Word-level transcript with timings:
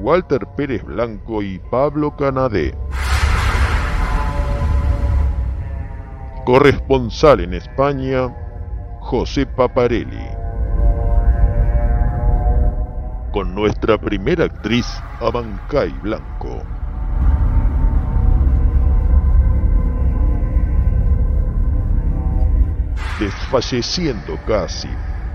Walter 0.00 0.46
Pérez 0.56 0.84
Blanco 0.84 1.42
y 1.42 1.58
Pablo 1.58 2.16
Canadé. 2.16 2.72
Corresponsal 6.44 7.40
en 7.40 7.54
España, 7.54 8.32
José 9.00 9.44
Paparelli. 9.44 10.24
Con 13.32 13.54
nuestra 13.54 13.98
primera 13.98 14.44
actriz, 14.44 14.86
Abancay 15.20 15.90
Blanco. 16.00 16.62
Desfalleciendo 23.18 24.38
casi 24.46 24.88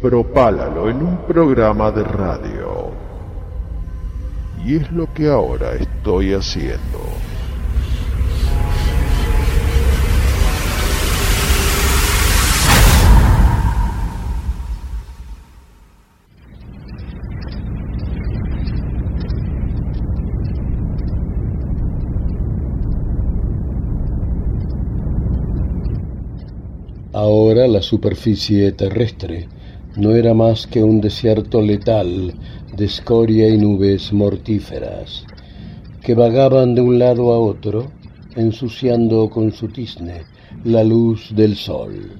propálalo 0.00 0.88
en 0.88 1.02
un 1.02 1.16
programa 1.26 1.90
de 1.90 2.02
radio. 2.02 2.90
Y 4.64 4.76
es 4.76 4.90
lo 4.92 5.12
que 5.12 5.28
ahora 5.28 5.74
estoy 5.74 6.32
haciendo. 6.32 6.80
Ahora 27.12 27.66
la 27.68 27.82
superficie 27.82 28.72
terrestre 28.72 29.59
no 29.96 30.14
era 30.14 30.34
más 30.34 30.66
que 30.66 30.82
un 30.82 31.00
desierto 31.00 31.60
letal 31.60 32.34
de 32.76 32.84
escoria 32.84 33.48
y 33.48 33.58
nubes 33.58 34.12
mortíferas, 34.12 35.24
que 36.02 36.14
vagaban 36.14 36.74
de 36.74 36.80
un 36.80 36.98
lado 36.98 37.32
a 37.32 37.38
otro, 37.38 37.90
ensuciando 38.36 39.28
con 39.28 39.52
su 39.52 39.68
tizne 39.68 40.22
la 40.64 40.84
luz 40.84 41.34
del 41.34 41.56
sol. 41.56 42.12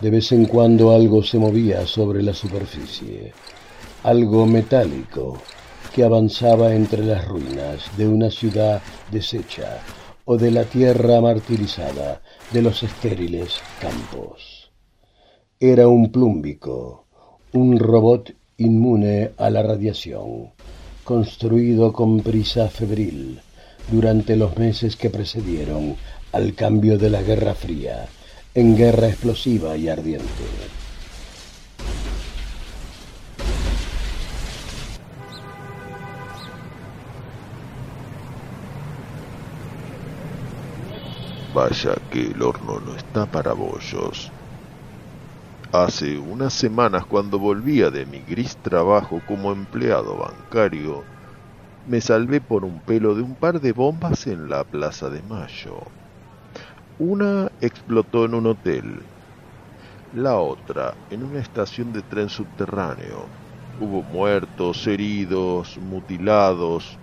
De 0.00 0.10
vez 0.10 0.32
en 0.32 0.46
cuando 0.46 0.92
algo 0.92 1.22
se 1.22 1.38
movía 1.38 1.86
sobre 1.86 2.22
la 2.22 2.32
superficie, 2.32 3.32
algo 4.02 4.46
metálico 4.46 5.38
que 5.94 6.04
avanzaba 6.04 6.74
entre 6.74 7.04
las 7.04 7.26
ruinas 7.28 7.90
de 7.96 8.08
una 8.08 8.30
ciudad 8.30 8.80
deshecha 9.10 9.78
o 10.24 10.36
de 10.36 10.50
la 10.50 10.64
tierra 10.64 11.20
martirizada 11.20 12.22
de 12.52 12.62
los 12.62 12.82
estériles 12.82 13.60
campos. 13.80 14.70
Era 15.58 15.88
un 15.88 16.10
plúmbico, 16.10 17.06
un 17.52 17.78
robot 17.78 18.34
inmune 18.56 19.32
a 19.36 19.50
la 19.50 19.62
radiación, 19.62 20.50
construido 21.04 21.92
con 21.92 22.20
prisa 22.20 22.68
febril 22.68 23.40
durante 23.90 24.36
los 24.36 24.56
meses 24.56 24.96
que 24.96 25.10
precedieron 25.10 25.96
al 26.32 26.54
cambio 26.54 26.98
de 26.98 27.10
la 27.10 27.22
Guerra 27.22 27.54
Fría 27.54 28.06
en 28.54 28.76
guerra 28.76 29.08
explosiva 29.08 29.76
y 29.76 29.88
ardiente. 29.88 30.79
Vaya 41.52 41.96
que 42.08 42.28
el 42.28 42.40
horno 42.42 42.80
no 42.80 42.94
está 42.94 43.26
para 43.26 43.52
bollos. 43.52 44.32
Hace 45.72 46.18
unas 46.18 46.54
semanas 46.54 47.06
cuando 47.06 47.38
volvía 47.40 47.90
de 47.90 48.06
mi 48.06 48.22
gris 48.22 48.56
trabajo 48.62 49.20
como 49.22 49.50
empleado 49.50 50.16
bancario, 50.16 51.08
me 51.84 52.00
salvé 52.00 52.40
por 52.40 52.64
un 52.64 52.82
pelo 52.82 53.14
de 53.16 53.22
un 53.22 53.36
par 53.36 53.60
de 53.60 53.72
bombas 53.72 54.28
en 54.28 54.48
la 54.48 54.64
Plaza 54.64 55.10
de 55.10 55.22
Mayo. 55.22 55.80
Una 56.98 57.50
explotó 57.58 58.26
en 58.26 58.34
un 58.34 58.46
hotel, 58.46 59.08
la 60.12 60.38
otra 60.38 60.96
en 61.08 61.24
una 61.24 61.40
estación 61.40 61.90
de 61.92 62.02
tren 62.04 62.28
subterráneo. 62.28 63.32
Hubo 63.76 64.04
muertos, 64.04 64.86
heridos, 64.86 65.78
mutilados, 65.78 66.99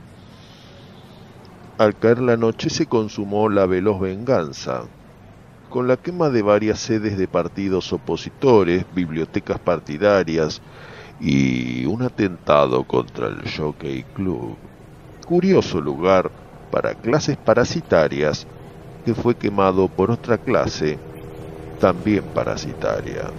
al 1.78 1.96
caer 1.96 2.20
la 2.20 2.38
noche 2.38 2.70
se 2.70 2.88
consumó 2.88 3.50
la 3.50 3.68
veloz 3.68 4.00
venganza, 4.00 4.84
con 5.70 5.88
la 5.88 5.98
quema 5.98 6.30
de 6.30 6.42
varias 6.42 6.80
sedes 6.80 7.18
de 7.18 7.28
partidos 7.28 7.94
opositores, 7.94 8.86
bibliotecas 8.96 9.60
partidarias 9.60 10.62
y 11.20 11.86
un 11.86 12.02
atentado 12.02 12.84
contra 12.84 13.28
el 13.28 13.44
Jockey 13.50 14.04
Club. 14.14 14.58
Curioso 15.26 15.80
lugar 15.80 16.32
para 16.72 16.96
clases 16.96 17.38
parasitarias 17.38 18.48
que 19.06 19.14
fue 19.14 19.36
quemado 19.36 19.88
por 19.88 20.10
otra 20.10 20.38
clase 20.38 21.00
también 21.78 22.30
parasitaria. 22.30 23.32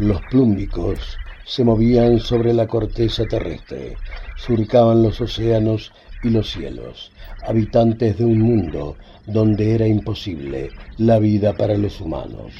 Los 0.00 0.20
plúmbicos 0.22 1.18
se 1.46 1.62
movían 1.62 2.18
sobre 2.18 2.52
la 2.52 2.66
corteza 2.66 3.26
terrestre, 3.26 3.96
surcaban 4.36 5.04
los 5.04 5.20
océanos 5.20 5.92
y 6.24 6.30
los 6.30 6.50
cielos, 6.50 7.12
habitantes 7.46 8.18
de 8.18 8.24
un 8.24 8.40
mundo 8.40 8.96
donde 9.24 9.72
era 9.72 9.86
imposible 9.86 10.70
la 10.98 11.20
vida 11.20 11.52
para 11.52 11.78
los 11.78 12.00
humanos. 12.00 12.52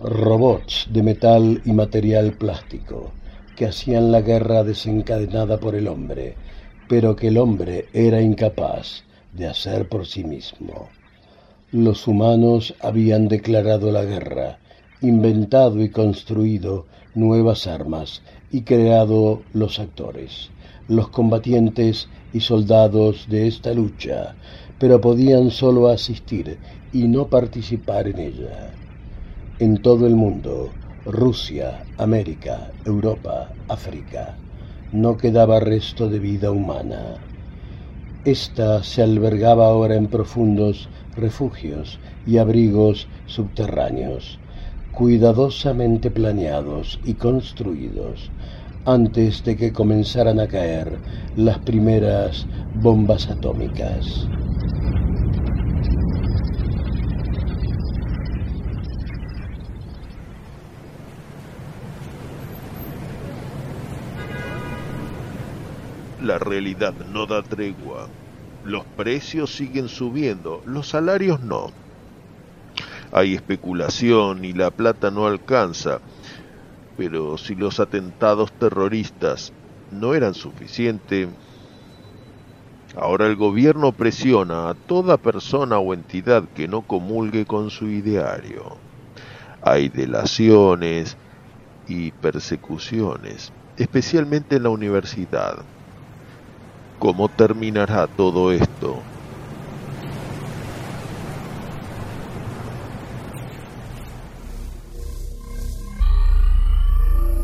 Robots 0.00 0.88
de 0.90 1.04
metal 1.04 1.62
y 1.64 1.72
material 1.72 2.32
plástico 2.32 3.12
que 3.54 3.66
hacían 3.66 4.10
la 4.10 4.22
guerra 4.22 4.64
desencadenada 4.64 5.60
por 5.60 5.76
el 5.76 5.86
hombre, 5.86 6.34
pero 6.88 7.14
que 7.14 7.28
el 7.28 7.38
hombre 7.38 7.86
era 7.92 8.20
incapaz 8.20 9.04
de 9.32 9.46
hacer 9.46 9.88
por 9.88 10.06
sí 10.06 10.24
mismo. 10.24 10.88
Los 11.70 12.08
humanos 12.08 12.74
habían 12.80 13.28
declarado 13.28 13.92
la 13.92 14.04
guerra 14.04 14.58
inventado 15.00 15.82
y 15.82 15.90
construido 15.90 16.88
nuevas 17.14 17.66
armas 17.66 18.22
y 18.50 18.64
creado 18.64 19.46
los 19.52 19.78
actores, 19.78 20.52
los 20.86 21.10
combatientes 21.10 22.10
y 22.32 22.40
soldados 22.40 23.26
de 23.28 23.46
esta 23.46 23.72
lucha, 23.74 24.38
pero 24.78 25.00
podían 25.00 25.50
solo 25.50 25.88
asistir 25.88 26.60
y 26.90 27.08
no 27.08 27.28
participar 27.30 28.08
en 28.08 28.18
ella. 28.18 28.78
En 29.58 29.82
todo 29.82 30.06
el 30.06 30.16
mundo, 30.16 30.78
Rusia, 31.04 31.86
América, 31.96 32.74
Europa, 32.84 33.56
África, 33.68 34.40
no 34.90 35.16
quedaba 35.16 35.60
resto 35.60 36.08
de 36.08 36.18
vida 36.18 36.50
humana. 36.52 37.28
Esta 38.24 38.82
se 38.82 39.02
albergaba 39.02 39.66
ahora 39.68 39.94
en 39.96 40.08
profundos 40.08 40.90
refugios 41.14 42.00
y 42.24 42.38
abrigos 42.38 43.08
subterráneos, 43.24 44.42
cuidadosamente 44.96 46.10
planeados 46.10 46.98
y 47.04 47.12
construidos 47.12 48.32
antes 48.86 49.44
de 49.44 49.54
que 49.54 49.70
comenzaran 49.70 50.40
a 50.40 50.48
caer 50.48 50.98
las 51.36 51.58
primeras 51.58 52.46
bombas 52.72 53.28
atómicas. 53.28 54.26
La 66.22 66.38
realidad 66.38 66.94
no 67.12 67.26
da 67.26 67.42
tregua. 67.42 68.08
Los 68.64 68.86
precios 68.96 69.54
siguen 69.54 69.88
subiendo, 69.88 70.62
los 70.64 70.88
salarios 70.88 71.42
no. 71.42 71.85
Hay 73.16 73.34
especulación 73.34 74.44
y 74.44 74.52
la 74.52 74.70
plata 74.70 75.10
no 75.10 75.26
alcanza. 75.26 76.02
Pero 76.98 77.38
si 77.38 77.54
los 77.54 77.80
atentados 77.80 78.52
terroristas 78.58 79.54
no 79.90 80.12
eran 80.12 80.34
suficientes, 80.34 81.26
ahora 82.94 83.26
el 83.26 83.36
gobierno 83.36 83.92
presiona 83.92 84.68
a 84.68 84.74
toda 84.74 85.16
persona 85.16 85.78
o 85.78 85.94
entidad 85.94 86.44
que 86.54 86.68
no 86.68 86.82
comulgue 86.82 87.46
con 87.46 87.70
su 87.70 87.88
ideario. 87.88 88.82
Hay 89.62 89.88
delaciones 89.88 91.16
y 91.86 92.12
persecuciones, 92.12 93.54
especialmente 93.76 94.56
en 94.56 94.64
la 94.64 94.68
universidad. 94.68 95.64
¿Cómo 96.98 97.30
terminará 97.30 98.08
todo 98.08 98.52
esto? 98.52 99.15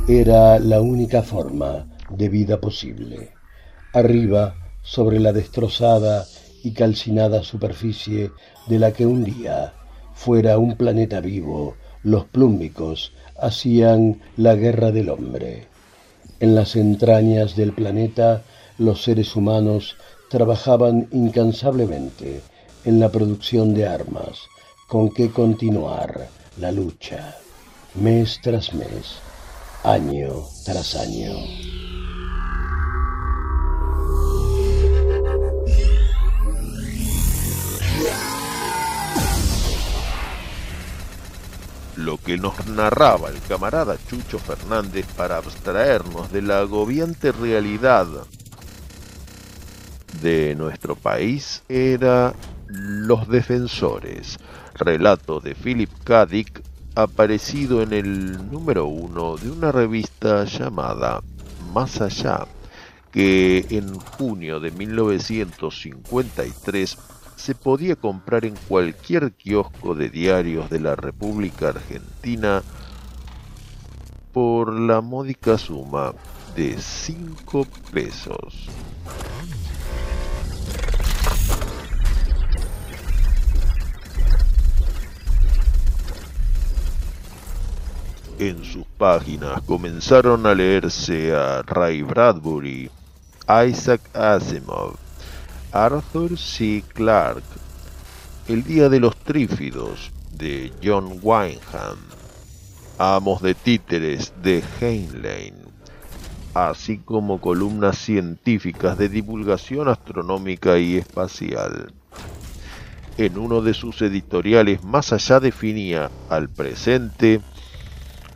Era 0.09 0.59
la 0.59 0.81
única 0.81 1.23
forma 1.23 1.87
de 2.11 2.29
vida 2.29 2.61
posible. 2.61 3.35
Arriba, 3.93 4.57
sobre 4.83 5.21
la 5.21 5.33
destrozada 5.33 6.27
y 6.65 6.73
calcinada 6.73 7.45
superficie 7.45 8.33
de 8.67 8.81
la 8.81 8.93
que 8.93 9.07
un 9.07 9.23
día 9.23 9.75
fuera 10.13 10.59
un 10.59 10.77
planeta 10.77 11.21
vivo, 11.21 11.77
los 12.03 12.25
plúmbicos 12.25 13.13
hacían 13.41 14.21
la 14.37 14.57
guerra 14.57 14.91
del 14.91 15.09
hombre. 15.09 15.69
En 16.41 16.57
las 16.57 16.75
entrañas 16.75 17.55
del 17.55 17.73
planeta 17.73 18.43
los 18.79 19.05
seres 19.05 19.37
humanos 19.37 19.97
trabajaban 20.29 21.07
incansablemente 21.13 22.41
en 22.85 22.99
la 22.99 23.09
producción 23.09 23.73
de 23.73 23.87
armas 23.87 24.41
con 24.89 25.11
que 25.11 25.31
continuar 25.31 26.27
la 26.59 26.73
lucha 26.73 27.37
mes 27.95 28.41
tras 28.43 28.75
mes 28.75 29.21
año 29.85 30.47
tras 30.65 30.95
año. 30.95 31.33
Lo 41.97 42.17
que 42.19 42.37
nos 42.37 42.67
narraba 42.67 43.29
el 43.29 43.41
camarada 43.43 43.97
Chucho 44.09 44.39
Fernández 44.39 45.07
para 45.17 45.37
abstraernos 45.37 46.31
de 46.33 46.43
la 46.43 46.61
agobiante 46.61 47.33
realidad 47.33 48.07
de 50.21 50.55
nuestro 50.55 50.95
país 50.95 51.63
era 51.69 52.35
Los 52.67 53.29
Defensores, 53.29 54.39
relato 54.75 55.41
de 55.41 55.55
Philip 55.55 55.91
K. 56.05 56.27
Dick 56.27 56.72
aparecido 56.95 57.83
en 57.83 57.93
el 57.93 58.51
número 58.51 58.87
uno 58.87 59.37
de 59.37 59.51
una 59.51 59.71
revista 59.73 60.45
llamada 60.45 61.21
Más 61.73 62.01
Allá, 62.01 62.47
que 63.11 63.67
en 63.71 63.99
junio 63.99 64.61
de 64.61 64.71
1953 64.71 66.99
se 67.37 67.55
podía 67.55 67.97
comprar 67.97 68.45
en 68.45 68.55
cualquier 68.69 69.33
kiosco 69.33 69.95
de 69.95 70.11
diarios 70.11 70.69
de 70.71 70.81
la 70.81 70.95
República 70.95 71.71
Argentina 71.71 72.63
por 74.33 74.73
la 74.73 75.01
módica 75.01 75.59
suma 75.59 76.13
de 76.55 76.81
5 76.81 77.67
pesos. 77.93 78.69
En 88.39 88.65
sus 88.65 88.87
páginas 88.99 89.61
comenzaron 89.63 90.47
a 90.47 90.55
leerse 90.55 91.35
a 91.35 91.63
Ray 91.63 92.03
Bradbury, 92.03 92.91
Isaac 93.69 94.01
Asimov, 94.15 94.97
Arthur 95.71 96.39
C. 96.39 96.83
Clarke, 96.95 97.45
El 98.49 98.65
Día 98.65 98.89
de 98.89 99.01
los 99.01 99.17
Trífidos 99.17 100.11
de 100.33 100.73
John 100.83 101.21
Wyndham, 101.23 101.99
Amos 102.99 103.43
de 103.43 103.55
Títeres 103.55 104.33
de 104.43 104.63
Heinlein, 104.81 105.55
así 106.55 106.99
como 106.99 107.41
columnas 107.41 107.99
científicas 107.99 108.99
de 108.99 109.09
divulgación 109.09 109.89
astronómica 109.89 110.79
y 110.79 110.97
espacial. 110.97 111.93
En 113.19 113.39
uno 113.39 113.61
de 113.61 113.75
sus 113.75 114.01
editoriales 114.01 114.83
más 114.85 115.13
allá 115.13 115.39
definía 115.39 116.11
al 116.31 116.49
presente 116.49 117.41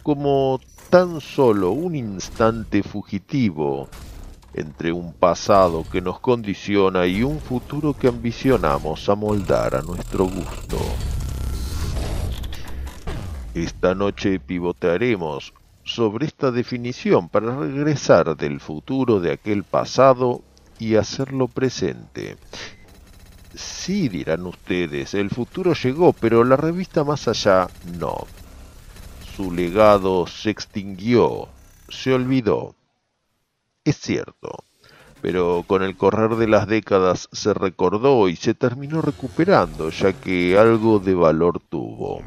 como 0.06 0.60
tan 0.88 1.20
solo 1.20 1.72
un 1.72 1.96
instante 1.96 2.84
fugitivo 2.84 3.88
entre 4.54 4.92
un 4.92 5.12
pasado 5.12 5.84
que 5.90 6.00
nos 6.00 6.20
condiciona 6.20 7.08
y 7.08 7.24
un 7.24 7.40
futuro 7.40 7.92
que 7.92 8.06
ambicionamos 8.06 9.08
amoldar 9.08 9.74
a 9.74 9.82
nuestro 9.82 10.26
gusto. 10.26 10.78
Esta 13.52 13.96
noche 13.96 14.38
pivotearemos 14.38 15.52
sobre 15.82 16.26
esta 16.26 16.52
definición 16.52 17.28
para 17.28 17.58
regresar 17.58 18.36
del 18.36 18.60
futuro 18.60 19.18
de 19.18 19.32
aquel 19.32 19.64
pasado 19.64 20.40
y 20.78 20.94
hacerlo 20.94 21.48
presente. 21.48 22.36
Sí, 23.56 24.08
dirán 24.08 24.46
ustedes, 24.46 25.14
el 25.14 25.30
futuro 25.30 25.72
llegó, 25.72 26.12
pero 26.12 26.44
la 26.44 26.56
revista 26.56 27.02
más 27.02 27.26
allá 27.26 27.66
no 27.98 28.24
su 29.36 29.52
legado 29.52 30.26
se 30.26 30.48
extinguió, 30.48 31.48
se 31.90 32.14
olvidó. 32.14 32.74
Es 33.84 33.96
cierto, 33.96 34.64
pero 35.20 35.62
con 35.66 35.82
el 35.82 35.94
correr 35.94 36.36
de 36.36 36.48
las 36.48 36.66
décadas 36.66 37.28
se 37.32 37.52
recordó 37.52 38.30
y 38.30 38.36
se 38.36 38.54
terminó 38.54 39.02
recuperando, 39.02 39.90
ya 39.90 40.14
que 40.14 40.56
algo 40.56 41.00
de 41.00 41.14
valor 41.14 41.60
tuvo. 41.68 42.22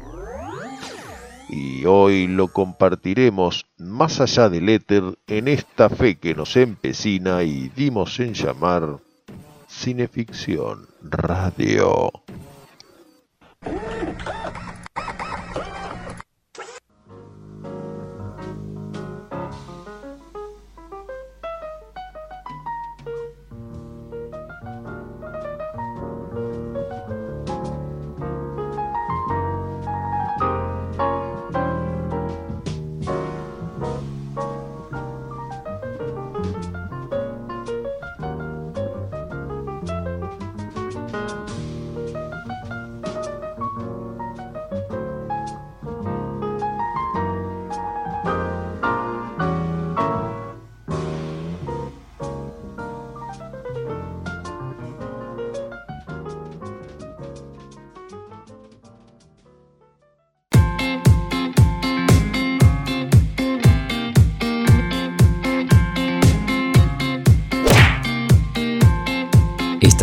Y 1.48 1.84
hoy 1.84 2.28
lo 2.28 2.46
compartiremos 2.46 3.66
más 3.76 4.20
allá 4.20 4.48
del 4.48 4.68
éter 4.68 5.02
en 5.26 5.48
esta 5.48 5.88
fe 5.88 6.16
que 6.16 6.36
nos 6.36 6.56
empecina 6.56 7.42
y 7.42 7.70
dimos 7.70 8.20
en 8.20 8.34
llamar 8.34 8.98
Cineficción 9.68 10.86
Radio. 11.02 12.12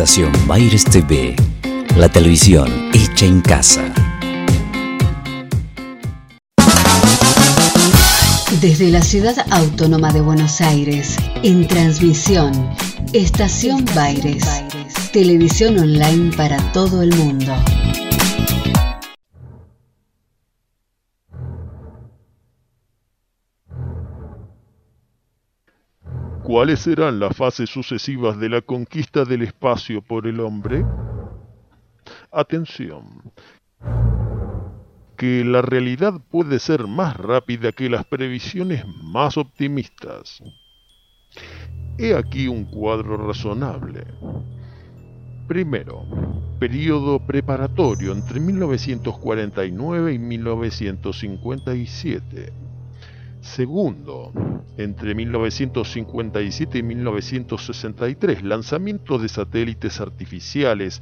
Estación 0.08 0.32
Baires 0.46 0.84
TV, 0.84 1.36
la 1.98 2.08
televisión 2.08 2.90
hecha 2.94 3.26
en 3.26 3.42
casa. 3.42 3.92
Desde 8.58 8.88
la 8.88 9.02
ciudad 9.02 9.36
autónoma 9.50 10.10
de 10.10 10.22
Buenos 10.22 10.62
Aires, 10.62 11.14
en 11.42 11.68
transmisión, 11.68 12.52
Estación 13.12 13.84
Baires, 13.94 14.46
televisión 15.12 15.78
online 15.78 16.34
para 16.34 16.56
todo 16.72 17.02
el 17.02 17.14
mundo. 17.14 17.54
¿Cuáles 26.58 26.80
serán 26.80 27.20
las 27.20 27.36
fases 27.36 27.70
sucesivas 27.70 28.36
de 28.40 28.48
la 28.48 28.62
conquista 28.62 29.24
del 29.24 29.42
espacio 29.42 30.02
por 30.02 30.26
el 30.26 30.40
hombre? 30.40 30.84
Atención, 32.32 33.32
que 35.16 35.44
la 35.44 35.62
realidad 35.62 36.14
puede 36.28 36.58
ser 36.58 36.88
más 36.88 37.16
rápida 37.16 37.70
que 37.70 37.88
las 37.88 38.04
previsiones 38.06 38.84
más 39.04 39.36
optimistas. 39.36 40.42
He 41.96 42.16
aquí 42.16 42.48
un 42.48 42.64
cuadro 42.64 43.16
razonable. 43.16 44.04
Primero, 45.46 46.02
periodo 46.58 47.24
preparatorio 47.24 48.10
entre 48.10 48.40
1949 48.40 50.12
y 50.12 50.18
1957 50.18 52.67
Segundo, 53.54 54.30
entre 54.76 55.14
1957 55.14 56.78
y 56.78 56.82
1963, 56.82 58.42
lanzamiento 58.42 59.18
de 59.18 59.28
satélites 59.28 60.00
artificiales 60.00 61.00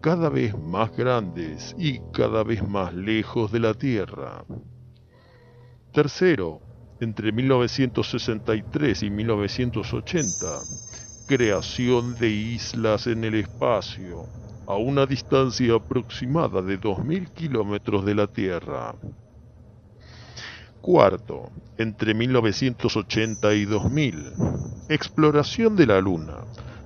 cada 0.00 0.30
vez 0.30 0.56
más 0.58 0.96
grandes 0.96 1.76
y 1.78 2.00
cada 2.12 2.44
vez 2.44 2.66
más 2.66 2.94
lejos 2.94 3.52
de 3.52 3.60
la 3.60 3.74
Tierra. 3.74 4.44
Tercero, 5.92 6.60
entre 6.98 7.30
1963 7.30 9.02
y 9.02 9.10
1980, 9.10 10.62
creación 11.26 12.14
de 12.16 12.30
islas 12.30 13.06
en 13.06 13.22
el 13.22 13.34
espacio, 13.34 14.24
a 14.66 14.76
una 14.76 15.04
distancia 15.04 15.74
aproximada 15.74 16.62
de 16.62 16.80
2.000 16.80 17.32
kilómetros 17.34 18.04
de 18.06 18.14
la 18.14 18.26
Tierra. 18.26 18.94
Cuarto, 20.80 21.50
entre 21.76 22.14
1980 22.14 23.52
y 23.54 23.66
2000, 23.66 24.32
exploración 24.88 25.76
de 25.76 25.86
la 25.86 26.00
Luna, 26.00 26.38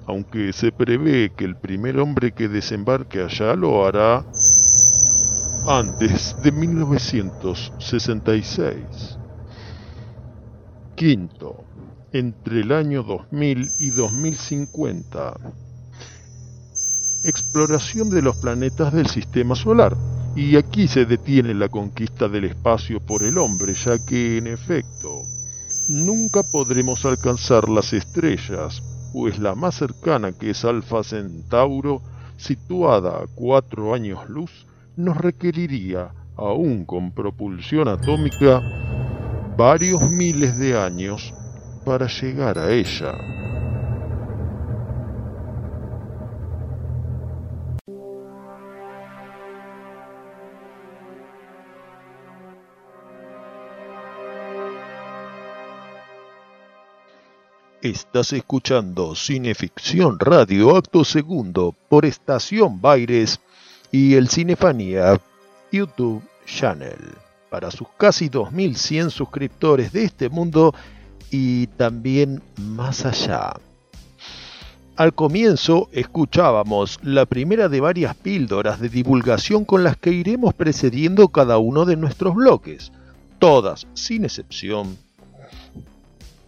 aunque 0.07 0.53
se 0.53 0.73
prevé 0.73 1.31
que 1.37 1.45
el 1.45 1.55
primer 1.57 2.01
hombre 2.01 2.33
que 2.33 2.49
desembarque 2.49 3.23
allá 3.23 3.55
lo 3.55 3.87
hará 3.87 4.25
antes 5.67 6.35
de 6.43 6.51
1966. 6.51 9.19
Quinto, 10.97 11.63
entre 12.13 12.61
el 12.61 12.73
año 12.73 13.05
2000 13.05 13.71
y 13.79 13.91
2050, 13.91 15.35
exploración 17.25 18.11
de 18.11 18.23
los 18.23 18.37
planetas 18.37 18.93
del 18.93 19.07
Sistema 19.07 19.55
Solar, 19.55 19.97
y 20.37 20.57
aquí 20.57 20.89
se 20.89 21.05
detiene 21.05 21.55
la 21.55 21.69
conquista 21.69 22.29
del 22.29 22.45
espacio 22.45 23.01
por 23.01 23.23
el 23.23 23.39
hombre, 23.39 23.75
ya 23.75 24.05
que 24.05 24.39
en 24.39 24.49
efecto 24.49 25.23
nunca 25.89 26.43
podremos 26.43 27.05
alcanzar 27.05 27.69
las 27.69 27.93
estrellas, 27.93 28.83
pues 29.13 29.39
la 29.39 29.55
más 29.55 29.77
cercana 29.77 30.33
que 30.33 30.51
es 30.51 30.65
Alfa 30.65 31.05
Centauro, 31.05 32.03
situada 32.37 33.23
a 33.23 33.27
cuatro 33.33 33.95
años 33.95 34.29
luz, 34.29 34.67
nos 34.97 35.17
requeriría, 35.17 36.11
aún 36.37 36.85
con 36.85 37.13
propulsión 37.13 37.87
atómica, 37.87 38.61
varios 39.57 40.11
miles 40.11 40.59
de 40.59 40.77
años 40.77 41.33
para 41.85 42.09
llegar 42.09 42.59
a 42.59 42.73
ella. 42.73 43.15
Estás 57.85 58.33
escuchando 58.33 59.15
Cineficción 59.15 60.19
Radio 60.19 60.75
Acto 60.75 61.05
Segundo 61.05 61.75
por 61.91 62.07
Estación 62.07 62.81
Baires 62.81 63.41
y 63.93 64.15
el 64.15 64.31
Cinefanía 64.31 65.21
YouTube 65.71 66.23
Channel 66.47 66.97
para 67.51 67.71
sus 67.71 67.87
casi 67.99 68.31
2100 68.31 69.11
suscriptores 69.11 69.93
de 69.93 70.05
este 70.05 70.31
mundo 70.31 70.75
y 71.31 71.67
también 71.77 72.43
más 72.57 73.05
allá. 73.05 73.53
Al 74.97 75.13
comienzo 75.13 75.91
escuchábamos 75.93 76.99
la 77.03 77.27
primera 77.27 77.69
de 77.69 77.83
varias 77.83 78.15
píldoras 78.17 78.81
de 78.81 78.89
divulgación 78.89 79.67
con 79.67 79.85
las 79.85 79.99
que 79.99 80.11
iremos 80.11 80.55
precediendo 80.55 81.29
cada 81.29 81.59
uno 81.59 81.85
de 81.85 81.97
nuestros 81.97 82.35
bloques, 82.35 82.93
todas 83.39 83.87
sin 83.93 84.25
excepción 84.25 84.97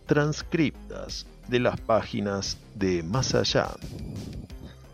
transcriptas 0.07 1.27
de 1.49 1.61
las 1.61 1.81
páginas 1.81 2.59
de 2.75 3.03
Más 3.03 3.35
Allá. 3.35 3.69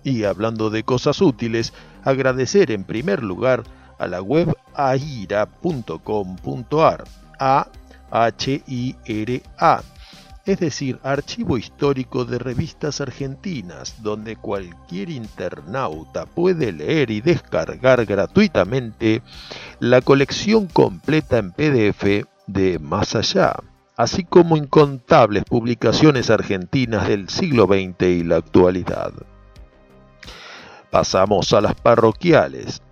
Y 0.05 0.25
hablando 0.25 0.71
de 0.71 0.83
cosas 0.83 1.21
útiles, 1.21 1.73
agradecer 2.03 2.71
en 2.73 2.85
primer 2.85 3.23
lugar 3.23 3.63
a 3.99 4.07
la 4.09 4.21
web 4.21 4.55
aira.com.ar, 4.75 5.45
A 7.39 7.69
H 8.11 8.63
I 8.67 8.97
R 9.05 9.43
A, 9.59 9.83
es 10.45 10.59
decir, 10.59 10.99
archivo 11.05 11.57
histórico 11.57 12.25
de 12.25 12.39
revistas 12.39 13.01
argentinas, 13.01 14.03
donde 14.03 14.35
cualquier 14.35 15.11
internauta 15.11 16.27
puede 16.27 16.73
leer 16.73 17.13
y 17.13 17.21
descargar 17.21 18.05
gratuitamente 18.05 19.23
la 19.79 20.01
colección 20.01 20.67
completa 20.67 21.39
en 21.39 21.53
PDF 21.53 22.27
de 22.49 22.81
Más 22.81 23.15
Allá 23.15 23.55
así 23.97 24.25
como 24.25 24.57
incontables 24.57 25.45
publicaciones 25.45 26.31
argentinas 26.31 27.09
del 27.09 27.29
siglo 27.29 27.67
XX 27.67 28.03
y 28.03 28.25
la 28.25 28.37
actualidad. 28.37 29.13
Pasamos 30.91 31.53
a 31.53 31.61
las 31.61 31.75
parroquiales. 31.75 32.83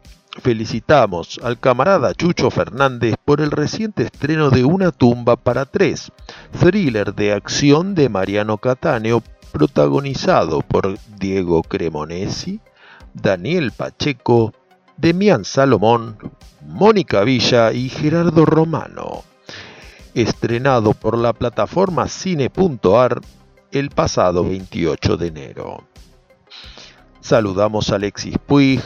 Felicitamos 0.42 1.40
al 1.42 1.58
camarada 1.58 2.14
Chucho 2.14 2.50
Fernández 2.50 3.16
por 3.24 3.40
el 3.40 3.50
reciente 3.50 4.04
estreno 4.04 4.50
de 4.50 4.64
Una 4.64 4.92
tumba 4.92 5.36
para 5.36 5.64
tres, 5.66 6.12
thriller 6.58 7.14
de 7.14 7.32
acción 7.32 7.94
de 7.94 8.08
Mariano 8.08 8.58
Catáneo, 8.58 9.22
protagonizado 9.52 10.60
por 10.60 10.96
Diego 11.18 11.62
Cremonesi, 11.62 12.60
Daniel 13.12 13.72
Pacheco, 13.72 14.54
Demián 14.96 15.44
Salomón, 15.44 16.16
Mónica 16.64 17.24
Villa 17.24 17.72
y 17.72 17.88
Gerardo 17.88 18.46
Romano 18.46 19.24
estrenado 20.14 20.92
por 20.94 21.16
la 21.16 21.32
plataforma 21.32 22.08
cine.ar 22.08 23.20
el 23.72 23.90
pasado 23.90 24.44
28 24.44 25.16
de 25.16 25.26
enero. 25.26 25.84
Saludamos 27.20 27.90
a 27.90 27.96
Alexis 27.96 28.36
Puig, 28.38 28.80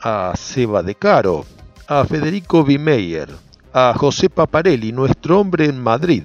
a 0.00 0.32
Seba 0.36 0.82
De 0.82 0.94
Caro, 0.94 1.44
a 1.86 2.04
Federico 2.04 2.64
Bimeyer, 2.64 3.28
a 3.72 3.94
José 3.96 4.28
Paparelli, 4.30 4.92
nuestro 4.92 5.40
hombre 5.40 5.66
en 5.66 5.82
Madrid, 5.82 6.24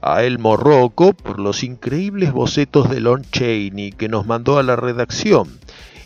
a 0.00 0.22
Elmo 0.22 0.56
Rocco 0.56 1.14
por 1.14 1.38
los 1.38 1.64
increíbles 1.64 2.32
bocetos 2.32 2.90
de 2.90 3.00
Lon 3.00 3.22
Chaney 3.30 3.92
que 3.92 4.08
nos 4.08 4.26
mandó 4.26 4.58
a 4.58 4.62
la 4.62 4.76
redacción 4.76 5.48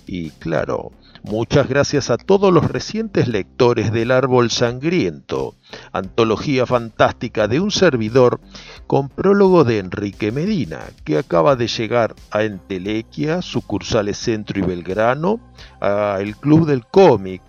y, 0.07 0.31
claro, 0.31 0.93
Muchas 1.28 1.68
gracias 1.68 2.08
a 2.08 2.16
todos 2.16 2.50
los 2.50 2.70
recientes 2.70 3.28
lectores 3.28 3.92
del 3.92 4.12
Árbol 4.12 4.50
Sangriento, 4.50 5.56
antología 5.92 6.64
fantástica 6.64 7.49
de 7.49 7.61
un 7.61 7.70
servidor 7.70 8.40
con 8.87 9.11
prólogo 9.11 9.62
de 9.64 9.78
Enrique 9.78 10.32
Medina, 10.32 10.80
que 11.04 11.18
acaba 11.18 11.54
de 11.54 11.68
llegar 11.68 12.14
a 12.30 12.44
Entelequia, 12.44 13.42
sucursales 13.42 14.16
Centro 14.16 14.58
y 14.58 14.62
Belgrano, 14.62 15.38
a 15.82 16.16
el 16.20 16.35
Club 16.35 16.66
del 16.66 16.87
Cómic 16.87 17.42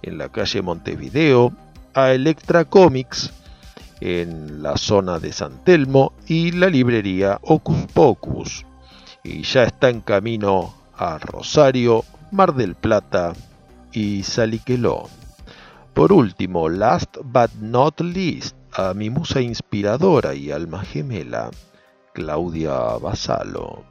en 0.00 0.16
la 0.16 0.30
calle 0.30 0.62
Montevideo, 0.62 1.52
a 1.92 2.12
Electra 2.12 2.64
Comics 2.64 3.34
en 4.00 4.62
la 4.62 4.78
zona 4.78 5.18
de 5.18 5.34
San 5.34 5.62
Telmo 5.62 6.14
y 6.26 6.52
la 6.52 6.70
librería 6.70 7.38
Ocus 7.42 7.84
Pocus. 7.92 8.64
Y 9.22 9.42
ya 9.42 9.64
está 9.64 9.90
en 9.90 10.00
camino 10.00 10.72
a 10.96 11.18
Rosario, 11.18 12.02
Mar 12.30 12.54
del 12.54 12.74
Plata 12.74 13.32
y 13.92 14.22
Saliqueló. 14.22 15.04
Por 15.94 16.12
último, 16.12 16.68
last 16.68 17.16
but 17.24 17.50
not 17.60 18.00
least, 18.00 18.56
a 18.72 18.92
mi 18.94 19.10
musa 19.10 19.40
inspiradora 19.40 20.34
y 20.34 20.50
alma 20.50 20.84
gemela, 20.84 21.50
Claudia 22.12 22.98
Basalo. 23.00 23.84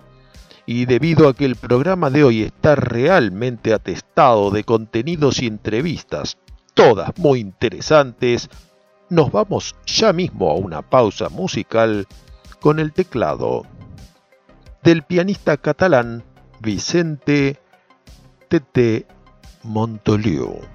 Y 0.65 0.85
debido 0.85 1.27
a 1.27 1.33
que 1.33 1.45
el 1.45 1.55
programa 1.55 2.09
de 2.09 2.23
hoy 2.23 2.41
está 2.43 2.75
realmente 2.75 3.73
atestado 3.73 4.51
de 4.51 4.63
contenidos 4.63 5.41
y 5.41 5.47
entrevistas, 5.47 6.37
todas 6.73 7.17
muy 7.17 7.39
interesantes, 7.39 8.49
nos 9.09 9.31
vamos 9.31 9.75
ya 9.85 10.13
mismo 10.13 10.51
a 10.51 10.55
una 10.55 10.81
pausa 10.81 11.29
musical 11.29 12.07
con 12.59 12.79
el 12.79 12.93
teclado 12.93 13.63
del 14.83 15.03
pianista 15.03 15.57
catalán 15.57 16.23
Vicente 16.61 17.59
Tete 18.55 19.03
Montoliu. 19.63 20.74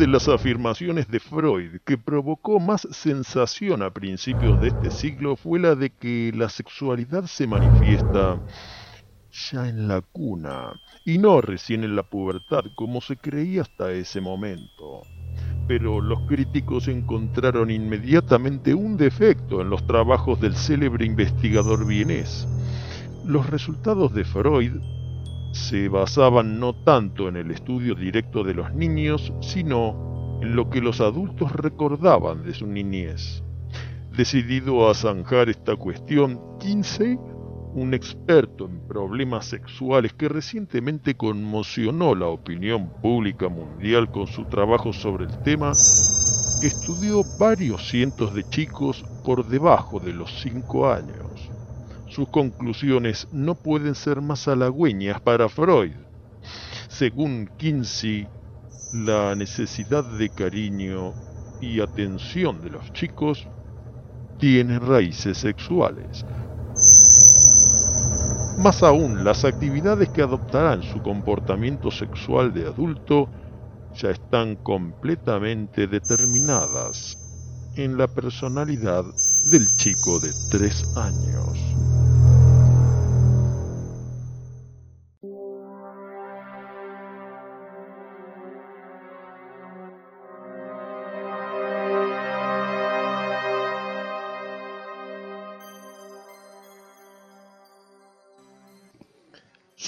de 0.00 0.06
las 0.06 0.28
afirmaciones 0.28 1.08
de 1.08 1.20
Freud 1.20 1.76
que 1.84 1.98
provocó 1.98 2.58
más 2.58 2.88
sensación 2.90 3.82
a 3.82 3.90
principios 3.90 4.58
de 4.58 4.68
este 4.68 4.90
siglo 4.90 5.36
fue 5.36 5.60
la 5.60 5.74
de 5.74 5.90
que 5.90 6.32
la 6.34 6.48
sexualidad 6.48 7.26
se 7.26 7.46
manifiesta 7.46 8.40
ya 9.30 9.68
en 9.68 9.88
la 9.88 10.00
cuna 10.00 10.72
y 11.04 11.18
no 11.18 11.42
recién 11.42 11.84
en 11.84 11.96
la 11.96 12.02
pubertad 12.02 12.64
como 12.76 13.02
se 13.02 13.18
creía 13.18 13.60
hasta 13.60 13.92
ese 13.92 14.22
momento. 14.22 15.02
Pero 15.68 16.00
los 16.00 16.20
críticos 16.20 16.88
encontraron 16.88 17.70
inmediatamente 17.70 18.72
un 18.72 18.96
defecto 18.96 19.60
en 19.60 19.68
los 19.68 19.86
trabajos 19.86 20.40
del 20.40 20.56
célebre 20.56 21.04
investigador 21.04 21.86
vienés. 21.86 22.48
Los 23.26 23.50
resultados 23.50 24.14
de 24.14 24.24
Freud 24.24 24.80
se 25.52 25.88
basaban 25.88 26.60
no 26.60 26.74
tanto 26.74 27.28
en 27.28 27.36
el 27.36 27.50
estudio 27.50 27.94
directo 27.94 28.44
de 28.44 28.54
los 28.54 28.72
niños, 28.74 29.32
sino 29.40 30.38
en 30.42 30.54
lo 30.54 30.70
que 30.70 30.80
los 30.80 31.00
adultos 31.00 31.52
recordaban 31.52 32.42
de 32.44 32.54
su 32.54 32.66
niñez. 32.66 33.42
Decidido 34.16 34.88
a 34.88 34.94
zanjar 34.94 35.48
esta 35.48 35.76
cuestión, 35.76 36.40
Kinsey, 36.58 37.18
un 37.74 37.94
experto 37.94 38.66
en 38.66 38.80
problemas 38.88 39.46
sexuales 39.46 40.12
que 40.12 40.28
recientemente 40.28 41.16
conmocionó 41.16 42.14
la 42.14 42.26
opinión 42.26 42.90
pública 43.00 43.48
mundial 43.48 44.10
con 44.10 44.26
su 44.26 44.44
trabajo 44.46 44.92
sobre 44.92 45.26
el 45.26 45.42
tema, 45.42 45.72
estudió 46.62 47.22
varios 47.38 47.88
cientos 47.88 48.34
de 48.34 48.42
chicos 48.48 49.04
por 49.24 49.46
debajo 49.46 50.00
de 50.00 50.12
los 50.12 50.40
cinco 50.40 50.90
años. 50.90 51.50
Sus 52.10 52.28
conclusiones 52.28 53.28
no 53.30 53.54
pueden 53.54 53.94
ser 53.94 54.20
más 54.20 54.48
halagüeñas 54.48 55.20
para 55.20 55.48
Freud. 55.48 55.92
Según 56.88 57.48
Kinsey, 57.56 58.26
la 58.92 59.36
necesidad 59.36 60.02
de 60.02 60.28
cariño 60.28 61.14
y 61.60 61.80
atención 61.80 62.60
de 62.62 62.70
los 62.70 62.92
chicos 62.92 63.46
tiene 64.38 64.80
raíces 64.80 65.38
sexuales. 65.38 66.26
Más 68.58 68.82
aún, 68.82 69.22
las 69.22 69.44
actividades 69.44 70.08
que 70.08 70.22
adoptarán 70.22 70.82
su 70.82 71.00
comportamiento 71.02 71.92
sexual 71.92 72.52
de 72.52 72.66
adulto 72.66 73.28
ya 73.94 74.10
están 74.10 74.56
completamente 74.56 75.86
determinadas 75.86 77.19
en 77.76 77.96
la 77.96 78.06
personalidad 78.06 79.04
del 79.50 79.66
chico 79.76 80.18
de 80.20 80.30
tres 80.50 80.84
años. 80.96 81.40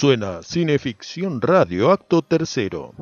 Suena 0.03 0.43
Cineficción 0.43 1.39
Radio, 1.39 1.89
acto 1.89 2.21
tercero, 2.23 2.93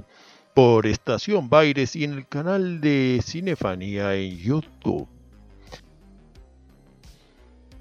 por 0.53 0.85
Estación 0.85 1.49
Baires 1.49 1.95
y 1.95 2.03
en 2.03 2.13
el 2.13 2.27
canal 2.27 2.81
de 2.81 3.21
Cinefanía 3.23 4.15
en 4.15 4.37
YouTube. 4.37 5.07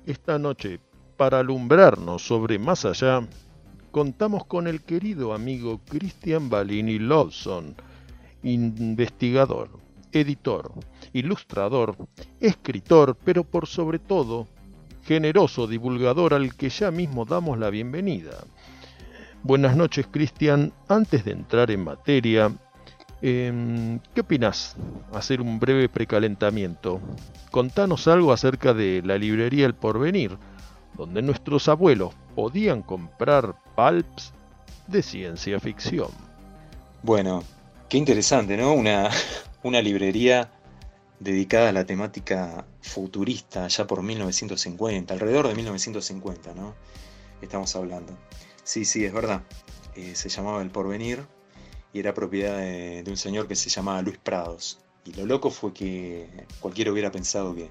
Esta 0.07 0.39
noche, 0.39 0.81
para 1.17 1.41
alumbrarnos 1.41 2.23
sobre 2.23 2.59
más 2.59 2.85
allá, 2.85 3.27
contamos 3.91 4.45
con 4.45 4.67
el 4.67 4.83
querido 4.83 5.35
amigo 5.35 5.81
Christian 5.89 6.49
Balini 6.49 6.99
Lawson, 6.99 7.75
investigador, 8.43 9.69
editor, 10.13 10.73
ilustrador, 11.13 11.97
escritor, 12.41 13.17
pero 13.25 13.45
por 13.45 13.67
sobre 13.67 13.99
todo, 13.99 14.47
generoso 15.05 15.67
divulgador 15.67 16.35
al 16.35 16.55
que 16.55 16.69
ya 16.69 16.91
mismo 16.91 17.25
damos 17.25 17.59
la 17.59 17.71
bienvenida. 17.71 18.45
Buenas 19.43 19.75
noches, 19.75 20.07
Cristian. 20.11 20.73
Antes 20.87 21.25
de 21.25 21.33
entrar 21.33 21.71
en 21.71 21.83
materia, 21.83 22.53
em, 23.23 23.99
¿qué 24.15 24.21
opinas? 24.21 24.77
Hacer 25.15 25.41
un 25.41 25.59
breve 25.59 25.89
precalentamiento. 25.89 27.01
Contanos 27.51 28.07
algo 28.07 28.33
acerca 28.33 28.75
de 28.75 29.01
la 29.03 29.17
librería 29.17 29.65
El 29.65 29.75
Porvenir, 29.75 30.37
donde 30.95 31.23
nuestros 31.23 31.69
abuelos 31.69 32.15
podían 32.35 32.83
comprar 32.83 33.55
pulps 33.75 34.35
de 34.87 35.03
ciencia 35.03 35.59
ficción. 35.59 36.09
Bueno, 37.03 37.43
qué 37.89 37.97
interesante, 37.97 38.59
¿no? 38.59 38.75
Una, 38.75 39.09
una 39.63 39.81
librería 39.81 40.51
dedicada 41.19 41.71
a 41.71 41.73
la 41.73 41.87
temática 41.87 42.67
futurista 42.83 43.69
ya 43.69 43.87
por 43.87 44.03
1950, 44.03 45.15
alrededor 45.15 45.49
de 45.49 45.55
1950, 45.55 46.55
¿no? 46.55 46.75
Estamos 47.41 47.75
hablando. 47.75 48.19
Sí, 48.65 48.85
sí, 48.85 49.05
es 49.05 49.13
verdad. 49.13 49.43
Eh, 49.97 50.15
se 50.15 50.29
llamaba 50.29 50.63
El 50.63 50.71
Porvenir 50.71 51.27
y 51.93 51.99
era 51.99 52.15
propiedad 52.15 52.59
de, 52.59 53.05
un 53.07 53.17
señor 53.17 53.49
que 53.49 53.57
se 53.57 53.69
llamaba 53.69 54.03
Luis 54.03 54.19
Prados. 54.19 54.79
Y 55.05 55.13
lo 55.15 55.27
loco 55.27 55.51
fue 55.51 55.73
que 55.73 56.29
cualquiera 56.61 56.93
hubiera 56.93 57.11
pensado 57.11 57.55
que, 57.55 57.71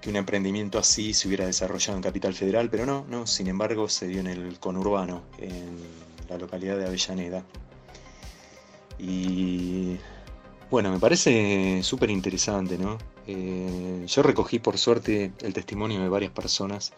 que 0.00 0.10
un 0.10 0.16
emprendimiento 0.16 0.78
así 0.78 1.12
se 1.12 1.28
hubiera 1.28 1.46
desarrollado 1.46 1.96
en 1.96 2.02
Capital 2.02 2.34
Federal, 2.34 2.70
pero 2.70 2.86
no, 2.86 3.04
no, 3.08 3.26
sin 3.26 3.48
embargo 3.48 3.88
se 3.88 4.06
dio 4.06 4.20
en 4.20 4.28
el 4.28 4.58
conurbano, 4.58 5.22
en 5.38 5.76
la 6.28 6.38
localidad 6.38 6.78
de 6.78 6.86
Avellaneda. 6.86 7.44
Y 8.98 9.98
bueno, 10.70 10.90
me 10.90 10.98
parece 10.98 11.82
súper 11.82 12.10
interesante, 12.10 12.78
¿no? 12.78 12.96
Eh, 13.26 14.04
yo 14.06 14.22
recogí 14.22 14.58
por 14.58 14.78
suerte 14.78 15.32
el 15.42 15.52
testimonio 15.52 16.00
de 16.00 16.08
varias 16.08 16.32
personas 16.32 16.92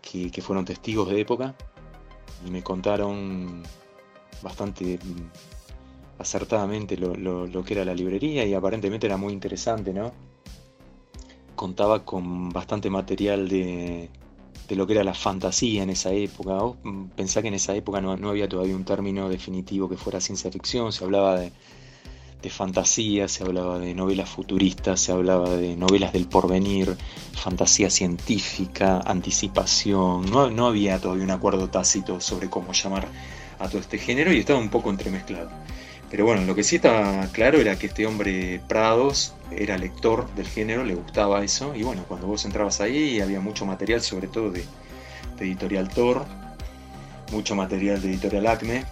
que, 0.00 0.42
fueron 0.42 0.64
testigos 0.64 1.08
de 1.08 1.20
época 1.20 1.54
y 2.46 2.50
me 2.50 2.62
contaron 2.62 3.62
bastante 4.42 4.98
mm, 4.98 6.18
acertadamente 6.18 6.96
lo, 6.96 7.64
que 7.64 7.74
era 7.74 7.84
la 7.84 7.94
librería 7.94 8.44
y 8.44 8.54
aparentemente 8.54 9.06
era 9.06 9.16
muy 9.16 9.32
interesante, 9.32 9.92
¿no? 9.92 10.12
Contaba 11.54 12.04
con 12.04 12.48
bastante 12.48 12.88
material 12.88 13.48
de, 13.48 14.08
lo 14.70 14.86
que 14.86 14.92
era 14.94 15.04
la 15.04 15.14
fantasía 15.14 15.82
en 15.82 15.90
esa 15.90 16.12
época. 16.12 16.58
Mm, 16.82 17.08
pensá 17.16 17.42
que 17.42 17.48
en 17.48 17.54
esa 17.54 17.74
época 17.74 18.00
no 18.00 18.28
había 18.30 18.48
todavía 18.48 18.76
un 18.76 18.84
término 18.84 19.28
definitivo 19.28 19.88
que 19.88 19.96
fuera 19.96 20.20
ciencia 20.20 20.50
ficción, 20.50 20.92
se 20.92 21.04
hablaba 21.04 21.38
de 21.38 21.52
de 22.42 22.50
fantasía, 22.50 23.28
se 23.28 23.44
hablaba 23.44 23.78
de 23.78 23.94
novelas 23.94 24.28
futuristas, 24.28 25.00
se 25.00 25.12
hablaba 25.12 25.50
de 25.56 25.76
novelas 25.76 26.12
del 26.12 26.26
porvenir, 26.26 26.96
fantasía 27.32 27.90
científica, 27.90 29.00
anticipación. 29.04 30.30
No, 30.30 30.50
no 30.50 30.66
había 30.66 30.98
todavía 30.98 31.24
un 31.24 31.30
acuerdo 31.30 31.68
tácito 31.68 32.20
sobre 32.20 32.48
cómo 32.48 32.72
llamar 32.72 33.06
a 33.58 33.68
todo 33.68 33.80
este 33.80 33.98
género 33.98 34.32
y 34.32 34.38
estaba 34.38 34.58
un 34.58 34.70
poco 34.70 34.90
entremezclado. 34.90 35.50
Pero 36.10 36.24
bueno, 36.24 36.44
lo 36.44 36.56
que 36.56 36.64
sí 36.64 36.76
estaba 36.76 37.26
claro 37.28 37.60
era 37.60 37.78
que 37.78 37.86
este 37.86 38.04
hombre 38.04 38.60
Prados 38.66 39.34
era 39.52 39.78
lector 39.78 40.28
del 40.34 40.48
género, 40.48 40.84
le 40.84 40.94
gustaba 40.94 41.44
eso, 41.44 41.74
y 41.76 41.84
bueno, 41.84 42.04
cuando 42.08 42.26
vos 42.26 42.44
entrabas 42.44 42.80
ahí 42.80 43.20
había 43.20 43.40
mucho 43.40 43.64
material, 43.64 44.00
sobre 44.00 44.26
todo 44.26 44.50
de, 44.50 44.64
Editorial 45.38 45.88
Thor, 45.88 46.26
mucho 47.32 47.54
material 47.54 48.02
de 48.02 48.08
Editorial 48.10 48.46
Acme, 48.46 48.84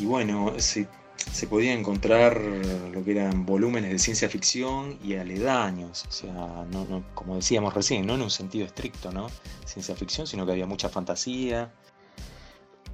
y 0.00 0.06
bueno, 0.06 0.54
se 0.56 0.88
se 1.32 1.46
podía 1.46 1.72
encontrar 1.72 2.40
lo 2.92 3.04
que 3.04 3.12
eran 3.12 3.46
volúmenes 3.46 3.90
de 3.90 3.98
ciencia 3.98 4.28
ficción 4.28 4.98
y 5.02 5.14
aledaños, 5.14 6.04
o 6.08 6.12
sea, 6.12 6.66
no, 6.70 7.04
como 7.14 7.36
decíamos 7.36 7.74
recién, 7.74 8.06
no 8.06 8.14
en 8.14 8.22
un 8.22 8.30
sentido 8.30 8.66
estricto, 8.66 9.12
¿no? 9.12 9.28
Ciencia 9.64 9.94
ficción, 9.94 10.26
sino 10.26 10.44
que 10.44 10.52
había 10.52 10.66
mucha 10.66 10.88
fantasía. 10.88 11.72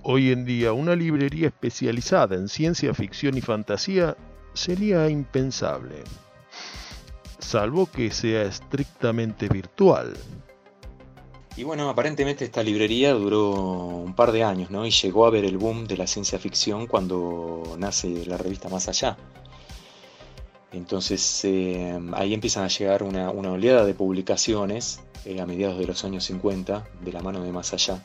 Hoy 0.02 0.30
en 0.30 0.44
día, 0.44 0.72
una 0.72 0.94
librería 0.94 1.48
especializada 1.48 2.36
en 2.36 2.48
ciencia 2.48 2.94
ficción 2.94 3.36
y 3.36 3.40
fantasía 3.40 4.16
sería 4.54 5.08
impensable, 5.08 6.04
salvo 7.38 7.86
que 7.86 8.10
sea 8.10 8.42
estrictamente 8.42 9.48
virtual, 9.48 10.16
y 11.56 11.64
bueno, 11.64 11.88
aparentemente 11.88 12.44
esta 12.44 12.62
librería 12.62 13.14
duró 13.14 13.50
un 13.50 14.14
par 14.14 14.30
de 14.30 14.44
años, 14.44 14.70
¿no? 14.70 14.84
Y 14.84 14.90
llegó 14.90 15.26
a 15.26 15.30
ver 15.30 15.46
el 15.46 15.56
boom 15.56 15.86
de 15.86 15.96
la 15.96 16.06
ciencia 16.06 16.38
ficción 16.38 16.86
cuando 16.86 17.76
nace 17.78 18.26
la 18.26 18.36
revista 18.36 18.68
Más 18.68 18.88
Allá. 18.88 19.16
Entonces 20.72 21.44
eh, 21.44 21.98
ahí 22.12 22.34
empiezan 22.34 22.64
a 22.64 22.68
llegar 22.68 23.02
una, 23.02 23.30
oleada 23.30 23.86
de 23.86 23.94
publicaciones 23.94 25.00
eh, 25.24 25.40
a 25.40 25.46
mediados 25.46 25.78
de 25.78 25.86
los 25.86 26.04
años 26.04 26.24
50 26.24 26.86
de 27.00 27.12
la 27.12 27.22
mano 27.22 27.42
de 27.42 27.50
Más 27.52 27.72
Allá. 27.72 28.04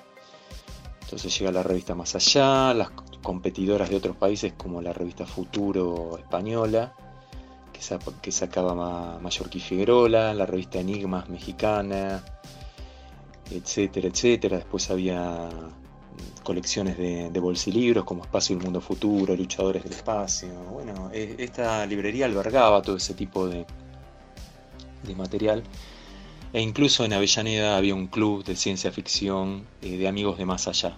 Entonces 1.02 1.38
llega 1.38 1.52
la 1.52 1.64
revista 1.64 1.94
Más 1.94 2.16
Allá, 2.16 2.74
las 2.74 2.92
competidoras 3.22 3.90
de 3.90 3.98
otros 3.98 4.16
países 4.16 4.54
como 4.54 4.82
la 4.82 4.94
revista 4.94 5.26
Futuro 5.26 6.18
española, 6.18 6.96
que, 8.22 8.32
sacaba 8.32 9.20
Mallorquí 9.20 9.60
Figuerola, 9.60 10.34
la 10.34 10.46
revista 10.46 10.80
Enigmas 10.80 11.28
mexicana, 11.28 12.24
etcétera, 13.52 14.08
etcétera. 14.08 14.58
Después 14.58 14.90
había 14.90 15.50
colecciones 16.44 16.98
de, 16.98 17.30
de 17.30 17.40
bolsilibros 17.40 18.04
como 18.04 18.24
Espacio 18.24 18.56
del 18.56 18.64
Mundo 18.66 18.82
Futuro, 18.82 19.36
Luchadores 19.36 19.84
del 19.84 19.94
Espacio. 19.94 20.50
Bueno, 20.72 21.10
e, 21.14 21.36
esta 21.40 21.86
librería 21.86 22.26
albergaba 22.26 22.82
todo 22.82 22.98
ese 22.98 23.14
tipo 23.14 23.48
de, 23.48 23.66
de 25.04 25.16
material. 25.16 25.64
E 26.54 26.62
incluso 26.62 27.06
en 27.06 27.14
Avellaneda 27.14 27.78
había 27.78 27.96
un 27.96 28.08
club 28.08 28.44
de 28.44 28.56
ciencia 28.56 28.92
ficción 28.92 29.66
eh, 29.82 29.98
de 29.98 30.08
amigos 30.08 30.38
de 30.38 30.46
más 30.46 30.68
allá, 30.68 30.98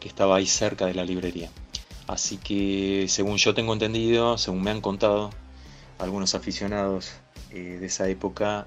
que 0.00 0.08
estaba 0.08 0.36
ahí 0.36 0.46
cerca 0.46 0.86
de 0.86 0.94
la 0.94 1.04
librería. 1.04 1.50
Así 2.08 2.38
que, 2.38 3.06
según 3.08 3.36
yo 3.36 3.54
tengo 3.54 3.72
entendido, 3.72 4.36
según 4.38 4.62
me 4.62 4.72
han 4.72 4.80
contado 4.80 5.30
algunos 6.00 6.34
aficionados 6.34 7.12
eh, 7.52 7.78
de 7.78 7.86
esa 7.86 8.08
época, 8.08 8.66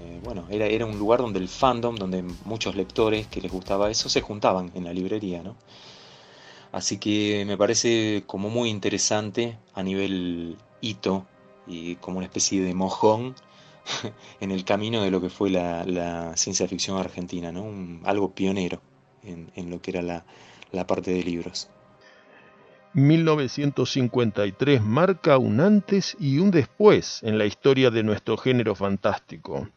eh, 0.00 0.20
bueno, 0.22 0.46
era, 0.50 0.66
era 0.66 0.86
un 0.86 0.98
lugar 0.98 1.20
donde 1.20 1.38
el 1.38 1.48
fandom, 1.48 1.96
donde 1.96 2.22
muchos 2.44 2.76
lectores 2.76 3.26
que 3.26 3.40
les 3.40 3.52
gustaba 3.52 3.90
eso, 3.90 4.08
se 4.08 4.20
juntaban 4.20 4.70
en 4.74 4.84
la 4.84 4.92
librería, 4.92 5.42
¿no? 5.42 5.56
Así 6.72 6.98
que 6.98 7.44
me 7.46 7.56
parece 7.56 8.24
como 8.26 8.50
muy 8.50 8.68
interesante 8.68 9.56
a 9.74 9.82
nivel 9.84 10.56
hito 10.80 11.24
y 11.68 11.94
como 11.96 12.18
una 12.18 12.26
especie 12.26 12.62
de 12.62 12.74
mojón 12.74 13.36
en 14.40 14.50
el 14.50 14.64
camino 14.64 15.02
de 15.02 15.10
lo 15.12 15.20
que 15.20 15.30
fue 15.30 15.50
la, 15.50 16.36
ciencia 16.36 16.66
ficción 16.66 16.98
argentina, 16.98 17.52
¿no? 17.52 17.64
algo 18.04 18.32
pionero 18.32 18.80
en, 19.22 19.70
lo 19.70 19.80
que 19.80 19.92
era 19.92 20.02
la, 20.02 20.24
la 20.72 20.86
parte 20.86 21.12
de 21.12 21.22
libros. 21.22 21.68
1953 22.94 24.80
marca 24.80 25.36
un 25.36 25.60
antes 25.60 26.16
y 26.20 26.38
un 26.38 26.52
después 26.52 27.22
en 27.24 27.38
la 27.38 27.44
historia 27.44 27.90
de 27.90 28.04
nuestro 28.04 28.36
género 28.36 28.76
fantástico. 28.76 29.68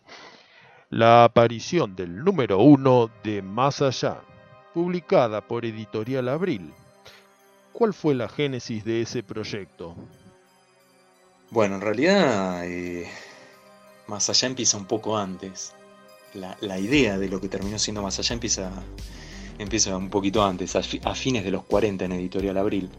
La 0.92 1.24
aparición 1.24 1.96
del 1.96 2.24
número 2.24 2.60
uno 2.60 3.10
de 3.24 3.42
Más 3.42 3.82
Allá, 3.82 4.22
publicada 4.74 5.42
por 5.42 5.66
Editorial 5.66 6.30
Abril. 6.30 6.72
¿Cuál 7.74 7.96
fue 7.96 8.14
la 8.14 8.30
génesis 8.30 8.86
de 8.86 9.02
ese 9.02 9.24
proyecto? 9.24 9.96
Bueno, 11.50 11.76
en 11.76 11.82
realidad 11.82 12.66
eh, 12.66 13.10
Más 14.06 14.30
Allá 14.30 14.48
empieza 14.48 14.78
un 14.78 14.86
poco 14.86 15.18
antes. 15.18 15.74
La, 16.34 16.78
idea 16.78 17.18
de 17.18 17.30
lo 17.30 17.42
que 17.42 17.50
terminó 17.50 17.80
siendo 17.80 18.04
Más 18.04 18.20
Allá 18.20 18.34
empieza, 18.34 18.72
empieza 19.58 19.96
un 19.98 20.10
poquito 20.10 20.44
antes, 20.44 20.76
a, 20.76 20.82
fines 20.82 21.44
de 21.44 21.52
los 21.52 21.64
40 21.64 22.06
en 22.06 22.12
Editorial 22.14 22.58
Abril. 22.58 22.90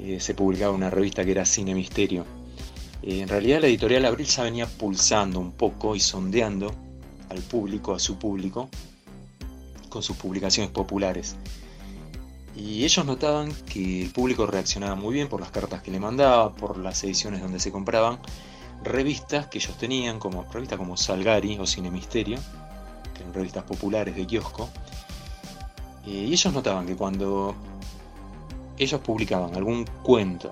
Eh, 0.00 0.20
se 0.20 0.34
publicaba 0.34 0.72
una 0.72 0.90
revista 0.90 1.24
que 1.24 1.32
era 1.32 1.44
Cine 1.44 1.74
Misterio. 1.74 2.24
Eh, 3.02 3.20
en 3.20 3.28
realidad 3.28 3.60
la 3.60 3.68
Editorial 3.68 4.04
Abril 4.04 4.26
ya 4.26 4.42
venía 4.44 4.66
pulsando 4.66 5.40
un 5.40 5.52
poco 5.52 5.94
y 5.96 6.00
sondeando 6.00 6.74
al 7.28 7.40
público, 7.42 7.94
a 7.94 7.98
su 7.98 8.18
público, 8.18 8.68
con 9.88 10.02
sus 10.02 10.16
publicaciones 10.16 10.70
populares. 10.70 11.36
Y 12.56 12.84
ellos 12.84 13.04
notaban 13.06 13.52
que 13.66 14.02
el 14.02 14.10
público 14.10 14.46
reaccionaba 14.46 14.96
muy 14.96 15.14
bien 15.14 15.28
por 15.28 15.40
las 15.40 15.50
cartas 15.50 15.82
que 15.82 15.92
le 15.92 16.00
mandaba, 16.00 16.54
por 16.54 16.78
las 16.78 17.04
ediciones 17.04 17.40
donde 17.40 17.60
se 17.60 17.70
compraban, 17.70 18.18
revistas 18.82 19.46
que 19.46 19.58
ellos 19.58 19.76
tenían, 19.78 20.18
como 20.18 20.44
revistas 20.50 20.78
como 20.78 20.96
Salgari 20.96 21.58
o 21.58 21.66
Cine 21.66 21.90
Misterio, 21.90 22.38
que 23.14 23.20
eran 23.20 23.34
revistas 23.34 23.64
populares 23.64 24.16
de 24.16 24.26
kiosco. 24.26 24.68
Y 26.08 26.32
ellos 26.32 26.54
notaban 26.54 26.86
que 26.86 26.96
cuando 26.96 27.54
ellos 28.78 29.00
publicaban 29.02 29.54
algún 29.54 29.84
cuento 30.02 30.48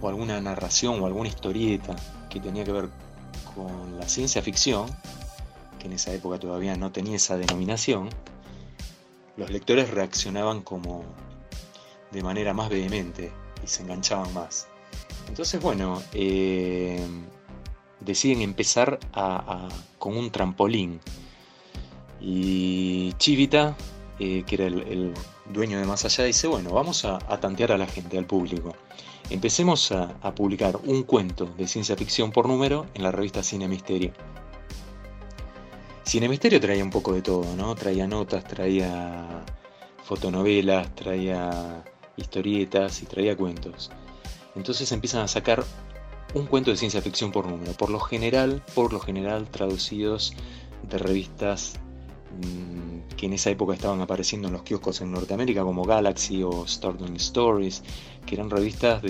o 0.00 0.08
alguna 0.08 0.40
narración 0.40 1.02
o 1.02 1.06
alguna 1.06 1.28
historieta 1.28 1.96
que 2.30 2.38
tenía 2.38 2.62
que 2.62 2.70
ver 2.70 2.88
con 3.56 3.98
la 3.98 4.08
ciencia 4.08 4.40
ficción, 4.40 4.86
que 5.80 5.86
en 5.86 5.94
esa 5.94 6.12
época 6.12 6.38
todavía 6.38 6.76
no 6.76 6.92
tenía 6.92 7.16
esa 7.16 7.36
denominación, 7.36 8.08
los 9.36 9.50
lectores 9.50 9.90
reaccionaban 9.90 10.62
como 10.62 11.02
de 12.12 12.22
manera 12.22 12.54
más 12.54 12.68
vehemente 12.68 13.32
y 13.64 13.66
se 13.66 13.82
enganchaban 13.82 14.32
más. 14.32 14.68
Entonces, 15.26 15.60
bueno, 15.60 16.00
eh, 16.12 17.04
deciden 17.98 18.42
empezar 18.42 19.00
con 19.98 20.16
un 20.16 20.30
trampolín. 20.30 21.00
Y 22.20 23.12
Chivita, 23.14 23.76
eh, 24.18 24.44
que 24.46 24.54
era 24.54 24.66
el, 24.66 25.14
dueño 25.52 25.78
de 25.78 25.86
Más 25.86 26.04
Allá, 26.04 26.24
dice, 26.24 26.46
bueno, 26.46 26.70
vamos 26.70 27.04
a, 27.04 27.18
tantear 27.40 27.72
a 27.72 27.78
la 27.78 27.86
gente, 27.86 28.18
al 28.18 28.26
público. 28.26 28.74
Empecemos 29.30 29.92
a, 29.92 30.16
a 30.22 30.34
publicar 30.34 30.76
un 30.84 31.02
cuento 31.04 31.46
de 31.46 31.66
ciencia 31.66 31.96
ficción 31.96 32.32
por 32.32 32.48
número 32.48 32.86
en 32.94 33.02
la 33.02 33.12
revista 33.12 33.42
Cine 33.42 33.68
Misterio. 33.68 34.12
Cine 36.04 36.28
Misterio 36.28 36.60
traía 36.60 36.82
un 36.82 36.90
poco 36.90 37.12
de 37.12 37.22
todo, 37.22 37.54
¿no? 37.56 37.74
Traía 37.74 38.06
notas, 38.06 38.44
traía 38.44 39.44
fotonovelas, 40.02 40.94
traía 40.94 41.84
historietas 42.16 43.02
y 43.02 43.06
traía 43.06 43.36
cuentos. 43.36 43.90
Entonces 44.54 44.90
empiezan 44.92 45.22
a 45.22 45.28
sacar 45.28 45.64
un 46.34 46.46
cuento 46.46 46.70
de 46.70 46.76
ciencia 46.76 47.00
ficción 47.00 47.32
por 47.32 47.46
número, 47.46 47.72
por 47.72 47.90
lo 47.90 48.00
general, 48.00 48.62
por 48.74 48.92
lo 48.92 49.00
general 49.00 49.48
traducidos 49.50 50.34
de 50.82 50.98
revistas 50.98 51.78
que 53.16 53.26
en 53.26 53.32
esa 53.32 53.50
época 53.50 53.74
estaban 53.74 54.00
apareciendo 54.00 54.48
en 54.48 54.54
los 54.54 54.62
kioscos 54.62 55.00
en 55.00 55.12
Norteamérica 55.12 55.62
como 55.62 55.84
Galaxy 55.84 56.42
o 56.42 56.66
Startling 56.66 57.16
Stories, 57.16 57.82
que 58.24 58.34
eran 58.36 58.48
revistas 58.48 59.02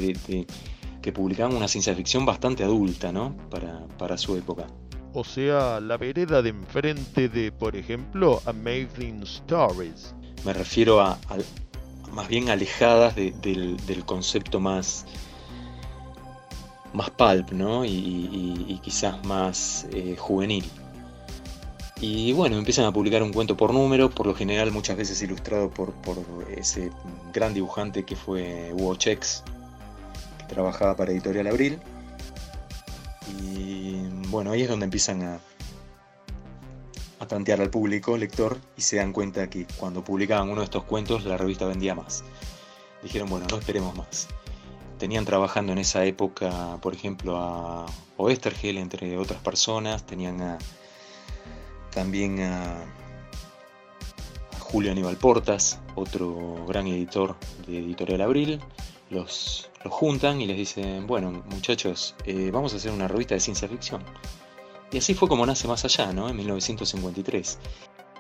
que 1.02 1.12
publicaban 1.12 1.54
una 1.54 1.68
ciencia 1.68 1.94
ficción 1.94 2.24
bastante 2.24 2.64
adulta, 2.64 3.12
¿no? 3.12 3.36
Para, 3.50 3.86
para 3.98 4.16
su 4.16 4.36
época. 4.36 4.66
o 5.14 5.24
sea, 5.24 5.80
la 5.80 5.96
vereda 5.96 6.42
de 6.42 6.50
enfrente 6.50 7.28
de, 7.28 7.52
por 7.52 7.76
ejemplo, 7.76 8.40
Amazing 8.46 9.22
Stories. 9.22 10.14
Me 10.44 10.52
refiero 10.52 11.00
a, 11.00 11.18
más 12.12 12.28
bien 12.28 12.48
alejadas 12.50 13.14
del, 13.16 14.02
concepto 14.06 14.60
más, 14.60 15.04
más 16.92 17.10
pulp, 17.10 17.52
¿no? 17.52 17.84
Y, 17.84 18.80
quizás 18.82 19.24
más 19.24 19.86
eh, 19.92 20.16
juvenil. 20.18 20.64
Y 22.00 22.32
bueno, 22.32 22.56
empiezan 22.56 22.84
a 22.84 22.92
publicar 22.92 23.22
un 23.24 23.32
cuento 23.32 23.56
por 23.56 23.74
número, 23.74 24.08
por 24.08 24.26
lo 24.26 24.34
general 24.34 24.70
muchas 24.70 24.96
veces 24.96 25.20
ilustrado 25.20 25.68
por, 25.70 25.92
ese 26.56 26.92
gran 27.32 27.54
dibujante 27.54 28.04
que 28.04 28.14
fue 28.14 28.72
Hugo 28.72 28.94
Chex, 28.94 29.42
que 30.38 30.44
trabajaba 30.44 30.94
para 30.94 31.10
Editorial 31.10 31.48
Abril. 31.48 31.78
Y 33.42 33.96
bueno, 34.28 34.52
ahí 34.52 34.62
es 34.62 34.68
donde 34.68 34.84
empiezan 34.84 35.22
a, 35.22 35.40
a 37.18 37.26
tantear 37.26 37.60
al 37.60 37.70
público, 37.70 38.16
lector, 38.16 38.58
y 38.76 38.82
se 38.82 38.96
dan 38.96 39.12
cuenta 39.12 39.50
que 39.50 39.66
cuando 39.76 40.04
publicaban 40.04 40.48
uno 40.48 40.60
de 40.60 40.66
estos 40.66 40.84
cuentos 40.84 41.24
la 41.24 41.36
revista 41.36 41.66
vendía 41.66 41.96
más. 41.96 42.22
Dijeron, 43.02 43.28
bueno, 43.28 43.46
no 43.50 43.58
esperemos 43.58 43.96
más. 43.96 44.28
Tenían 44.98 45.24
trabajando 45.24 45.72
en 45.72 45.78
esa 45.78 46.04
época, 46.04 46.78
por 46.80 46.94
ejemplo, 46.94 47.38
a 47.38 47.86
Oestergel, 48.16 48.78
entre 48.78 49.16
otras 49.18 49.40
personas, 49.40 50.04
tenían 50.06 50.40
a 50.42 50.58
también 51.90 52.40
a, 52.42 52.84
Julio 54.70 54.92
Aníbal 54.92 55.16
Portas, 55.16 55.80
otro 55.94 56.66
gran 56.66 56.86
editor 56.86 57.36
de 57.66 57.78
Editorial 57.78 58.20
Abril, 58.20 58.60
los, 59.08 59.70
juntan 59.86 60.42
y 60.42 60.46
les 60.46 60.58
dicen, 60.58 61.06
bueno 61.06 61.42
muchachos, 61.50 62.14
eh, 62.26 62.50
vamos 62.52 62.74
a 62.74 62.76
hacer 62.76 62.92
una 62.92 63.08
revista 63.08 63.34
de 63.34 63.40
ciencia 63.40 63.66
ficción. 63.66 64.02
Y 64.92 64.98
así 64.98 65.14
fue 65.14 65.26
como 65.28 65.46
nace 65.46 65.68
Más 65.68 65.84
Allá, 65.84 66.12
¿no? 66.12 66.28
En 66.28 66.36
1953. 66.36 67.58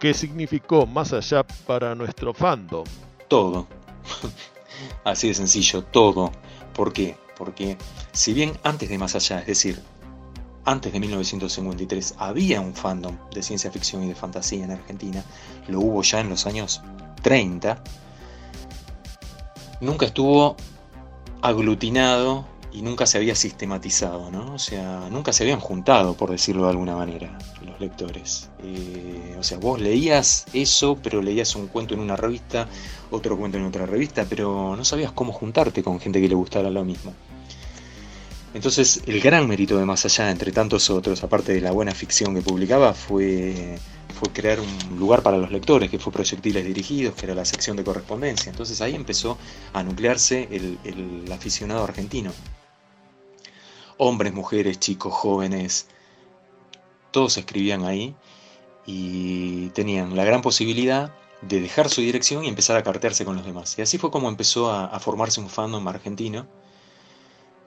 ¿Qué 0.00 0.14
significó 0.14 0.86
Más 0.86 1.12
Allá 1.12 1.46
para 1.66 1.94
nuestro 1.94 2.32
fandom? 2.32 2.84
Todo. 3.28 3.66
así 5.04 5.28
de 5.28 5.34
sencillo, 5.34 5.82
todo. 5.84 6.32
¿Por 6.72 6.94
qué? 6.94 7.16
Porque 7.36 7.76
si 8.12 8.32
bien 8.32 8.58
antes 8.62 8.88
de 8.88 8.96
Más 8.96 9.14
Allá, 9.14 9.40
es 9.40 9.46
decir, 9.46 9.82
antes 10.68 10.92
de 10.92 11.00
1953 11.00 12.16
había 12.18 12.60
un 12.60 12.74
fandom 12.74 13.16
de 13.32 13.42
ciencia 13.42 13.70
ficción 13.70 14.04
y 14.04 14.08
de 14.08 14.14
fantasía 14.14 14.64
en 14.64 14.70
Argentina, 14.70 15.24
lo 15.66 15.80
hubo 15.80 16.02
ya 16.02 16.20
en 16.20 16.28
los 16.28 16.46
años 16.46 16.82
30, 17.22 17.82
nunca 19.80 20.04
estuvo 20.04 20.56
aglutinado 21.40 22.44
y 22.70 22.82
nunca 22.82 23.06
se 23.06 23.16
había 23.16 23.34
sistematizado, 23.34 24.30
¿no? 24.30 24.52
O 24.52 24.58
sea, 24.58 25.08
nunca 25.10 25.32
se 25.32 25.44
habían 25.44 25.58
juntado, 25.58 26.12
por 26.14 26.30
decirlo 26.30 26.64
de 26.64 26.70
alguna 26.70 26.96
manera, 26.96 27.38
los 27.64 27.80
lectores. 27.80 28.50
Eh, 28.62 29.36
o 29.38 29.42
sea, 29.42 29.56
vos 29.56 29.80
leías 29.80 30.44
eso, 30.52 30.98
pero 31.02 31.22
leías 31.22 31.56
un 31.56 31.68
cuento 31.68 31.94
en 31.94 32.00
una 32.00 32.16
revista, 32.16 32.68
otro 33.10 33.38
cuento 33.38 33.56
en 33.56 33.64
otra 33.64 33.86
revista, 33.86 34.26
pero 34.28 34.76
no 34.76 34.84
sabías 34.84 35.12
cómo 35.12 35.32
juntarte 35.32 35.82
con 35.82 35.98
gente 35.98 36.20
que 36.20 36.28
le 36.28 36.34
gustara 36.34 36.68
lo 36.68 36.84
mismo. 36.84 37.14
Entonces, 38.54 39.02
el 39.06 39.20
gran 39.20 39.46
mérito 39.46 39.76
de 39.76 39.84
Más 39.84 40.04
Allá, 40.06 40.30
entre 40.30 40.52
tantos 40.52 40.88
otros, 40.88 41.22
aparte 41.22 41.52
de 41.52 41.60
la 41.60 41.70
buena 41.70 41.94
ficción 41.94 42.34
que 42.34 42.40
publicaba, 42.40 42.94
fue, 42.94 43.78
fue 44.18 44.32
crear 44.32 44.58
un 44.58 44.98
lugar 44.98 45.22
para 45.22 45.36
los 45.36 45.50
lectores, 45.52 45.90
que 45.90 45.98
fue 45.98 46.12
Proyectiles 46.12 46.64
Dirigidos, 46.64 47.14
que 47.14 47.26
era 47.26 47.34
la 47.34 47.44
sección 47.44 47.76
de 47.76 47.84
correspondencia. 47.84 48.50
Entonces 48.50 48.80
ahí 48.80 48.94
empezó 48.94 49.36
a 49.74 49.82
nuclearse 49.82 50.48
el, 50.50 51.30
aficionado 51.30 51.84
argentino. 51.84 52.32
Hombres, 53.98 54.32
mujeres, 54.32 54.80
chicos, 54.80 55.12
jóvenes, 55.12 55.88
todos 57.10 57.36
escribían 57.36 57.84
ahí 57.84 58.14
y 58.86 59.68
tenían 59.70 60.16
la 60.16 60.24
gran 60.24 60.40
posibilidad 60.40 61.12
de 61.42 61.60
dejar 61.60 61.90
su 61.90 62.00
dirección 62.00 62.44
y 62.44 62.48
empezar 62.48 62.78
a 62.78 62.82
cartearse 62.82 63.26
con 63.26 63.36
los 63.36 63.44
demás. 63.44 63.78
Y 63.78 63.82
así 63.82 63.98
fue 63.98 64.10
como 64.10 64.28
empezó 64.28 64.70
a, 64.70 64.86
a 64.86 64.98
formarse 65.00 65.40
un 65.40 65.50
fandom 65.50 65.86
argentino 65.86 66.46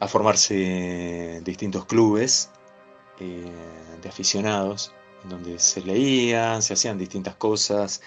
a 0.01 0.07
formarse 0.07 1.41
distintos 1.45 1.85
clubes 1.85 2.49
eh, 3.19 3.45
de 4.01 4.09
aficionados, 4.09 4.91
donde 5.23 5.59
se 5.59 5.81
leían, 5.81 6.63
se 6.63 6.73
hacían 6.73 6.97
distintas 6.97 7.35
cosas. 7.35 8.01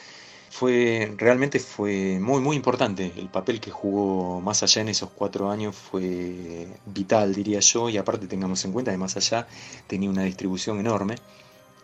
Fue, 0.50 1.14
realmente 1.16 1.60
fue 1.60 2.18
muy, 2.20 2.40
muy 2.40 2.56
importante. 2.56 3.12
El 3.16 3.28
papel 3.28 3.60
que 3.60 3.70
jugó 3.70 4.40
Más 4.40 4.64
Allá 4.64 4.82
en 4.82 4.88
esos 4.88 5.10
cuatro 5.10 5.48
años 5.50 5.76
fue 5.76 6.66
vital, 6.86 7.32
diría 7.32 7.60
yo, 7.60 7.88
y 7.88 7.96
aparte 7.96 8.26
tengamos 8.26 8.64
en 8.64 8.72
cuenta 8.72 8.90
que 8.90 8.98
Más 8.98 9.16
Allá 9.16 9.46
tenía 9.86 10.10
una 10.10 10.24
distribución 10.24 10.80
enorme, 10.80 11.14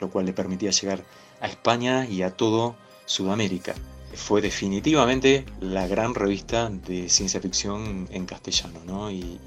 lo 0.01 0.11
cual 0.11 0.27
le 0.27 0.33
permitía 0.33 0.73
llegar 0.73 1.05
a 1.41 1.47
España 1.47 2.05
y 2.05 2.23
a 2.23 2.37
todo 2.37 2.75
Sudamérica 3.07 3.75
fue 4.15 4.41
definitivamente 4.41 5.45
la 5.61 5.87
gran 5.87 6.15
revista 6.15 6.69
de 6.69 7.09
ciencia 7.09 7.41
ficción 7.41 8.09
en 8.11 8.27
castellano, 8.27 8.81
¿no? 8.87 9.11
y, 9.11 9.39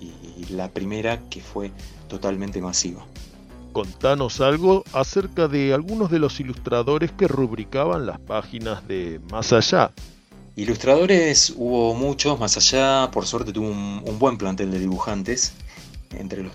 la 0.50 0.70
primera 0.70 1.22
que 1.30 1.42
fue 1.42 1.72
totalmente 2.08 2.62
masiva. 2.62 3.04
Contanos 3.72 4.40
algo 4.40 4.84
acerca 4.94 5.48
de 5.48 5.74
algunos 5.74 6.12
de 6.12 6.20
los 6.20 6.40
ilustradores 6.40 7.12
que 7.12 7.28
rubricaban 7.28 8.06
las 8.06 8.20
páginas 8.20 8.88
de 8.88 9.20
Más 9.32 9.52
Allá. 9.52 9.92
Ilustradores 10.56 11.54
hubo 11.56 11.96
muchos, 11.96 12.40
Más 12.40 12.56
Allá 12.58 13.10
por 13.12 13.26
suerte 13.26 13.52
tuvo 13.52 13.70
un, 13.70 14.04
un 14.06 14.20
buen 14.20 14.38
plantel 14.38 14.70
de 14.70 14.80
dibujantes. 14.80 15.54
Entre 16.12 16.44
los 16.44 16.54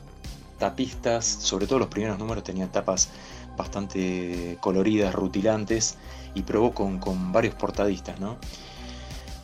tapistas, 0.58 1.24
sobre 1.24 1.66
todo 1.66 1.80
los 1.80 1.88
primeros 1.88 2.18
números 2.18 2.44
tenían 2.44 2.70
tapas 2.70 3.08
bastante 3.56 4.58
coloridas, 4.60 5.14
rutilantes 5.14 5.96
y 6.38 6.42
probó 6.42 6.72
con, 6.72 7.32
varios 7.32 7.54
portadistas, 7.54 8.18
¿no? 8.20 8.36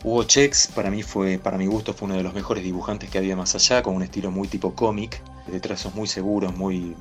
Hugo 0.02 0.24
Chex 0.24 0.68
para 0.68 0.90
mí 0.90 1.02
fue, 1.02 1.38
para 1.38 1.56
mi 1.58 1.66
gusto, 1.66 1.94
fue 1.94 2.06
uno 2.06 2.16
de 2.16 2.22
los 2.22 2.34
mejores 2.34 2.62
dibujantes 2.62 3.10
que 3.10 3.18
había 3.18 3.36
más 3.36 3.54
allá, 3.54 3.82
con 3.82 3.96
un 3.96 4.02
estilo 4.02 4.30
muy 4.30 4.48
tipo 4.48 4.74
cómic, 4.74 5.20
de 5.46 5.60
trazos 5.60 5.94
muy 5.94 6.06
seguros, 6.06 6.54
muy, 6.56 6.94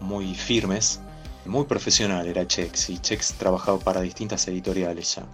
muy 0.00 0.34
firmes, 0.34 1.00
muy 1.44 1.64
profesional 1.64 2.26
era 2.26 2.46
Chex, 2.46 2.90
y 2.90 2.98
Chex 2.98 3.34
trabajaba 3.34 3.78
para 3.78 4.00
distintas 4.00 4.48
editoriales 4.48 5.16
ya. 5.16 5.26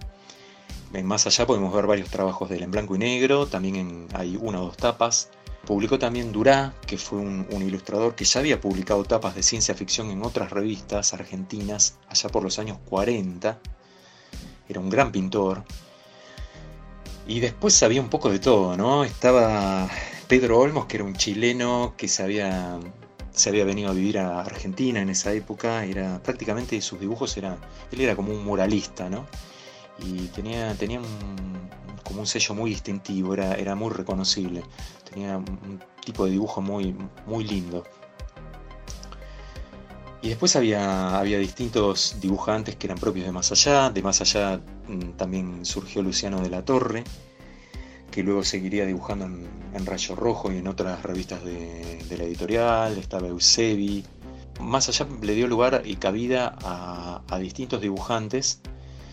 Más 1.03 1.27
allá 1.27 1.45
podemos 1.45 1.73
ver 1.73 1.87
varios 1.87 2.09
trabajos 2.09 2.49
de 2.49 2.57
él 2.57 2.63
en 2.63 2.71
blanco 2.71 2.95
y 2.95 2.99
negro, 2.99 3.47
también 3.47 4.07
hay 4.13 4.37
una 4.41 4.61
o 4.61 4.65
dos 4.65 4.77
tapas, 4.77 5.29
Publicó 5.65 5.97
también 5.97 6.31
Durá, 6.31 6.75
que 6.85 6.95
fue 6.97 7.17
un, 7.17 7.47
ilustrador 7.49 8.13
que 8.13 8.23
ya 8.23 8.39
había 8.39 8.61
publicado 8.61 9.03
tapas 9.03 9.33
de 9.33 9.41
ciencia 9.41 9.73
ficción 9.73 10.11
en 10.11 10.23
otras 10.23 10.51
revistas 10.51 11.13
argentinas 11.13 11.97
allá 12.07 12.29
por 12.29 12.43
los 12.43 12.59
años 12.59 12.77
40. 12.85 13.57
Era 14.69 14.79
un 14.79 14.89
gran 14.91 15.11
pintor. 15.11 15.63
Y 17.27 17.39
después 17.39 17.81
había 17.81 17.99
un 17.99 18.09
poco 18.09 18.29
de 18.29 18.37
todo, 18.37 18.77
¿no? 18.77 19.03
Estaba 19.03 19.89
Pedro 20.27 20.59
Olmos, 20.59 20.85
que 20.85 20.97
era 20.97 21.03
un 21.03 21.15
chileno 21.15 21.95
que 21.97 22.07
se 22.07 22.21
había, 22.21 22.79
se 23.31 23.49
había 23.49 23.65
venido 23.65 23.89
a 23.89 23.93
vivir 23.93 24.19
a 24.19 24.41
Argentina 24.41 25.01
en 25.01 25.09
esa 25.09 25.33
época. 25.33 25.83
Era 25.83 26.21
prácticamente 26.21 26.79
sus 26.81 26.99
dibujos 26.99 27.35
él 27.37 27.45
era 27.91 28.15
como 28.15 28.31
un 28.31 28.45
muralista, 28.45 29.09
¿no? 29.09 29.25
Y 29.99 30.27
tenía, 30.27 30.73
tenía 30.75 31.01
como 32.03 32.19
un 32.19 32.27
sello 32.27 32.53
muy 32.53 32.69
distintivo, 32.69 33.33
era, 33.33 33.55
era 33.55 33.75
muy 33.75 33.91
reconocible 33.91 34.63
tenía 35.15 35.37
un 35.37 35.79
tipo 36.03 36.25
de 36.25 36.31
dibujo 36.31 36.61
muy, 36.61 36.93
muy 37.25 37.45
lindo. 37.45 37.85
Y 40.21 40.29
después 40.29 40.55
había, 40.55 41.17
había 41.17 41.37
distintos 41.37 42.17
dibujantes 42.19 42.75
que 42.75 42.87
eran 42.87 42.97
propios 42.97 43.25
de 43.25 43.31
Más 43.31 43.51
Allá. 43.51 43.91
De 43.91 44.01
Más 44.01 44.19
Allá 44.21 44.59
mm, 44.87 45.11
también 45.11 45.65
surgió 45.65 46.01
Luciano 46.01 46.41
de 46.41 46.49
la 46.49 46.65
Torre, 46.65 47.03
que 48.11 48.23
luego 48.23 48.43
seguiría 48.43 48.85
dibujando 48.85 49.25
en, 49.25 49.85
Rayo 49.85 50.15
Rojo 50.15 50.51
y 50.51 50.57
en 50.57 50.67
otras 50.67 51.01
revistas 51.03 51.43
de, 51.43 52.03
la 52.17 52.23
editorial. 52.23 52.97
Estaba 52.97 53.27
Eusebi. 53.27 54.03
Más 54.59 54.89
Allá 54.89 55.07
le 55.21 55.33
dio 55.33 55.47
lugar 55.47 55.83
y 55.85 55.95
cabida 55.95 56.57
a, 56.61 57.39
distintos 57.39 57.81
dibujantes. 57.81 58.61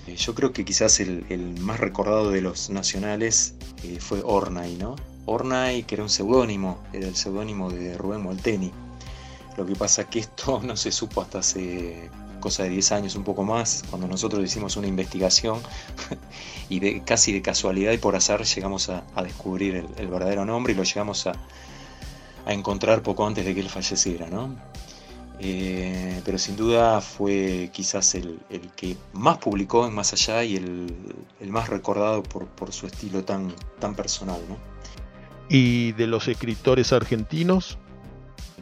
Eh, 0.06 0.16
yo 0.16 0.34
creo 0.34 0.52
que 0.52 0.64
quizás 0.64 1.00
el, 1.00 1.54
más 1.60 1.78
recordado 1.78 2.30
de 2.30 2.40
los 2.40 2.70
nacionales 2.70 3.54
eh, 3.84 3.98
fue 4.00 4.22
Ornay, 4.24 4.76
¿no? 4.76 4.96
Ornay, 5.26 5.84
que 5.84 5.94
era 5.94 6.02
un 6.02 6.10
seudónimo, 6.10 6.82
era 6.92 7.06
el 7.06 7.14
seudónimo 7.14 7.70
de 7.70 7.96
Rubén 7.96 8.22
Molteni. 8.22 8.72
Lo 9.56 9.66
que 9.66 9.76
pasa 9.76 10.02
es 10.02 10.08
que 10.08 10.18
esto 10.20 10.60
no 10.64 10.76
se 10.76 10.90
supo 10.90 11.20
hasta 11.22 11.38
hace 11.38 12.10
cosa 12.40 12.64
de 12.64 12.70
10 12.70 12.92
años, 12.92 13.14
un 13.14 13.24
poco 13.24 13.44
más, 13.44 13.84
cuando 13.88 14.08
nosotros 14.08 14.44
hicimos 14.44 14.76
una 14.76 14.88
investigación 14.88 15.60
y 16.68 17.00
casi 17.00 17.32
de 17.32 17.40
casualidad 17.40 17.92
y 17.92 17.98
por 17.98 18.16
azar 18.16 18.42
llegamos 18.42 18.88
a, 18.90 19.04
descubrir 19.22 19.86
el, 19.96 20.08
verdadero 20.08 20.44
nombre 20.44 20.72
y 20.72 20.76
lo 20.76 20.82
llegamos 20.82 21.26
a, 21.26 21.32
encontrar 22.44 23.02
poco 23.02 23.24
antes 23.24 23.44
de 23.44 23.54
que 23.54 23.60
él 23.60 23.68
falleciera, 23.68 24.26
¿no? 24.28 24.56
Eh, 25.44 26.22
pero 26.24 26.38
sin 26.38 26.54
duda 26.54 27.00
fue 27.00 27.70
quizás 27.72 28.14
el, 28.14 28.38
que 28.76 28.96
más 29.12 29.38
publicó 29.38 29.84
en 29.88 29.92
Más 29.92 30.12
Allá 30.12 30.44
y 30.44 30.54
el, 30.54 30.94
más 31.48 31.68
recordado 31.68 32.22
por, 32.22 32.46
por, 32.46 32.72
su 32.72 32.86
estilo 32.86 33.24
tan, 33.24 33.52
tan 33.80 33.96
personal, 33.96 34.40
¿no? 34.48 34.56
¿Y 35.48 35.92
de 35.92 36.06
los 36.06 36.28
escritores 36.28 36.92
argentinos? 36.92 37.76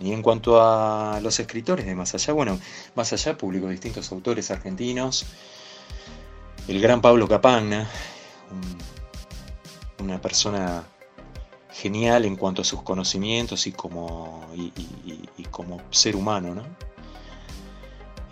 Y 0.00 0.12
en 0.14 0.22
cuanto 0.22 0.62
a 0.62 1.20
los 1.20 1.38
escritores 1.38 1.84
de 1.84 1.94
Más 1.94 2.14
Allá, 2.14 2.32
bueno, 2.32 2.58
Más 2.94 3.12
Allá 3.12 3.36
publicó 3.36 3.68
distintos 3.68 4.10
autores 4.10 4.50
argentinos. 4.50 5.26
El 6.66 6.80
gran 6.80 7.02
Pablo 7.02 7.28
Capagna, 7.28 7.90
una 9.98 10.18
persona 10.18 10.82
genial 11.72 12.24
en 12.24 12.36
cuanto 12.36 12.62
a 12.62 12.64
sus 12.64 12.82
conocimientos 12.82 13.66
y 13.66 13.72
como, 13.72 14.46
y, 14.54 15.44
como 15.50 15.80
ser 15.90 16.16
humano. 16.16 16.54
¿no? 16.54 16.62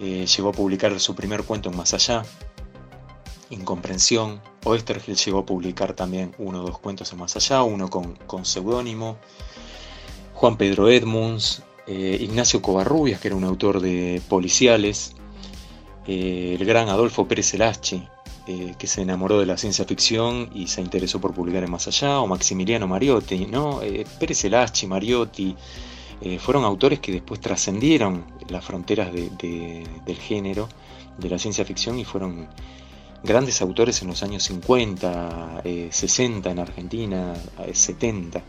Eh, 0.00 0.26
llegó 0.26 0.50
a 0.50 0.52
publicar 0.52 0.98
su 1.00 1.14
primer 1.14 1.44
cuento 1.44 1.70
en 1.70 1.76
Más 1.76 1.94
Allá, 1.94 2.22
Incomprensión. 3.50 4.40
Oestergel 4.64 5.16
llegó 5.16 5.38
a 5.38 5.46
publicar 5.46 5.94
también 5.94 6.34
uno 6.38 6.60
o 6.60 6.66
dos 6.66 6.78
cuentos 6.78 7.12
en 7.12 7.18
Más 7.18 7.36
Allá, 7.36 7.62
uno 7.62 7.88
con, 7.88 8.16
con 8.26 8.44
seudónimo. 8.44 9.16
Juan 10.34 10.56
Pedro 10.56 10.88
Edmunds, 10.88 11.62
eh, 11.86 12.18
Ignacio 12.20 12.62
Covarrubias, 12.62 13.20
que 13.20 13.28
era 13.28 13.36
un 13.36 13.44
autor 13.44 13.80
de 13.80 14.22
policiales, 14.28 15.16
eh, 16.06 16.56
el 16.58 16.66
gran 16.66 16.88
Adolfo 16.90 17.26
Pérez 17.26 17.54
eh, 18.50 18.76
que 18.78 18.86
se 18.86 19.02
enamoró 19.02 19.38
de 19.40 19.44
la 19.44 19.58
ciencia 19.58 19.84
ficción 19.84 20.48
y 20.54 20.68
se 20.68 20.80
interesó 20.80 21.20
por 21.20 21.34
publicar 21.34 21.62
en 21.64 21.70
Más 21.70 21.86
Allá, 21.86 22.18
o 22.20 22.26
Maximiliano 22.26 22.88
Mariotti, 22.88 23.44
¿no? 23.44 23.82
Eh, 23.82 24.06
Pérez 24.18 24.42
Elachi, 24.42 24.86
Mariotti, 24.86 25.54
eh, 26.22 26.38
fueron 26.38 26.64
autores 26.64 26.98
que 26.98 27.12
después 27.12 27.40
trascendieron 27.40 28.24
las 28.48 28.64
fronteras 28.64 29.12
del 29.12 30.16
género, 30.16 30.66
de 31.18 31.28
la 31.28 31.38
ciencia 31.38 31.62
ficción 31.66 31.98
y 31.98 32.06
fueron 32.06 32.48
grandes 33.22 33.60
autores 33.60 34.00
en 34.00 34.08
los 34.08 34.22
años 34.22 34.44
50, 34.44 35.64
60 35.90 36.50
en 36.50 36.58
Argentina, 36.58 37.34
70, 37.70 38.40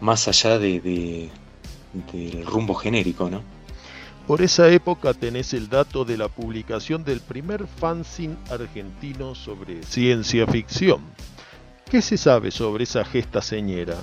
más 0.00 0.28
allá 0.28 0.58
de, 0.58 1.30
del 2.12 2.44
rumbo 2.44 2.74
genérico, 2.74 3.30
¿no? 3.30 3.40
Por 4.28 4.42
esa 4.42 4.68
época 4.68 5.14
tenés 5.14 5.54
el 5.54 5.70
dato 5.70 6.04
de 6.04 6.18
la 6.18 6.28
publicación 6.28 7.02
del 7.02 7.22
primer 7.22 7.66
fanzine 7.66 8.36
argentino 8.50 9.34
sobre 9.34 9.82
ciencia 9.82 10.46
ficción. 10.46 11.00
¿Qué 11.90 12.02
se 12.02 12.18
sabe 12.18 12.50
sobre 12.50 12.84
esa 12.84 13.06
gesta 13.06 13.40
señera? 13.40 13.96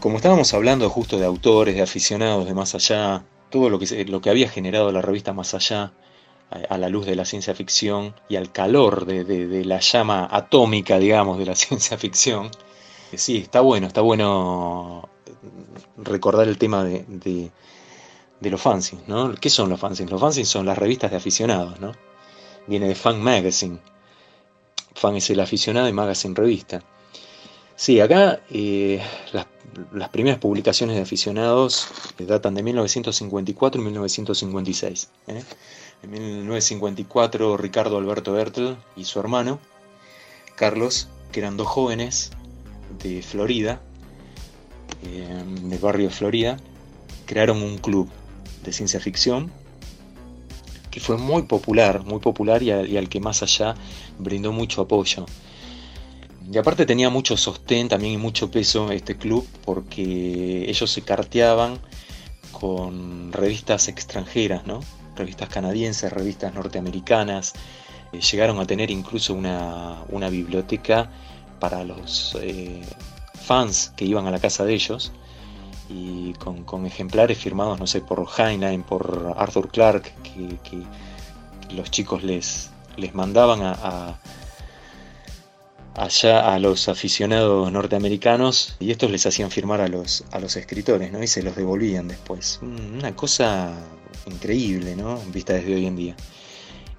Como 0.00 0.16
estábamos 0.16 0.52
hablando 0.52 0.90
justo 0.90 1.16
de 1.16 1.24
autores, 1.24 1.76
de 1.76 1.82
aficionados 1.82 2.44
de 2.44 2.54
Más 2.54 2.74
Allá, 2.74 3.24
todo 3.50 3.70
lo 3.70 3.78
que, 3.78 4.04
lo 4.04 4.20
que 4.20 4.30
había 4.30 4.48
generado 4.48 4.90
la 4.90 5.00
revista 5.00 5.32
Más 5.32 5.54
Allá 5.54 5.92
a, 6.50 6.76
la 6.76 6.88
luz 6.88 7.06
de 7.06 7.14
la 7.14 7.24
ciencia 7.24 7.54
ficción 7.54 8.16
y 8.28 8.34
al 8.34 8.50
calor 8.50 9.06
de, 9.06 9.64
la 9.64 9.78
llama 9.78 10.28
atómica, 10.28 10.98
digamos, 10.98 11.38
de 11.38 11.46
la 11.46 11.54
ciencia 11.54 11.96
ficción, 11.98 12.50
sí, 13.14 13.36
está 13.36 13.60
bueno, 13.60 13.86
está 13.86 14.00
bueno 14.00 15.08
recordar 15.98 16.48
el 16.48 16.58
tema 16.58 16.82
de 16.82 17.52
los 18.50 18.60
fanzines, 18.60 19.06
¿no? 19.08 19.34
¿Qué 19.34 19.50
son 19.50 19.68
los 19.68 19.78
fanzines? 19.80 20.10
Los 20.10 20.20
fanzines 20.20 20.48
son 20.48 20.66
las 20.66 20.78
revistas 20.78 21.10
de 21.10 21.16
aficionados, 21.16 21.80
¿no? 21.80 21.92
Viene 22.66 22.88
de 22.88 22.94
Fan 22.94 23.20
Magazine. 23.20 23.78
Fan 24.94 25.16
es 25.16 25.30
el 25.30 25.40
aficionado 25.40 25.88
y 25.88 25.92
Magazine 25.92 26.34
revista. 26.34 26.82
Sí, 27.74 28.00
acá 28.00 28.40
eh, 28.50 29.02
las, 29.32 30.08
primeras 30.10 30.38
publicaciones 30.38 30.94
de 30.96 31.02
aficionados 31.02 31.88
datan 32.18 32.54
de 32.54 32.62
1954 32.62 33.80
y 33.80 33.84
1956. 33.84 35.10
¿eh? 35.28 35.42
En 36.02 36.10
1954 36.10 37.56
Ricardo 37.56 37.98
Alberto 37.98 38.32
Bertel 38.32 38.76
y 38.94 39.04
su 39.04 39.18
hermano, 39.18 39.58
Carlos, 40.54 41.08
que 41.32 41.40
eran 41.40 41.56
dos 41.56 41.66
jóvenes 41.66 42.30
de 43.02 43.22
Florida, 43.22 43.80
eh, 45.04 45.42
del 45.62 45.78
barrio 45.80 46.08
de 46.08 46.14
Florida, 46.14 46.58
crearon 47.26 47.62
un 47.62 47.78
club 47.78 48.08
de 48.62 48.72
ciencia 48.72 49.00
ficción, 49.00 49.50
que 50.90 51.00
fue 51.00 51.16
muy 51.16 51.42
popular, 51.42 52.04
muy 52.04 52.20
popular 52.20 52.62
y, 52.62 52.70
al 52.70 53.08
que 53.08 53.18
más 53.18 53.42
allá 53.42 53.74
brindó 54.18 54.52
mucho 54.52 54.82
apoyo. 54.82 55.26
Y 56.52 56.58
aparte 56.58 56.84
tenía 56.84 57.08
mucho 57.08 57.36
sostén 57.36 57.88
también 57.88 58.12
y 58.14 58.16
mucho 58.18 58.50
peso 58.50 58.92
este 58.92 59.16
club 59.16 59.46
porque 59.64 60.68
ellos 60.68 60.90
se 60.90 61.02
carteaban 61.02 61.78
con 62.52 63.32
revistas 63.32 63.88
extranjeras, 63.88 64.66
¿no? 64.66 64.80
revistas 65.16 65.48
canadienses, 65.48 66.12
revistas 66.12 66.52
norteamericanas. 66.54 67.54
Eh, 68.12 68.20
llegaron 68.20 68.58
a 68.60 68.66
tener 68.66 68.90
incluso 68.90 69.34
una, 69.34 70.28
biblioteca 70.30 71.10
para 71.58 71.84
los 71.84 72.36
eh, 72.40 72.82
fans 73.34 73.92
que 73.96 74.04
iban 74.04 74.26
a 74.26 74.30
la 74.30 74.40
casa 74.40 74.64
de 74.64 74.74
ellos 74.74 75.12
y 75.92 76.34
con, 76.34 76.86
ejemplares 76.86 77.38
firmados, 77.38 77.78
no 77.78 77.86
sé, 77.86 78.00
por 78.00 78.26
Heinlein, 78.36 78.82
por 78.82 79.34
Arthur 79.36 79.68
Clarke, 79.68 80.12
que, 80.22 80.82
los 81.74 81.90
chicos 81.90 82.22
les, 82.22 82.70
les 82.96 83.14
mandaban 83.14 83.60
a, 83.62 84.18
allá 85.94 86.52
a 86.52 86.58
los 86.58 86.88
aficionados 86.88 87.70
norteamericanos 87.72 88.76
y 88.78 88.90
estos 88.90 89.10
les 89.10 89.24
hacían 89.26 89.50
firmar 89.50 89.80
a 89.80 89.88
los, 89.88 90.24
a 90.32 90.38
los 90.38 90.56
escritores, 90.56 91.12
¿no? 91.12 91.22
Y 91.22 91.26
se 91.26 91.42
los 91.42 91.56
devolvían 91.56 92.08
después. 92.08 92.60
Una 92.62 93.14
cosa 93.16 93.74
increíble, 94.26 94.96
¿no? 94.96 95.18
Vista 95.32 95.54
desde 95.54 95.74
hoy 95.74 95.86
en 95.86 95.96
día. 95.96 96.16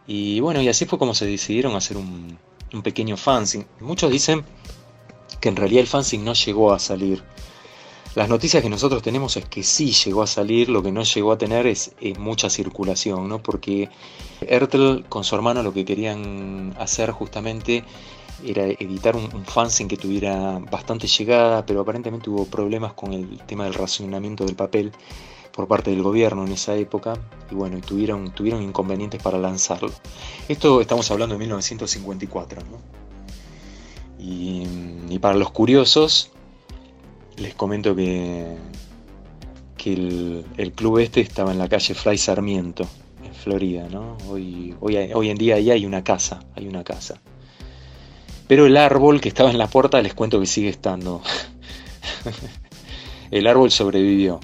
Y 0.08 0.40
bueno, 0.40 0.62
y 0.62 0.68
así 0.70 0.86
fue 0.86 1.00
como 1.00 1.14
se 1.14 1.26
decidieron 1.26 1.76
hacer 1.76 1.98
un, 1.98 2.38
un 2.74 2.82
pequeño 2.82 3.16
fanzine. 3.16 3.68
Muchos 3.80 4.12
dicen 4.12 4.44
que 5.40 5.50
en 5.50 5.56
realidad 5.56 5.82
el 5.82 5.88
fanzine 5.88 6.24
no 6.24 6.34
llegó 6.34 6.74
a 6.74 6.80
salir 6.80 7.24
las 8.16 8.30
noticias 8.30 8.62
que 8.62 8.70
nosotros 8.70 9.02
tenemos 9.02 9.38
es 9.38 9.46
que 9.46 9.64
sí 9.64 9.92
llegó 9.92 10.22
a 10.22 10.28
salir, 10.28 10.70
lo 10.70 10.84
que 10.84 10.92
no 10.92 11.04
llegó 11.04 11.32
a 11.32 11.38
tener 11.38 11.66
es, 11.66 11.96
mucha 12.20 12.50
circulación, 12.50 13.28
¿no? 13.28 13.42
Porque 13.42 13.90
Ertel 14.42 15.06
con 15.10 15.24
su 15.24 15.36
hermano 15.36 15.64
lo 15.64 15.74
que 15.74 15.84
querían 15.84 16.76
hacer 16.78 17.12
justamente 17.12 17.84
era 18.46 18.66
editar 18.66 19.16
un, 19.16 19.34
un 19.34 19.46
fanzine 19.46 19.88
que 19.88 19.98
tuviera 19.98 20.60
bastante 20.60 21.08
llegada, 21.08 21.66
pero 21.66 21.82
aparentemente 21.82 22.30
hubo 22.30 22.46
problemas 22.46 22.94
con 22.94 23.14
el 23.14 23.40
tema 23.48 23.64
del 23.64 23.74
racionamiento 23.74 24.46
del 24.46 24.56
papel 24.56 24.92
por 25.54 25.68
parte 25.68 25.92
del 25.92 26.02
gobierno 26.02 26.46
en 26.46 26.52
esa 26.52 26.76
época 26.76 27.14
y 27.50 27.56
bueno, 27.56 27.80
tuvieron, 27.80 28.32
tuvieron 28.32 28.62
inconvenientes 28.62 29.22
para 29.22 29.38
lanzarlo. 29.38 29.92
Esto 30.48 30.82
estamos 30.82 31.10
hablando 31.10 31.36
de 31.36 31.40
1954, 31.40 32.62
¿no? 32.70 32.78
Y, 34.20 34.66
y 35.10 35.20
para 35.20 35.36
los 35.36 35.52
curiosos, 35.52 36.32
les 37.38 37.54
comento 37.56 37.96
que, 37.96 38.58
que 39.78 40.44
el, 40.58 40.72
club 40.74 41.00
este 41.00 41.22
estaba 41.22 41.52
en 41.52 41.58
la 41.58 41.68
calle 41.68 41.94
Fray 41.94 42.18
Sarmiento, 42.18 42.88
en 43.24 43.34
Florida, 43.34 43.88
¿no? 43.90 44.18
Hoy, 44.30 44.76
hoy, 44.80 45.30
en 45.30 45.38
día 45.38 45.56
ahí 45.56 45.72
hay 45.72 45.86
una 45.86 46.04
casa, 46.04 46.40
hay 46.56 46.68
una 46.68 46.84
casa. 46.84 47.20
Pero 48.48 48.66
el 48.66 48.78
árbol 48.78 49.22
que 49.22 49.30
estaba 49.30 49.52
en 49.52 49.58
la 49.58 49.68
puerta 49.68 50.02
les 50.02 50.14
cuento 50.14 50.40
que 50.40 50.46
sigue 50.46 50.70
estando. 50.70 51.22
el 53.32 53.48
árbol 53.48 53.72
sobrevivió. 53.72 54.40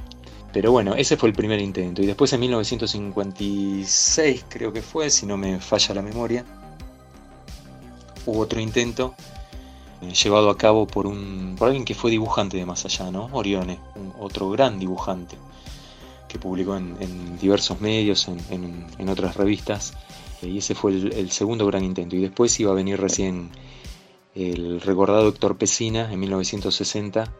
Pero 0.52 0.72
bueno, 0.72 0.96
ese 0.96 1.16
fue 1.16 1.30
el 1.30 1.36
primer 1.36 1.60
intento. 1.60 2.02
Y 2.02 2.08
después 2.08 2.34
en 2.34 2.40
1956 2.40 4.46
creo 4.50 4.74
que 4.74 4.82
fue, 4.82 5.10
si 5.10 5.26
no 5.26 5.38
me 5.38 5.60
falla 5.60 5.96
la 5.96 6.02
memoria, 6.02 6.44
hubo 8.26 8.40
otro 8.40 8.60
intento 8.60 9.14
llevado 10.02 10.50
a 10.50 10.58
cabo 10.58 10.88
por, 10.88 11.08
un, 11.08 11.56
por 11.58 11.68
alguien 11.68 11.86
que 11.86 11.96
fue 11.96 12.12
dibujante 12.12 12.58
de 12.58 12.66
más 12.66 12.86
allá, 12.86 13.12
¿no? 13.12 13.30
Orione, 13.32 13.80
otro 14.20 14.50
gran 14.50 14.80
dibujante 14.80 15.38
que 16.30 16.40
publicó 16.40 16.78
en, 16.78 17.38
diversos 17.40 17.82
medios, 17.82 18.28
en, 18.28 19.10
otras 19.10 19.36
revistas, 19.36 19.94
eh, 20.42 20.48
y 20.48 20.60
ese 20.60 20.76
fue 20.76 20.92
el, 20.92 21.32
segundo 21.32 21.66
gran 21.66 21.84
intento. 21.84 22.16
Y 22.16 22.22
después 22.22 22.58
iba 22.60 22.72
a 22.72 22.76
venir 22.76 23.02
recién 23.02 23.50
el 24.36 24.80
recordado 24.80 25.28
Héctor 25.28 25.58
Pesina 25.58 26.12
en 26.14 26.20
1960 26.20 27.34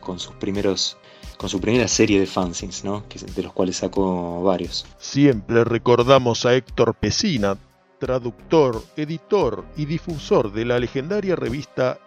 con, 0.00 0.18
sus 0.18 0.34
primeros 0.34 0.98
con 1.38 1.48
su 1.48 1.60
primera 1.60 1.88
serie 1.88 2.20
de 2.20 2.26
fanzines, 2.26 2.84
¿no? 2.84 3.04
de 3.34 3.42
los 3.42 3.52
cuales 3.52 3.76
sacó 3.76 4.42
varios. 4.42 4.84
Siempre 4.98 5.64
recordamos 5.64 6.44
a 6.44 6.54
Héctor 6.54 6.94
Pesina, 6.94 7.56
traductor, 8.04 8.84
editor 8.98 9.64
y 9.78 9.86
difusor 9.86 10.52
de 10.52 10.66
la 10.66 10.78
legendaria 10.78 11.36
revista 11.36 11.98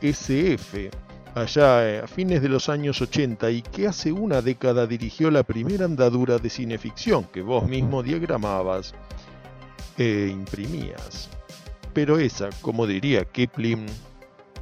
SF, 0.00 0.90
allá 1.36 1.88
eh, 1.88 2.00
a 2.00 2.08
fines 2.08 2.42
de 2.42 2.48
los 2.48 2.68
años 2.68 3.00
80 3.00 3.48
y 3.52 3.62
que 3.62 3.86
hace 3.86 4.10
una 4.10 4.42
década 4.42 4.88
dirigió 4.88 5.30
la 5.30 5.44
primera 5.44 5.84
andadura 5.84 6.38
de 6.38 6.50
cineficción 6.50 7.28
que 7.32 7.42
vos 7.42 7.62
mismo 7.68 8.02
diagramabas 8.02 8.92
e 9.96 10.28
imprimías. 10.32 11.30
Pero 11.94 12.18
esa, 12.18 12.48
como 12.60 12.84
diría 12.84 13.24
Kipling, 13.24 13.86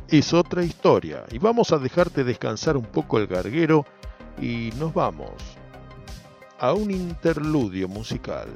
es 0.09 0.35
otra 0.35 0.64
historia 0.64 1.24
y 1.32 1.39
vamos 1.39 1.72
a 1.72 1.78
dejarte 1.78 2.24
descansar 2.24 2.76
un 2.76 2.85
poco 2.85 3.16
el 3.16 3.26
garguero 3.26 3.87
y 4.39 4.68
nos 4.78 4.93
vamos 4.93 5.32
a 6.59 6.74
un 6.74 6.91
interludio 6.91 7.89
musical. 7.89 8.49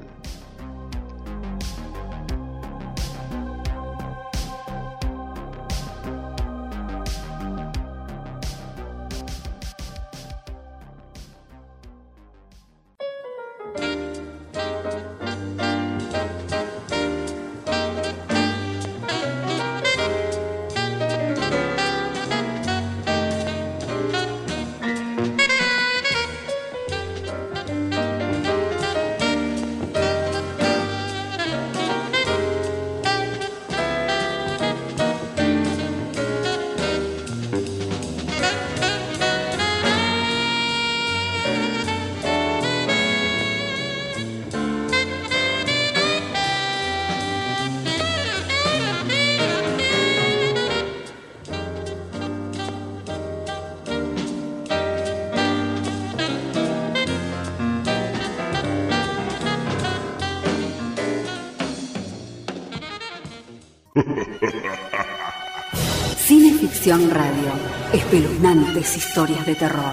Espeluznantes 68.69 68.97
historias 68.97 69.47
de 69.47 69.55
terror. 69.55 69.93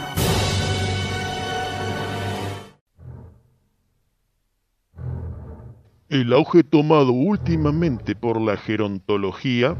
El 6.09 6.33
auge 6.33 6.63
tomado 6.63 7.11
últimamente 7.11 8.15
por 8.15 8.39
la 8.39 8.57
gerontología, 8.57 9.75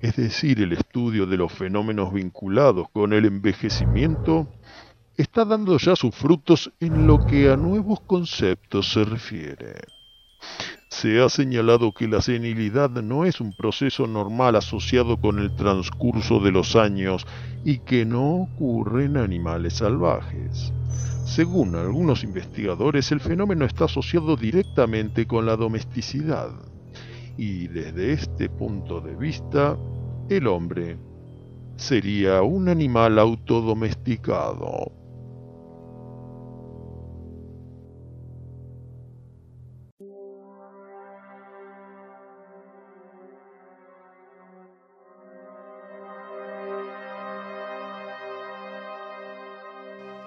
es 0.00 0.16
decir, 0.16 0.60
el 0.60 0.72
estudio 0.72 1.26
de 1.26 1.36
los 1.36 1.52
fenómenos 1.52 2.12
vinculados 2.12 2.88
con 2.92 3.12
el 3.12 3.26
envejecimiento, 3.26 4.48
está 5.16 5.44
dando 5.44 5.78
ya 5.78 5.96
sus 5.96 6.14
frutos 6.14 6.72
en 6.80 7.06
lo 7.06 7.24
que 7.26 7.50
a 7.50 7.56
nuevos 7.56 8.00
conceptos 8.00 8.92
se 8.92 9.04
refiere. 9.04 9.95
Se 10.98 11.20
ha 11.20 11.28
señalado 11.28 11.92
que 11.92 12.08
la 12.08 12.22
senilidad 12.22 12.88
no 12.88 13.26
es 13.26 13.42
un 13.42 13.52
proceso 13.52 14.06
normal 14.06 14.56
asociado 14.56 15.18
con 15.18 15.38
el 15.38 15.54
transcurso 15.54 16.40
de 16.40 16.50
los 16.50 16.74
años 16.74 17.26
y 17.66 17.80
que 17.80 18.06
no 18.06 18.36
ocurre 18.36 19.04
en 19.04 19.18
animales 19.18 19.74
salvajes. 19.74 20.72
Según 21.26 21.76
algunos 21.76 22.24
investigadores, 22.24 23.12
el 23.12 23.20
fenómeno 23.20 23.66
está 23.66 23.84
asociado 23.84 24.36
directamente 24.36 25.26
con 25.26 25.44
la 25.44 25.56
domesticidad. 25.56 26.48
Y 27.36 27.68
desde 27.68 28.14
este 28.14 28.48
punto 28.48 29.02
de 29.02 29.16
vista, 29.16 29.76
el 30.30 30.46
hombre 30.46 30.96
sería 31.76 32.40
un 32.40 32.70
animal 32.70 33.18
autodomesticado. 33.18 34.92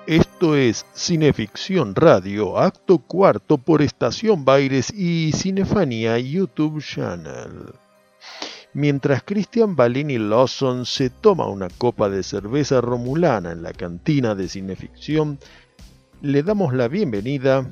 Esto 0.09 0.55
es 0.55 0.87
Cineficción 0.95 1.93
Radio, 1.93 2.57
acto 2.57 2.97
cuarto 2.97 3.59
por 3.59 3.83
Estación 3.83 4.43
Baires 4.43 4.91
y 4.91 5.31
Cinefanía 5.33 6.17
YouTube 6.17 6.81
Channel. 6.81 7.73
Mientras 8.73 9.21
Christian 9.21 9.75
Balini 9.75 10.17
Lawson 10.17 10.87
se 10.87 11.11
toma 11.11 11.45
una 11.45 11.67
copa 11.69 12.09
de 12.09 12.23
cerveza 12.23 12.81
romulana 12.81 13.51
en 13.51 13.61
la 13.61 13.71
cantina 13.71 14.33
de 14.33 14.47
Cineficción, 14.47 15.37
le 16.23 16.41
damos 16.41 16.73
la 16.73 16.87
bienvenida 16.87 17.69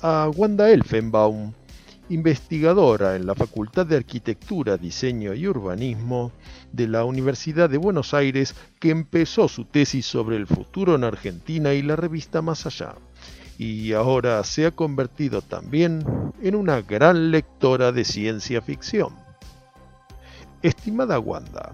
a 0.00 0.30
Wanda 0.32 0.70
Elfenbaum, 0.70 1.54
investigadora 2.10 3.14
en 3.14 3.24
la 3.24 3.36
Facultad 3.36 3.86
de 3.86 3.96
Arquitectura, 3.96 4.76
Diseño 4.76 5.32
y 5.32 5.46
Urbanismo 5.46 6.32
de 6.72 6.88
la 6.88 7.04
Universidad 7.04 7.70
de 7.70 7.78
Buenos 7.78 8.14
Aires, 8.14 8.54
que 8.80 8.90
empezó 8.90 9.46
su 9.48 9.64
tesis 9.64 10.06
sobre 10.06 10.36
el 10.36 10.48
futuro 10.48 10.96
en 10.96 11.04
Argentina 11.04 11.72
y 11.72 11.82
la 11.82 11.94
revista 11.94 12.42
Más 12.42 12.66
Allá, 12.66 12.94
y 13.58 13.92
ahora 13.92 14.42
se 14.42 14.66
ha 14.66 14.72
convertido 14.72 15.40
también 15.40 16.04
en 16.42 16.54
una 16.56 16.82
gran 16.82 17.30
lectora 17.30 17.92
de 17.92 18.04
ciencia 18.04 18.60
ficción. 18.60 19.14
Estimada 20.62 21.20
Wanda, 21.20 21.72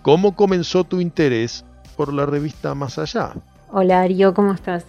¿cómo 0.00 0.34
comenzó 0.34 0.84
tu 0.84 1.00
interés 1.00 1.66
por 1.98 2.14
la 2.14 2.24
revista 2.24 2.74
Más 2.74 2.98
Allá? 2.98 3.34
Hola 3.70 3.96
Darío, 3.96 4.32
¿cómo 4.32 4.52
estás? 4.52 4.86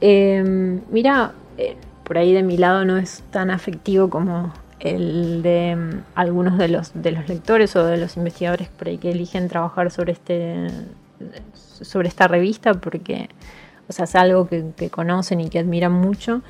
Em, 0.00 0.82
mira, 0.90 1.32
eh, 1.56 1.76
por 2.08 2.18
ahí 2.18 2.32
de 2.32 2.42
mi 2.42 2.56
lado 2.56 2.84
no 2.86 2.96
es 2.96 3.22
tan 3.30 3.50
afectivo 3.50 4.10
como 4.10 4.52
el 4.80 5.42
de 5.42 5.76
mm, 5.76 6.02
algunos 6.14 6.56
de 6.58 6.68
los, 6.68 6.90
de 6.94 7.12
los 7.12 7.28
lectores 7.28 7.76
o 7.76 7.84
de 7.84 7.98
los 7.98 8.16
investigadores 8.16 8.68
por 8.68 8.88
ahí 8.88 8.96
que 8.98 9.10
eligen 9.10 9.48
trabajar 9.48 9.90
sobre, 9.90 10.12
este, 10.12 10.68
sobre 11.54 12.08
esta 12.08 12.26
revista 12.26 12.74
porque 12.74 13.28
o 13.88 13.92
sea, 13.92 14.04
es 14.04 14.14
algo 14.14 14.48
que, 14.48 14.90
conocen 14.90 15.40
y 15.40 15.48
que 15.48 15.58
admiran 15.58 15.92
mucho. 15.92 16.42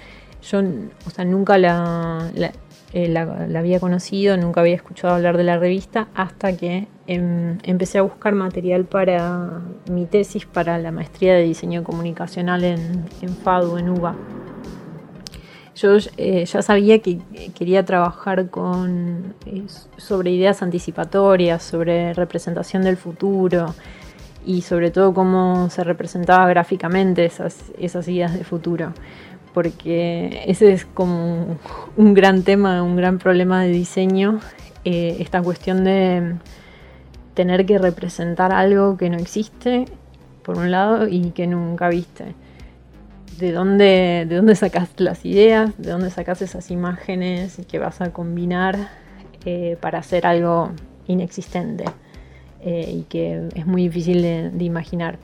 Yo 0.42 0.60
o 1.06 1.10
sea, 1.10 1.24
nunca 1.24 1.56
eh, 1.56 3.08
la, 3.08 3.24
la, 3.24 3.58
había 3.58 3.80
conocido, 3.80 4.36
nunca 4.36 4.60
había 4.60 4.74
escuchado 4.74 5.14
hablar 5.14 5.36
de 5.36 5.44
la 5.44 5.56
revista 5.56 6.08
hasta 6.14 6.56
que 6.56 6.88
em, 7.06 7.58
empecé 7.62 7.98
a 7.98 8.02
buscar 8.02 8.34
material 8.34 8.84
para 8.84 9.60
mi 9.90 10.06
tesis 10.06 10.46
para 10.46 10.78
la 10.78 10.90
maestría 10.90 11.34
de 11.34 11.42
diseño 11.42 11.84
comunicacional 11.84 12.64
en, 12.64 13.04
en 13.22 13.28
FADU, 13.28 13.78
en 13.78 13.88
UBA. 13.90 14.16
Yo 15.80 15.96
eh, 16.16 16.44
ya 16.44 16.60
sabía 16.60 16.98
que 16.98 17.20
quería 17.56 17.84
trabajar 17.84 18.50
con, 18.50 19.34
eh, 19.46 19.62
sobre 19.96 20.32
ideas 20.32 20.60
anticipatorias, 20.60 21.62
sobre 21.62 22.14
representación 22.14 22.82
del 22.82 22.96
futuro 22.96 23.74
y 24.44 24.62
sobre 24.62 24.90
todo 24.90 25.14
cómo 25.14 25.70
se 25.70 25.84
representaba 25.84 26.48
gráficamente 26.48 27.24
esas, 27.24 28.08
ideas 28.08 28.36
de 28.36 28.42
futuro. 28.42 28.92
Porque 29.54 30.42
ese 30.48 30.72
es 30.72 30.84
como 30.84 31.58
un 31.96 32.14
gran 32.14 32.42
tema, 32.42 32.82
un 32.82 32.96
gran 32.96 33.18
problema 33.18 33.62
de 33.62 33.68
diseño, 33.68 34.40
eh, 34.84 35.18
esta 35.20 35.42
cuestión 35.42 35.84
de 35.84 36.34
tener 37.34 37.66
que 37.66 37.78
representar 37.78 38.52
algo 38.52 38.96
que 38.96 39.10
no 39.10 39.16
existe, 39.16 39.84
por 40.42 40.58
un 40.58 40.72
lado, 40.72 41.06
y 41.06 41.30
que 41.30 41.46
nunca 41.46 41.88
viste 41.88 42.34
de 43.38 43.52
dónde, 43.52 44.26
de 44.28 44.36
dónde 44.36 44.54
sacas 44.54 44.90
las 44.98 45.24
ideas, 45.24 45.70
de 45.78 45.90
dónde 45.90 46.10
sacas 46.10 46.42
esas 46.42 46.70
imágenes 46.70 47.60
que 47.68 47.78
vas 47.78 48.00
a 48.00 48.12
combinar 48.12 48.88
eh, 49.44 49.76
para 49.80 50.00
hacer 50.00 50.26
algo 50.26 50.72
inexistente 51.06 51.84
eh, 52.60 52.92
y 52.92 53.02
que 53.04 53.48
es 53.54 53.66
muy 53.66 53.82
difícil 53.82 54.22
de, 54.22 54.64
imaginar. 54.64 55.18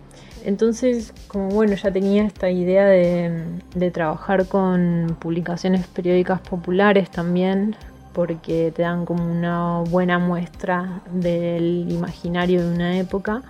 Entonces, 0.45 1.13
como 1.27 1.49
bueno, 1.49 1.75
ya 1.75 1.91
tenía 1.91 2.25
esta 2.25 2.51
idea 2.51 2.87
de, 2.87 3.91
trabajar 3.93 4.47
con 4.47 5.17
publicaciones 5.19 5.87
periódicas 5.89 6.41
populares 6.41 7.11
también, 7.11 7.75
porque 8.13 8.73
te 8.75 8.83
dan 8.83 9.05
como 9.05 9.29
una 9.31 9.81
buena 9.81 10.21
muestra 10.21 11.03
del 11.13 11.87
imaginario 11.91 12.63
de 12.63 12.73
una 12.73 12.97
época 12.99 13.43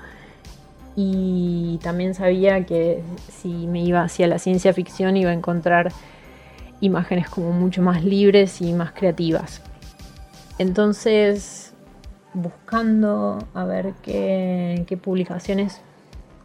y 0.97 1.79
también 1.83 2.15
sabía 2.15 2.65
que 2.67 3.03
si 3.29 3.67
me 3.67 3.83
iba 3.83 4.03
hacia 4.03 4.27
la 4.27 4.39
ciencia 4.39 4.73
ficción 4.73 5.17
iba 5.17 5.31
a 5.31 5.35
encontrar 5.35 5.93
imágenes 6.81 7.29
como 7.29 7.53
mucho 7.53 7.83
más 7.83 8.05
libres 8.05 8.61
y 8.61 8.73
más 8.73 8.93
creativas. 8.93 9.63
Entonces, 10.59 11.75
buscando 12.33 13.39
a 13.55 13.65
ver 13.65 13.95
qué, 14.03 14.99
publicaciones 15.03 15.81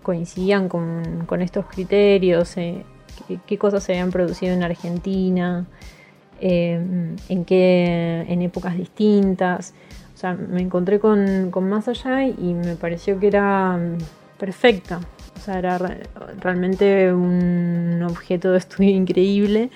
coincidían 0.01 0.67
con, 0.67 1.41
estos 1.41 1.65
criterios, 1.65 2.57
eh, 2.57 2.83
qué, 3.45 3.57
cosas 3.57 3.83
se 3.83 3.91
habían 3.91 4.09
producido 4.09 4.53
en 4.53 4.63
Argentina, 4.63 5.67
eh, 6.41 7.15
en, 7.27 7.45
qué, 7.45 8.25
en 8.27 8.41
épocas 8.41 8.75
distintas. 8.75 9.75
O 10.15 10.17
sea, 10.17 10.33
me 10.33 10.61
encontré 10.61 10.99
con, 10.99 11.51
con 11.51 11.69
Más 11.69 11.87
Allá 11.87 12.25
y 12.25 12.53
me 12.53 12.75
pareció 12.75 13.19
que 13.19 13.27
era 13.27 13.79
perfecta. 14.39 14.99
O 15.37 15.39
sea, 15.39 15.59
era 15.59 15.77
realmente 16.39 17.13
un 17.13 18.03
objeto 18.09 18.51
de 18.51 18.57
estudio 18.57 18.89
increíble 18.89 19.69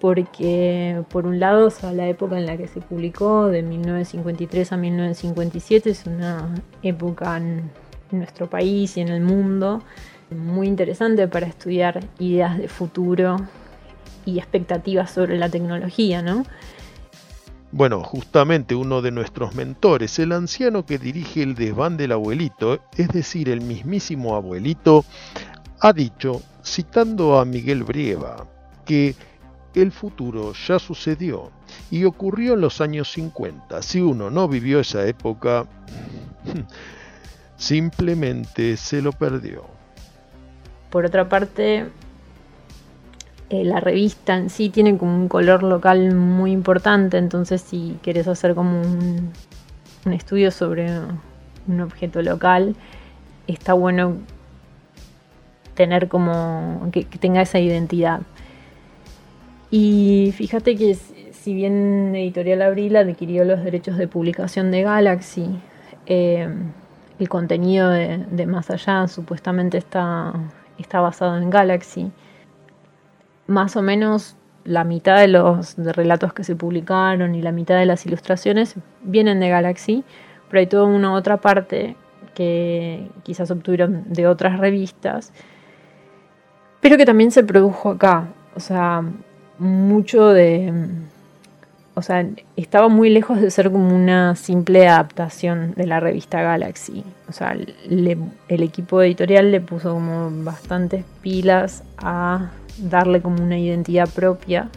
porque 0.00 1.02
por 1.10 1.26
un 1.26 1.38
lado, 1.38 1.68
la 1.92 2.08
época 2.08 2.38
en 2.38 2.46
la 2.46 2.56
que 2.56 2.66
se 2.66 2.80
publicó, 2.80 3.46
de 3.46 3.62
1953 3.62 4.72
a 4.72 4.76
1957, 4.76 5.90
es 5.90 6.06
una 6.06 6.54
época 6.82 7.36
en 7.36 7.70
nuestro 8.10 8.48
país 8.48 8.96
y 8.96 9.02
en 9.02 9.08
el 9.08 9.20
mundo 9.20 9.82
muy 10.30 10.68
interesante 10.68 11.28
para 11.28 11.46
estudiar 11.46 12.00
ideas 12.18 12.56
de 12.56 12.68
futuro 12.68 13.36
y 14.24 14.38
expectativas 14.38 15.10
sobre 15.10 15.36
la 15.38 15.48
tecnología, 15.48 16.22
¿no? 16.22 16.44
Bueno, 17.72 18.02
justamente 18.02 18.74
uno 18.74 19.00
de 19.00 19.12
nuestros 19.12 19.54
mentores, 19.54 20.18
el 20.18 20.32
anciano 20.32 20.84
que 20.84 20.98
dirige 20.98 21.42
el 21.42 21.54
desván 21.54 21.96
del 21.96 22.12
abuelito, 22.12 22.80
es 22.96 23.08
decir, 23.08 23.48
el 23.48 23.60
mismísimo 23.60 24.34
abuelito, 24.34 25.04
ha 25.78 25.92
dicho, 25.92 26.42
citando 26.64 27.38
a 27.38 27.44
Miguel 27.44 27.84
Brieva, 27.84 28.48
que 28.84 29.14
el 29.74 29.92
futuro 29.92 30.52
ya 30.66 30.80
sucedió 30.80 31.52
y 31.92 32.04
ocurrió 32.04 32.54
en 32.54 32.60
los 32.60 32.80
años 32.80 33.12
50. 33.12 33.82
Si 33.82 34.00
uno 34.00 34.30
no 34.30 34.48
vivió 34.48 34.80
esa 34.80 35.06
época, 35.06 35.66
simplemente 37.56 38.76
se 38.76 39.00
lo 39.00 39.12
perdió. 39.12 39.64
Por 40.90 41.04
otra 41.04 41.28
parte, 41.28 41.88
eh, 43.50 43.64
la 43.64 43.80
revista 43.80 44.36
en 44.36 44.48
sí 44.48 44.68
tiene 44.68 44.96
como 44.96 45.12
un 45.16 45.26
color 45.26 45.64
local 45.64 46.14
muy 46.14 46.52
importante, 46.52 47.18
entonces 47.18 47.60
si 47.60 47.98
quieres 48.00 48.28
hacer 48.28 48.54
como 48.54 48.80
un, 48.80 49.32
estudio 50.12 50.52
sobre 50.52 50.88
un 51.66 51.80
objeto 51.80 52.22
local, 52.22 52.76
está 53.48 53.72
bueno 53.72 54.18
tener 55.74 56.06
como 56.06 56.88
que, 56.92 57.04
tenga 57.04 57.42
esa 57.42 57.58
identidad. 57.58 58.20
Y 59.72 60.32
fíjate 60.36 60.76
que 60.76 60.94
si 60.94 61.52
bien 61.52 62.14
Editorial 62.14 62.62
Abril 62.62 62.96
adquirió 62.96 63.44
los 63.44 63.64
derechos 63.64 63.98
de 63.98 64.06
publicación 64.06 64.70
de 64.70 64.82
Galaxy, 64.82 65.58
eh, 66.06 66.48
el 67.18 67.28
contenido 67.28 67.90
de, 67.90 68.46
Más 68.46 68.70
Allá 68.70 69.08
supuestamente 69.08 69.76
está, 69.76 70.34
está 70.78 71.00
basado 71.00 71.36
en 71.36 71.50
Galaxy. 71.50 72.12
Más 73.50 73.74
o 73.74 73.82
menos 73.82 74.36
la 74.62 74.84
mitad 74.84 75.18
de 75.18 75.26
los 75.26 75.76
relatos 75.76 76.32
que 76.32 76.44
se 76.44 76.54
publicaron 76.54 77.34
y 77.34 77.42
la 77.42 77.50
mitad 77.50 77.76
de 77.76 77.84
las 77.84 78.06
ilustraciones 78.06 78.76
vienen 79.02 79.40
de 79.40 79.48
Galaxy, 79.48 80.04
pero 80.48 80.60
hay 80.60 80.68
toda 80.68 80.84
una 80.84 81.14
otra 81.14 81.38
parte 81.38 81.96
que 82.36 83.10
quizás 83.24 83.50
obtuvieron 83.50 84.04
de 84.06 84.28
otras 84.28 84.60
revistas, 84.60 85.32
pero 86.80 86.96
que 86.96 87.04
también 87.04 87.32
se 87.32 87.42
produjo 87.42 87.90
acá. 87.90 88.28
O 88.54 88.60
sea, 88.60 89.02
mucho 89.58 90.28
de... 90.28 90.72
O 91.94 92.02
sea, 92.02 92.24
estaba 92.54 92.86
muy 92.86 93.10
lejos 93.10 93.40
de 93.40 93.50
ser 93.50 93.72
como 93.72 93.92
una 93.92 94.36
simple 94.36 94.86
adaptación 94.86 95.74
de 95.74 95.88
la 95.88 95.98
revista 95.98 96.40
Galaxy. 96.40 97.04
O 97.28 97.32
sea, 97.32 97.56
el 97.88 98.62
equipo 98.62 99.02
editorial 99.02 99.50
le 99.50 99.60
puso 99.60 99.92
como 99.92 100.30
bastantes 100.44 101.04
pilas 101.20 101.82
a 101.98 102.50
darle 102.78 103.20
como 103.20 103.42
una 103.42 103.58
identidad 103.58 104.08
propia, 104.08 104.68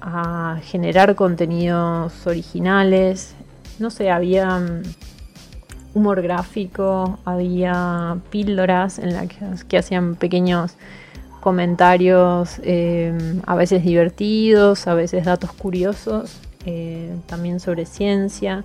a 0.00 0.58
generar 0.62 1.14
contenidos 1.14 2.26
originales. 2.26 3.34
No 3.78 3.90
sé, 3.90 4.10
había 4.10 4.58
mm, 4.58 4.82
humor 5.94 6.22
gráfico, 6.22 7.18
había 7.24 8.18
píldoras 8.30 8.98
en 8.98 9.14
las 9.14 9.64
que, 9.64 9.78
hacían 9.78 10.16
pequeños 10.16 10.76
comentarios, 11.40 12.60
eh, 12.62 13.40
a 13.46 13.54
veces 13.54 13.84
divertidos, 13.84 14.86
a 14.86 14.94
veces 14.94 15.24
datos 15.24 15.52
curiosos, 15.52 16.40
eh, 16.66 17.16
también 17.26 17.60
sobre 17.60 17.86
ciencia. 17.86 18.62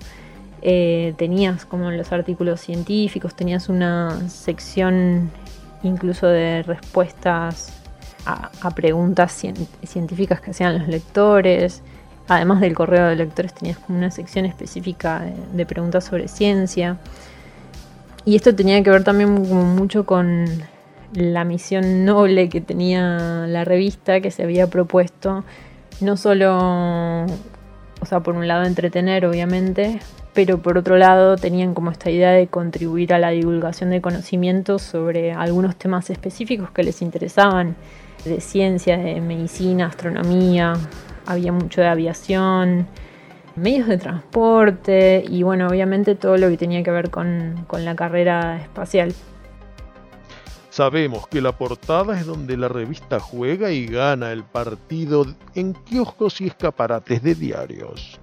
Eh, 0.62 1.14
tenías 1.16 1.64
como 1.64 1.90
los 1.90 2.12
artículos 2.12 2.60
científicos, 2.60 3.34
tenías 3.34 3.68
una 3.68 4.28
sección 4.28 5.30
incluso 5.82 6.26
de 6.26 6.62
respuestas 6.62 7.79
a, 8.26 8.70
preguntas 8.70 9.32
científicas 9.84 10.40
que 10.40 10.50
hacían 10.50 10.78
los 10.78 10.88
lectores. 10.88 11.82
Además 12.28 12.60
del 12.60 12.74
correo 12.74 13.08
de 13.08 13.16
lectores 13.16 13.54
tenías 13.54 13.78
como 13.78 13.98
una 13.98 14.10
sección 14.10 14.44
específica 14.44 15.26
de, 15.52 15.66
preguntas 15.66 16.04
sobre 16.04 16.28
ciencia. 16.28 16.98
Y 18.24 18.36
esto 18.36 18.54
tenía 18.54 18.82
que 18.82 18.90
ver 18.90 19.02
también 19.02 19.30
mucho 19.32 20.04
con 20.06 20.44
la 21.12 21.44
misión 21.44 22.04
noble 22.04 22.48
que 22.48 22.60
tenía 22.60 23.46
la 23.48 23.64
revista 23.64 24.20
que 24.20 24.30
se 24.30 24.44
había 24.44 24.68
propuesto, 24.68 25.44
no 26.00 26.16
solo, 26.16 27.24
o 27.24 28.06
sea, 28.06 28.20
por 28.20 28.36
un 28.36 28.46
lado 28.46 28.64
entretener 28.64 29.26
obviamente, 29.26 29.98
pero 30.34 30.62
por 30.62 30.78
otro 30.78 30.96
lado 30.96 31.36
tenían 31.36 31.74
como 31.74 31.90
esta 31.90 32.10
idea 32.10 32.30
de 32.30 32.46
contribuir 32.46 33.12
a 33.12 33.18
la 33.18 33.30
divulgación 33.30 33.90
de 33.90 34.00
conocimientos 34.00 34.82
sobre 34.82 35.32
algunos 35.32 35.76
temas 35.76 36.10
específicos 36.10 36.70
que 36.70 36.82
les 36.82 37.02
interesaban 37.02 37.74
de 38.24 38.40
ciencia, 38.40 38.98
de 38.98 39.20
medicina, 39.20 39.86
astronomía, 39.86 40.74
había 41.26 41.52
mucho 41.52 41.80
de 41.80 41.88
aviación, 41.88 42.86
medios 43.56 43.88
de 43.88 43.98
transporte 43.98 45.24
y 45.28 45.42
bueno, 45.42 45.68
obviamente 45.68 46.14
todo 46.14 46.36
lo 46.36 46.48
que 46.48 46.56
tenía 46.56 46.82
que 46.82 46.90
ver 46.90 47.10
con, 47.10 47.66
la 47.72 47.94
carrera 47.94 48.58
espacial. 48.60 49.14
Sabemos 50.70 51.26
que 51.26 51.40
la 51.40 51.56
portada 51.56 52.18
es 52.18 52.26
donde 52.26 52.56
la 52.56 52.68
revista 52.68 53.18
juega 53.18 53.72
y 53.72 53.86
gana 53.86 54.32
el 54.32 54.44
partido 54.44 55.26
en 55.54 55.74
kioscos 55.74 56.40
y 56.40 56.46
escaparates 56.46 57.22
de 57.22 57.34
diarios. 57.34 58.20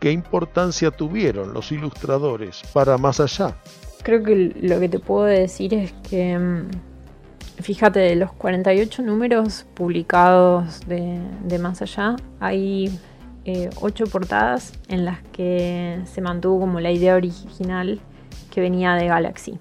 ¿Qué 0.00 0.10
importancia 0.10 0.90
tuvieron 0.90 1.52
los 1.52 1.70
ilustradores 1.70 2.62
para 2.72 2.96
más 2.98 3.20
allá? 3.20 3.56
Creo 4.02 4.22
que 4.22 4.54
lo 4.60 4.80
que 4.80 4.88
te 4.88 5.00
puedo 5.00 5.24
decir 5.24 5.74
es 5.74 5.92
que 6.08 6.38
mm, 6.38 6.70
Fíjate, 7.60 7.98
de 7.98 8.14
los 8.14 8.32
48 8.32 9.02
números 9.02 9.66
publicados 9.74 10.80
de, 10.86 11.58
Más 11.58 11.82
Allá, 11.82 12.14
hay 12.38 12.96
eh, 13.44 13.68
8 13.80 14.04
portadas 14.06 14.72
en 14.88 15.04
las 15.04 15.22
que 15.32 16.00
se 16.04 16.20
mantuvo 16.20 16.60
como 16.60 16.78
la 16.78 16.92
idea 16.92 17.16
original 17.16 18.00
que 18.52 18.60
venía 18.60 18.94
de 18.94 19.06
Galaxy. 19.06 19.58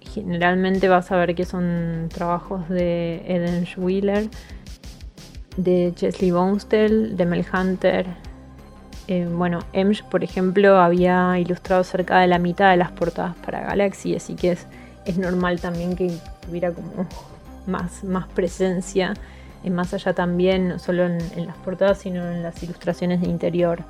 Generalmente 0.00 0.88
vas 0.88 1.12
a 1.12 1.16
ver 1.16 1.34
que 1.34 1.44
son 1.44 2.08
trabajos 2.12 2.66
de 2.70 3.22
Eden 3.26 3.66
Schwiller, 3.66 4.28
de 5.58 5.92
Chesley 5.94 6.30
Bonestell, 6.30 7.14
de 7.16 7.26
Mel 7.26 7.44
Hunter. 7.52 8.06
Eh, 9.06 9.28
bueno, 9.30 9.60
Emsch, 9.74 10.02
por 10.04 10.24
ejemplo, 10.24 10.80
había 10.80 11.38
ilustrado 11.38 11.84
cerca 11.84 12.20
de 12.20 12.26
la 12.26 12.38
mitad 12.38 12.70
de 12.70 12.78
las 12.78 12.90
portadas 12.90 13.36
para 13.36 13.60
Galaxy, 13.60 14.16
así 14.16 14.34
que 14.34 14.52
es, 14.52 14.66
es 15.04 15.18
normal 15.18 15.60
también 15.60 15.96
que 15.96 16.12
tuviera 16.44 16.72
como 16.72 17.06
más, 17.66 18.04
más 18.04 18.26
presencia, 18.28 19.14
y 19.62 19.70
más 19.70 19.92
allá 19.94 20.12
también, 20.12 20.68
no 20.68 20.78
solo 20.78 21.06
en, 21.06 21.46
las 21.46 21.56
portadas, 21.58 21.98
sino 21.98 22.30
en 22.30 22.42
las 22.42 22.62
ilustraciones 22.62 23.20
de 23.20 23.28
interior. 23.28 23.82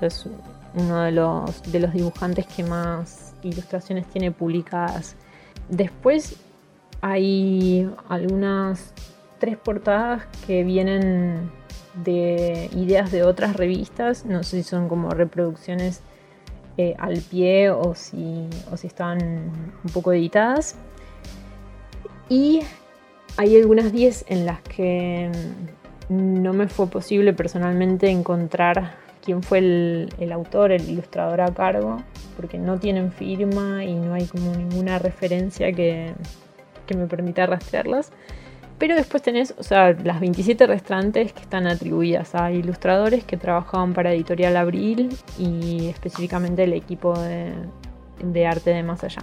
es 0.00 0.26
uno 0.74 1.00
de 1.00 1.12
los, 1.12 1.72
de 1.72 1.80
los 1.80 1.92
dibujantes 1.92 2.46
que 2.46 2.62
más 2.62 3.34
ilustraciones 3.42 4.06
tiene 4.06 4.30
publicadas. 4.30 5.16
Después 5.68 6.36
hay 7.00 7.90
algunas 8.08 8.92
tres 9.38 9.56
portadas 9.56 10.24
que 10.46 10.62
vienen 10.64 11.50
de 12.04 12.68
ideas 12.74 13.10
de 13.10 13.22
otras 13.24 13.56
revistas, 13.56 14.24
no 14.24 14.42
sé 14.42 14.62
si 14.62 14.68
son 14.68 14.88
como 14.88 15.10
reproducciones 15.10 16.02
eh, 16.78 16.94
al 16.96 17.20
pie 17.20 17.70
o 17.70 17.94
si, 17.94 18.48
o 18.70 18.76
si 18.76 18.86
están 18.86 19.18
un 19.20 19.90
poco 19.92 20.12
editadas. 20.12 20.76
Y 22.28 22.60
hay 23.36 23.56
algunas 23.56 23.92
10 23.92 24.26
en 24.28 24.46
las 24.46 24.62
que 24.62 25.30
no 26.08 26.52
me 26.52 26.68
fue 26.68 26.86
posible 26.86 27.32
personalmente 27.32 28.08
encontrar 28.08 28.92
quién 29.24 29.42
fue 29.42 29.58
el, 29.58 30.32
autor, 30.32 30.72
el 30.72 30.88
ilustrador 30.88 31.40
a 31.40 31.52
cargo, 31.52 31.98
porque 32.36 32.58
no 32.58 32.78
tienen 32.78 33.12
firma 33.12 33.84
y 33.84 33.94
no 33.94 34.14
hay 34.14 34.26
como 34.26 34.54
ninguna 34.54 34.98
referencia 34.98 35.72
que, 35.72 36.14
me 36.96 37.06
permita 37.06 37.44
rastrearlas. 37.44 38.12
Pero 38.78 38.94
después 38.94 39.22
tenés, 39.22 39.54
o 39.58 39.62
sea, 39.62 39.92
las 39.92 40.20
27 40.20 40.66
restantes 40.66 41.32
que 41.32 41.42
están 41.42 41.66
atribuidas 41.66 42.34
a 42.34 42.52
ilustradores 42.52 43.24
que 43.24 43.36
trabajaban 43.36 43.92
para 43.92 44.12
Editorial 44.12 44.56
Abril 44.56 45.08
y 45.38 45.88
específicamente 45.88 46.64
el 46.64 46.72
equipo 46.72 47.14
de 47.18 48.46
arte 48.46 48.70
de 48.70 48.82
Más 48.82 49.02
Allá. 49.02 49.22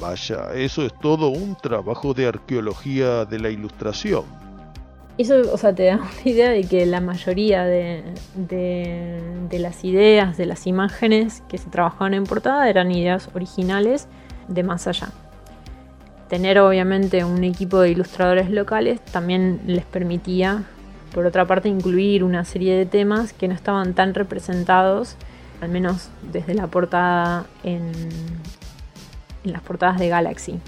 Vaya, 0.00 0.54
eso 0.54 0.86
es 0.86 0.92
todo 1.00 1.28
un 1.28 1.56
trabajo 1.56 2.14
de 2.14 2.26
arqueología 2.26 3.24
de 3.24 3.38
la 3.40 3.50
ilustración. 3.50 4.24
Eso, 5.18 5.34
o 5.52 5.58
sea, 5.58 5.74
te 5.74 5.86
da 5.86 5.96
una 5.96 6.10
idea 6.24 6.50
de 6.50 6.62
que 6.62 6.86
la 6.86 7.00
mayoría 7.00 7.64
de, 7.64 8.04
de, 8.36 9.58
las 9.58 9.84
ideas, 9.84 10.36
de 10.36 10.46
las 10.46 10.68
imágenes 10.68 11.42
que 11.48 11.58
se 11.58 11.68
trabajaban 11.68 12.14
en 12.14 12.24
portada 12.24 12.70
eran 12.70 12.92
ideas 12.92 13.28
originales 13.34 14.06
de 14.46 14.62
más 14.62 14.86
allá. 14.86 15.10
Tener 16.28 16.58
obviamente 16.58 17.24
un 17.24 17.42
equipo 17.42 17.80
de 17.80 17.90
ilustradores 17.90 18.50
locales 18.50 19.00
también 19.00 19.60
les 19.66 19.84
permitía, 19.86 20.64
por 21.14 21.24
otra 21.24 21.46
parte, 21.46 21.70
incluir 21.70 22.22
una 22.22 22.44
serie 22.44 22.76
de 22.76 22.84
temas 22.84 23.32
que 23.32 23.48
no 23.48 23.54
estaban 23.54 23.94
tan 23.94 24.12
representados, 24.12 25.16
al 25.62 25.70
menos 25.70 26.10
desde 26.30 26.54
la 26.54 26.66
portada 26.66 27.46
en, 27.64 27.92
las 29.42 29.62
portadas 29.62 29.98
de 29.98 30.08
Galaxy. 30.08 30.60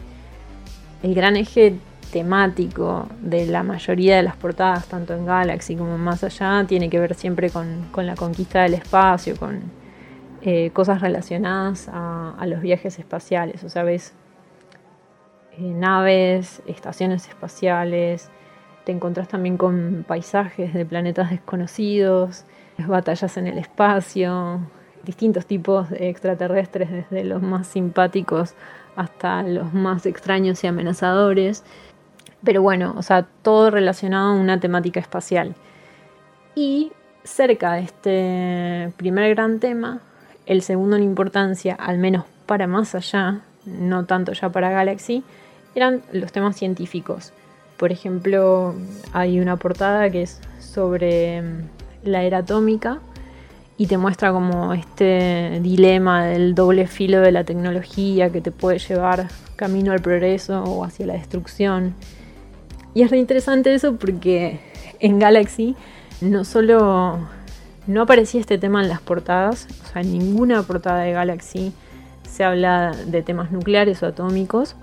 El 1.02 1.14
gran 1.14 1.36
eje 1.36 1.74
temático 2.10 3.06
de 3.20 3.46
la 3.46 3.62
mayoría 3.62 4.16
de 4.16 4.22
las 4.22 4.36
portadas, 4.36 4.86
tanto 4.86 5.14
en 5.14 5.26
Galaxy 5.26 5.76
como 5.76 5.98
más 5.98 6.24
allá, 6.24 6.64
tiene 6.66 6.88
que 6.90 6.98
ver 6.98 7.14
siempre 7.14 7.50
con, 7.50 7.86
la 7.94 8.16
conquista 8.16 8.62
del 8.62 8.74
espacio, 8.74 9.36
con 9.36 9.60
eh, 10.42 10.70
cosas 10.72 11.00
relacionadas 11.00 11.88
a, 11.92 12.44
los 12.46 12.62
viajes 12.62 12.98
espaciales. 12.98 13.62
O 13.62 13.68
naves, 15.60 16.62
estaciones 16.66 17.28
espaciales, 17.28 18.30
te 18.84 18.92
encontrás 18.92 19.28
también 19.28 19.56
con 19.56 20.04
paisajes 20.06 20.74
de 20.74 20.84
planetas 20.86 21.30
desconocidos, 21.30 22.44
batallas 22.86 23.36
en 23.36 23.46
el 23.46 23.58
espacio, 23.58 24.60
distintos 25.04 25.46
tipos 25.46 25.90
de 25.90 26.08
extraterrestres, 26.08 26.90
desde 26.90 27.24
los 27.24 27.42
más 27.42 27.66
simpáticos 27.66 28.54
hasta 28.96 29.42
los 29.42 29.72
más 29.72 30.06
extraños 30.06 30.62
y 30.64 30.66
amenazadores. 30.66 31.64
Pero 32.42 32.62
bueno, 32.62 32.94
o 32.96 33.02
sea, 33.02 33.26
todo 33.42 33.70
relacionado 33.70 34.32
a 34.32 34.34
una 34.34 34.60
temática 34.60 35.00
espacial. 35.00 35.54
Y 36.54 36.92
cerca 37.22 37.74
de 37.74 37.82
este 37.82 38.92
primer 38.96 39.34
gran 39.34 39.60
tema, 39.60 40.00
el 40.46 40.62
segundo 40.62 40.96
en 40.96 41.02
importancia, 41.02 41.74
al 41.74 41.98
menos 41.98 42.24
para 42.46 42.66
más 42.66 42.94
allá, 42.94 43.40
no 43.66 44.06
tanto 44.06 44.32
ya 44.32 44.50
para 44.50 44.70
Galaxy, 44.70 45.22
eran 45.74 46.02
los 46.12 46.32
temas 46.32 46.56
científicos. 46.56 47.32
Por 47.76 47.92
ejemplo, 47.92 48.74
hay 49.12 49.40
una 49.40 49.56
portada 49.56 50.10
que 50.10 50.22
es 50.22 50.40
sobre 50.58 51.42
la 52.04 52.22
era 52.22 52.38
atómica 52.38 53.00
y 53.76 53.86
te 53.86 53.96
muestra 53.96 54.32
como 54.32 54.74
este 54.74 55.58
dilema 55.62 56.26
del 56.26 56.54
doble 56.54 56.86
filo 56.86 57.20
de 57.20 57.32
la 57.32 57.44
tecnología 57.44 58.30
que 58.30 58.42
te 58.42 58.50
puede 58.50 58.78
llevar 58.78 59.28
camino 59.56 59.92
al 59.92 60.00
progreso 60.00 60.62
o 60.64 60.84
hacia 60.84 61.06
la 61.06 61.14
destrucción. 61.14 61.94
Y 62.92 63.02
es 63.02 63.10
re 63.10 63.18
interesante 63.18 63.72
eso 63.72 63.96
porque 63.96 64.60
en 64.98 65.18
Galaxy 65.18 65.76
no 66.20 66.44
solo 66.44 67.18
no 67.86 68.02
aparecía 68.02 68.40
este 68.40 68.58
tema 68.58 68.82
en 68.82 68.88
las 68.88 69.00
portadas, 69.00 69.66
o 69.82 69.92
sea, 69.92 70.02
en 70.02 70.12
ninguna 70.12 70.62
portada 70.62 71.00
de 71.00 71.12
Galaxy 71.12 71.72
se 72.28 72.44
habla 72.44 72.92
de 73.06 73.22
temas 73.22 73.50
nucleares 73.50 74.02
o 74.02 74.06
atómicos, 74.06 74.76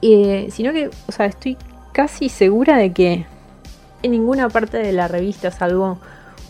sino 0.00 0.72
que, 0.72 0.90
o 1.06 1.12
sea, 1.12 1.26
estoy 1.26 1.56
casi 1.92 2.28
segura 2.28 2.76
de 2.76 2.92
que 2.92 3.26
en 4.02 4.10
ninguna 4.12 4.48
parte 4.48 4.78
de 4.78 4.92
la 4.92 5.08
revista, 5.08 5.50
salvo 5.50 5.98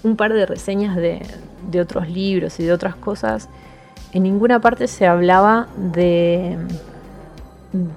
un 0.02 0.16
par 0.16 0.32
de 0.32 0.46
reseñas 0.46 0.96
de, 0.96 1.20
otros 1.80 2.08
libros 2.08 2.58
y 2.60 2.64
de 2.64 2.72
otras 2.72 2.94
cosas, 2.94 3.48
en 4.12 4.22
ninguna 4.22 4.60
parte 4.60 4.88
se 4.88 5.06
hablaba 5.06 5.68
de, 5.76 6.58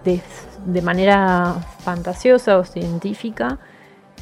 de, 0.04 0.82
manera 0.82 1.56
fantasiosa 1.80 2.58
o 2.58 2.64
científica 2.64 3.60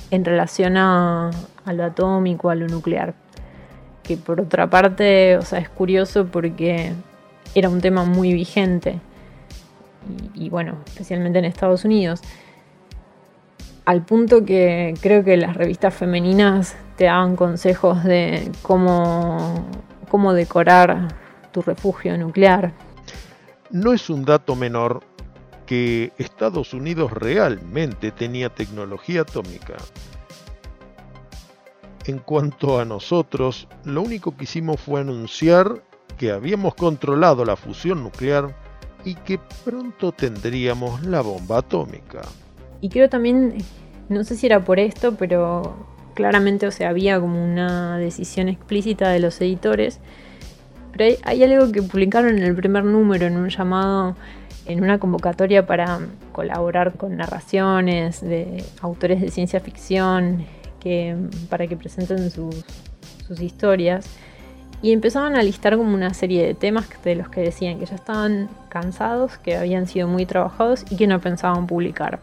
en 0.09 0.25
relación 0.25 0.77
a, 0.77 1.32
lo 1.65 1.84
atómico, 1.84 2.49
a 2.49 2.55
lo 2.55 2.67
nuclear. 2.67 3.13
Que 4.03 4.17
por 4.17 4.41
otra 4.41 4.69
parte, 4.69 5.38
o 5.38 5.41
sea, 5.41 5.59
es 5.59 5.69
curioso 5.69 6.25
porque 6.25 6.93
era 7.55 7.69
un 7.69 7.82
tema 7.82 8.03
muy 8.03 8.34
vigente. 8.34 8.99
Y 10.34 10.49
bueno, 10.49 10.78
especialmente 10.86 11.39
en 11.39 11.45
Estados 11.45 11.86
Unidos 11.86 12.22
al 13.86 14.06
punto 14.06 14.45
que 14.45 14.93
creo 15.02 15.24
que 15.24 15.38
las 15.38 15.56
revistas 15.56 15.93
femeninas 15.93 16.76
te 16.97 17.06
daban 17.06 17.36
consejos 17.36 18.04
de 18.04 18.52
cómo, 18.62 19.66
cómo 20.10 20.34
decorar 20.34 21.08
tu 21.52 21.62
refugio 21.62 22.18
nuclear. 22.18 22.74
No 23.72 23.93
es 23.93 24.10
un 24.10 24.24
dato 24.24 24.56
menor 24.56 25.02
que 25.66 26.12
Estados 26.18 26.74
Unidos 26.74 27.12
realmente 27.12 28.12
tenía 28.12 28.49
tecnología 28.49 29.22
atómica. 29.22 29.78
En 32.06 32.20
cuanto 32.20 32.80
a 32.80 32.86
nosotros, 32.86 33.68
lo 33.84 34.02
único 34.02 34.36
que 34.36 34.43
hicimos 34.43 34.80
fue 34.82 35.02
anunciar 35.02 35.84
que 36.18 36.32
habíamos 36.32 36.76
controlado 36.76 37.45
la 37.45 37.56
fusión 37.56 38.04
nuclear 38.04 38.56
y 39.04 39.16
que 39.16 39.39
pronto 39.66 40.12
tendríamos 40.12 41.04
la 41.06 41.22
bomba 41.22 41.60
atómica. 41.60 42.22
Y 42.82 42.89
creo 42.89 43.10
también, 43.10 43.58
no 44.10 44.24
sé 44.24 44.36
si 44.36 44.45
era 44.45 44.64
por 44.64 44.80
esto, 44.80 45.16
pero 45.16 45.76
claramente, 46.14 46.68
o 46.68 46.72
sea, 46.72 46.89
había 46.89 47.20
como 47.20 47.43
una 47.43 47.97
decisión 47.97 48.49
explícita 48.49 49.10
de 49.10 49.20
los 49.20 49.39
editores. 49.41 49.99
Pero 50.91 51.16
hay, 51.24 51.43
algo 51.43 51.72
que 51.72 51.82
publicaron 51.82 52.38
en 52.38 52.43
el 52.43 52.56
primer 52.56 52.84
número, 52.84 53.28
en 53.28 53.38
un 53.38 53.49
llamado, 53.49 54.16
en 54.66 54.84
una 54.84 54.99
convocatoria 54.99 55.66
para 55.66 55.99
colaborar 56.32 56.93
con 56.93 57.16
narraciones 57.18 58.22
de 58.22 58.64
autores 58.82 59.22
de 59.22 59.32
ciencia 59.32 59.60
ficción, 59.60 60.45
que, 60.80 61.16
para 61.49 61.68
que 61.68 61.78
presenten 61.78 62.30
sus, 62.30 62.66
sus 63.26 63.39
historias. 63.39 64.06
Y 64.82 64.93
empezaban 64.93 65.36
a 65.36 65.43
listar 65.43 65.77
como 65.77 65.93
una 65.93 66.13
serie 66.13 66.45
de 66.45 66.53
temas 66.53 66.88
de 67.03 67.15
los 67.15 67.29
que 67.29 67.41
decían 67.41 67.79
que 67.79 67.86
ya 67.86 67.95
estaban 67.95 68.49
cansados, 68.69 69.38
que 69.38 69.55
habían 69.55 69.88
sido 69.88 70.07
muy 70.07 70.25
trabajados 70.25 70.86
y 70.89 70.95
que 70.95 71.07
no 71.07 71.19
pensaban 71.19 71.67
publicar. 71.67 72.19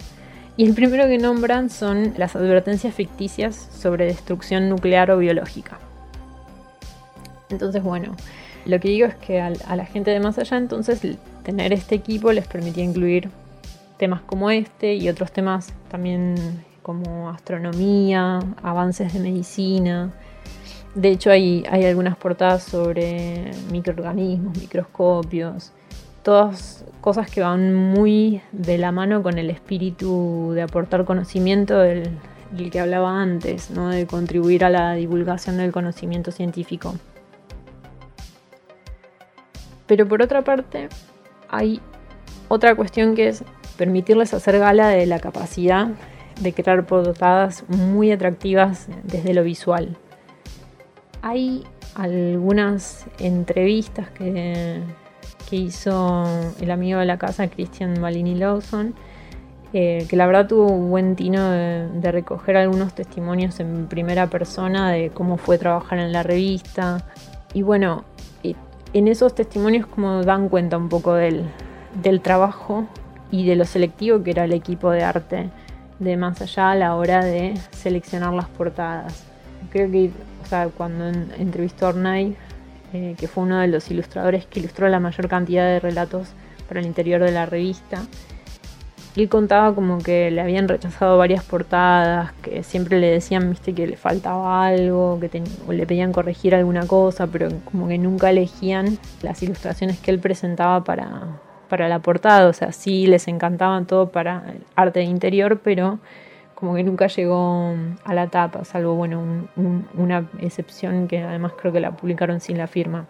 Y 0.57 0.65
el 0.65 0.75
primero 0.75 1.07
que 1.07 1.19
nombran 1.19 1.71
son 1.71 2.15
las 2.17 2.35
advertencias 2.35 2.93
ficticias 2.93 3.55
sobre 3.55 4.07
destrucción 4.07 4.69
nuclear 4.69 5.11
o 5.13 5.19
biológica. 5.19 5.79
Entonces, 7.49 7.81
bueno, 7.83 8.17
lo 8.67 8.81
que 8.81 8.89
digo 8.89 9.07
es 9.07 9.15
que 9.15 9.41
a, 9.41 9.51
la 9.51 9.87
gente 9.87 10.11
de 10.11 10.19
más 10.19 10.37
allá, 10.37 10.57
entonces, 10.57 11.01
tener 11.45 11.73
este 11.73 11.95
equipo 11.95 12.33
les 12.33 12.47
permitía 12.47 12.83
incluir 12.83 13.31
temas 13.99 14.21
como 14.23 14.51
este 14.51 14.95
y 14.95 15.09
otros 15.09 15.33
temas 15.33 15.73
también 15.91 16.35
como 16.83 17.31
astronomía, 17.31 18.41
avances 18.63 19.13
de 19.13 19.21
medicina. 19.21 20.11
De 20.99 21.11
hecho, 21.11 21.31
hay, 21.31 21.65
hay 21.71 21.85
algunas 21.85 22.17
portadas 22.17 22.65
sobre 22.65 23.53
microorganismos, 23.71 24.59
microscopios, 24.59 25.71
todas 26.25 26.85
cosas 27.01 27.31
que 27.31 27.41
van 27.41 27.73
muy 27.73 28.43
de 28.51 28.79
la 28.79 28.91
mano 28.91 29.23
con 29.23 29.39
el 29.39 29.49
espíritu 29.49 30.51
de 30.57 30.63
aportar 30.63 31.05
conocimiento 31.05 31.79
del, 31.79 32.11
que 32.73 32.81
hablaba 32.81 33.23
antes, 33.23 33.71
¿no? 33.71 33.91
de 33.91 34.09
contribuir 34.09 34.65
a 34.65 34.71
la 34.71 34.95
divulgación 34.95 35.59
del 35.59 35.71
conocimiento 35.71 36.33
científico. 36.33 36.97
Pero 39.87 40.09
por 40.09 40.21
otra 40.21 40.43
parte, 40.43 40.89
hay 41.49 41.81
otra 42.49 42.75
cuestión 42.75 43.15
que 43.15 43.29
es 43.29 43.45
permitirles 43.77 44.35
hacer 44.35 44.59
gala 44.59 44.89
de 44.89 45.07
la 45.07 45.21
capacidad 45.21 45.91
de 46.41 46.53
crear 46.53 46.85
portadas 46.87 47.63
muy 47.69 48.11
atractivas 48.11 48.89
desde 49.05 49.33
lo 49.33 49.45
visual. 49.45 49.97
Hay 51.23 51.65
algunas 51.95 53.07
entrevistas 53.19 54.09
que 54.11 54.83
que 55.49 55.57
hizo 55.57 56.25
el 56.61 56.71
amigo 56.71 56.99
de 56.99 57.07
la 57.07 57.17
casa, 57.17 57.49
Christian 57.49 58.01
Malini 58.01 58.35
Lawson, 58.35 58.95
eh, 59.73 60.07
que 60.09 60.17
la 60.17 60.27
verdad 60.27 60.47
tuvo 60.47 60.67
un 60.67 60.91
buen 60.91 61.17
tino 61.17 61.51
de, 61.51 62.13
recoger 62.13 62.57
algunos 62.57 62.95
testimonios 62.95 63.59
en 63.61 63.87
primera 63.87 64.29
persona 64.29 64.91
de 64.91 65.11
cómo 65.11 65.37
fue 65.39 65.59
trabajar 65.59 65.99
en 66.01 66.13
la 66.13 66.23
revista. 66.23 67.07
Y 67.55 67.63
bueno, 67.63 68.05
en 68.93 69.09
esos 69.09 69.35
testimonios 69.35 69.87
como 69.87 70.23
dan 70.23 70.49
cuenta 70.49 70.77
un 70.77 70.89
poco 70.89 71.15
del, 71.15 71.45
del 72.03 72.21
trabajo 72.21 72.87
y 73.31 73.47
de 73.47 73.57
lo 73.57 73.65
selectivo 73.65 74.23
que 74.23 74.31
era 74.31 74.45
el 74.45 74.53
equipo 74.53 74.91
de 74.91 75.03
arte 75.03 75.51
de 75.99 76.17
más 76.17 76.41
allá 76.41 76.73
a 76.73 76.75
la 76.75 76.95
hora 76.95 77.25
de 77.25 77.55
seleccionar 77.71 78.33
las 78.35 78.49
portadas. 78.49 79.25
Creo 79.71 79.91
que 79.91 80.11
cuando 80.77 81.09
entrevistó 81.37 81.87
a 81.87 81.89
Ornay 81.91 82.37
eh, 82.95 83.15
que 83.19 83.29
fue 83.29 83.45
uno 83.45 83.59
de 83.59 83.69
los 83.69 83.91
ilustradores 83.91 84.47
que 84.47 84.61
ilustró 84.61 84.89
la 84.89 84.99
mayor 84.99 85.29
cantidad 85.29 85.67
de 85.67 85.79
relatos 85.79 86.29
para 86.67 86.81
el 86.81 86.87
interior 86.87 87.23
de 87.23 87.33
la 87.33 87.45
revista. 87.45 88.03
Él 89.15 89.29
contaba 89.29 89.75
como 89.75 89.99
que 89.99 90.31
le 90.31 90.41
habían 90.41 90.69
rechazado 90.69 91.19
varias 91.19 91.45
portadas, 91.45 92.33
que 92.41 92.63
siempre 92.63 92.99
le 92.99 93.09
decían, 93.09 93.51
viste, 93.51 93.75
que 93.75 93.87
le 93.87 93.97
faltaba 93.97 94.67
algo, 94.67 95.19
que 95.21 95.43
o 95.67 95.73
le 95.73 95.87
pedían 95.87 96.13
corregir 96.13 96.55
alguna 96.55 96.87
cosa, 96.87 97.27
pero 97.27 97.49
como 97.65 97.89
que 97.89 97.99
nunca 97.99 98.31
elegían 98.31 98.99
las 99.23 99.43
ilustraciones 99.43 99.99
que 99.99 100.11
él 100.11 100.19
presentaba 100.19 100.85
para, 100.85 101.41
para 101.69 101.89
la 101.89 101.99
portada. 101.99 102.49
O 102.49 102.53
sea, 102.55 102.73
sí 102.73 103.07
les 103.07 103.29
encantaban 103.29 103.87
todo 103.87 104.11
para 104.11 104.45
el 104.49 104.63
arte 104.77 105.01
de 105.01 105.07
interior, 105.07 105.61
pero 105.63 105.99
como 106.59 106.75
que 106.75 106.83
nunca 106.83 107.07
llegó 107.07 107.73
a 108.03 108.15
la 108.15 108.27
tapa, 108.27 108.65
salvo 108.65 108.97
bueno, 108.97 109.49
una 109.95 110.29
excepción 110.41 111.07
que 111.07 111.23
además 111.23 111.53
creo 111.57 111.73
que 111.73 111.79
la 111.79 111.93
publicaron 111.93 112.41
sin 112.41 112.59
la 112.59 112.67
firma. 112.67 113.07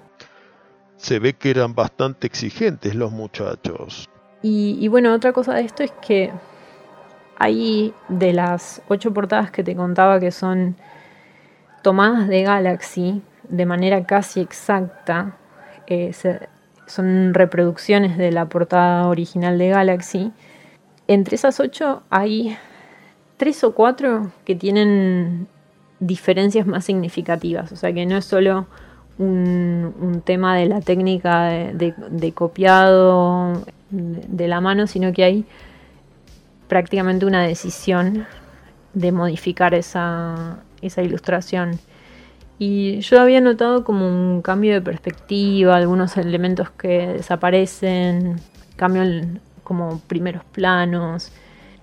Se 0.99 1.19
ve 1.19 1.33
que 1.33 1.49
eran 1.49 1.75
bastante 1.75 2.27
exigentes 2.27 2.95
los 2.95 3.11
muchachos. 3.11 4.07
Y, 4.43 4.87
bueno, 4.89 5.15
otra 5.15 5.33
cosa 5.33 5.55
de 5.55 5.63
esto 5.63 5.83
es 5.83 5.93
que 5.93 6.31
hay 7.39 7.95
de 8.11 8.35
las 8.35 8.83
ocho 8.87 9.15
portadas 9.15 9.51
que 9.51 9.65
te 9.65 9.75
contaba 9.75 10.21
que 10.21 10.31
son 10.31 10.77
tomadas 11.83 12.29
de 12.29 12.43
Galaxy 12.43 13.23
de 13.49 13.65
manera 13.65 14.05
casi 14.05 14.41
exacta, 14.41 15.39
eh, 15.87 16.13
son 16.85 17.33
reproducciones 17.33 18.19
de 18.19 18.31
la 18.31 18.45
portada 18.45 19.09
original 19.09 19.57
de 19.57 19.71
Galaxy. 19.71 20.33
Entre 21.07 21.37
esas 21.37 21.61
ocho 21.61 22.03
hay 22.11 22.55
tres 23.39 23.65
o 23.65 23.73
cuatro 23.73 24.31
que 24.45 24.55
tienen 24.55 25.49
diferencias 26.01 26.67
más 26.67 26.85
significativas, 26.85 27.73
o 27.73 27.77
sea 27.77 27.93
que 27.93 28.05
no 28.05 28.19
es 28.19 28.25
solo 28.27 28.67
un, 29.19 30.23
tema 30.25 30.57
de 30.57 30.67
la 30.67 30.81
técnica 30.81 31.47
de, 31.49 32.33
copiado 32.35 33.65
de, 33.91 34.49
la 34.49 34.61
mano, 34.61 34.87
sino 34.87 35.13
que 35.13 35.25
hay 35.25 35.45
prácticamente 36.69 37.25
una 37.27 37.43
decisión 37.43 38.27
de 38.93 39.13
modificar 39.13 39.75
esa, 39.75 40.59
esa 40.83 41.03
ilustración. 41.03 41.79
Y 42.59 43.01
yo 43.01 43.21
había 43.21 43.41
notado 43.41 43.85
como 43.85 44.07
un 44.07 44.43
cambio 44.43 44.75
de 44.75 44.81
perspectiva, 44.81 45.77
algunos 45.77 46.17
elementos 46.17 46.71
que 46.71 47.07
desaparecen, 47.09 48.41
cambio 48.77 49.03
como 49.63 50.01
primeros 50.01 50.45
planos. 50.45 51.33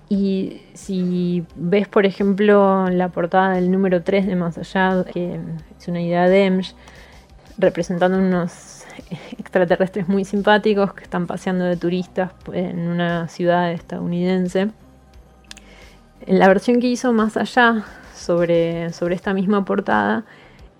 Y 0.08 0.62
si 0.74 1.44
ves, 1.56 1.88
por 1.88 2.06
ejemplo, 2.06 2.88
la 2.90 3.08
portada 3.08 3.54
del 3.54 3.70
número 3.70 4.02
3 4.02 4.26
de 4.26 4.36
Más 4.36 4.56
Allá, 4.56 5.04
que 5.12 5.40
es 5.78 5.88
una 5.88 6.00
idea 6.00 6.28
de 6.28 6.44
Emsch, 6.44 6.74
representando 7.58 8.18
unos 8.18 8.84
extraterrestres 9.38 10.08
muy 10.08 10.24
simpáticos 10.24 10.94
que 10.94 11.04
están 11.04 11.26
paseando 11.26 11.64
de 11.64 11.76
turistas 11.76 12.32
en 12.52 12.88
una 12.88 13.28
ciudad 13.28 13.72
estadounidense. 13.72 14.70
En 16.26 16.38
la 16.38 16.48
versión 16.48 16.80
que 16.80 16.86
hizo 16.86 17.12
Más 17.12 17.36
Allá 17.36 17.84
sobre, 18.14 18.92
sobre 18.92 19.14
esta 19.16 19.34
misma 19.34 19.64
portada, 19.64 20.24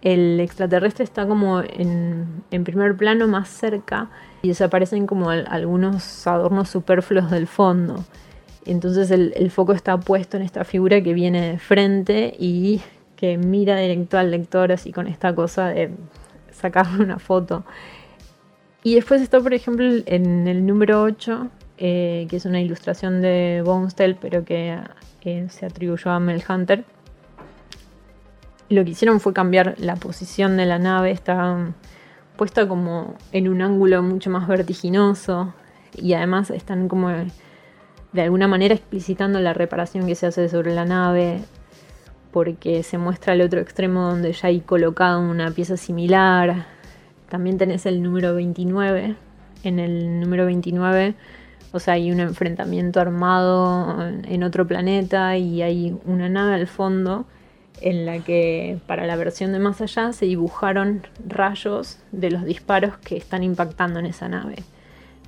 el 0.03 0.39
extraterrestre 0.39 1.05
está 1.05 1.27
como 1.27 1.62
en, 1.62 2.45
primer 2.64 2.97
plano 2.97 3.27
más 3.27 3.49
cerca 3.49 4.09
y 4.43 4.49
desaparecen 4.49 5.07
como 5.07 5.31
algunos 5.31 6.27
adornos 6.27 6.68
superfluos 6.68 7.31
del 7.31 7.47
fondo. 7.47 8.05
Entonces 8.67 9.11
el, 9.11 9.51
foco 9.51 9.73
está 9.73 9.99
puesto 9.99 10.37
en 10.37 10.43
esta 10.43 10.64
figura 10.64 11.01
que 11.01 11.14
viene 11.14 11.53
de 11.53 11.59
frente 11.59 12.35
y 12.39 12.81
que 13.14 13.39
mira 13.39 13.77
directo 13.77 14.19
al 14.19 14.31
lector 14.31 14.73
así 14.73 14.93
con 14.93 15.07
esta 15.07 15.35
cosa 15.35 15.69
de 15.69 15.91
sacarle 16.51 17.03
una 17.03 17.19
foto. 17.19 17.64
Y 18.83 18.97
después 18.97 19.23
está, 19.23 19.41
por 19.41 19.55
ejemplo, 19.55 19.87
en 20.07 20.47
el 20.47 20.67
número 20.67 21.03
8, 21.03 21.49
eh, 21.79 22.27
que 22.29 22.37
es 22.37 22.45
una 22.45 22.61
ilustración 22.61 23.21
de 23.21 23.62
Bonestell, 23.64 24.17
pero 24.17 24.45
que 24.45 24.79
eh, 25.23 25.47
se 25.49 25.67
atribuyó 25.67 26.11
a 26.11 26.21
Mel 26.21 26.43
Hunter. 26.49 26.85
Lo 28.69 28.85
que 28.85 28.91
hicieron 28.91 29.21
fue 29.21 29.33
cambiar 29.33 29.75
la 29.79 29.97
posición 29.97 30.57
de 30.57 30.67
la 30.67 30.79
nave, 30.79 31.11
está 31.11 31.73
puesta 32.37 32.69
como 32.69 33.14
en 33.33 33.49
un 33.49 33.62
ángulo 33.62 34.03
mucho 34.03 34.31
más 34.31 34.47
vertiginoso 34.47 35.55
y 35.95 36.12
además 36.12 36.51
están 36.51 36.87
como 36.89 37.11
de 38.13 38.23
alguna 38.23 38.49
manera 38.49 38.75
explicitando 38.75 39.41
la 39.41 39.53
reparación 39.53 40.07
que 40.07 40.15
se 40.15 40.27
hace 40.27 40.49
sobre 40.49 40.75
la 40.75 40.85
nave, 40.85 41.41
porque 42.33 42.83
se 42.83 42.99
muestra 42.99 43.33
el 43.33 43.41
otro 43.41 43.61
extremo 43.61 44.11
donde 44.11 44.33
ya 44.33 44.49
hay 44.49 44.61
colocado 44.61 45.21
una 45.21 45.51
pieza 45.51 45.77
similar. 45.77 46.67
También 47.29 47.59
tenés 47.59 47.87
el 47.87 48.03
número 48.03 48.35
29. 48.35 49.17
En 49.65 49.79
el 49.79 50.21
número 50.21 50.47
29, 50.47 51.15
o 51.73 51.81
sea, 51.81 51.95
hay 51.95 52.13
un 52.13 52.21
enfrentamiento 52.21 53.01
armado 53.01 54.03
en 54.07 54.43
otro 54.43 54.67
planeta 54.67 55.37
y 55.37 55.63
hay 55.63 55.97
una 56.05 56.29
nave 56.29 56.55
al 56.55 56.67
fondo 56.67 57.27
en 57.81 58.07
la 58.07 58.19
que 58.21 58.79
para 58.87 59.07
la 59.07 59.17
versión 59.17 59.53
de 59.53 59.59
más 59.59 59.81
allá 59.81 60.13
se 60.13 60.27
dibujaron 60.27 61.03
rayos 61.27 61.99
de 62.13 62.31
los 62.31 62.45
disparos 62.45 62.97
que 62.99 63.17
están 63.17 63.43
impactando 63.43 63.99
en 63.99 64.07
esa 64.07 64.29
nave. 64.29 64.57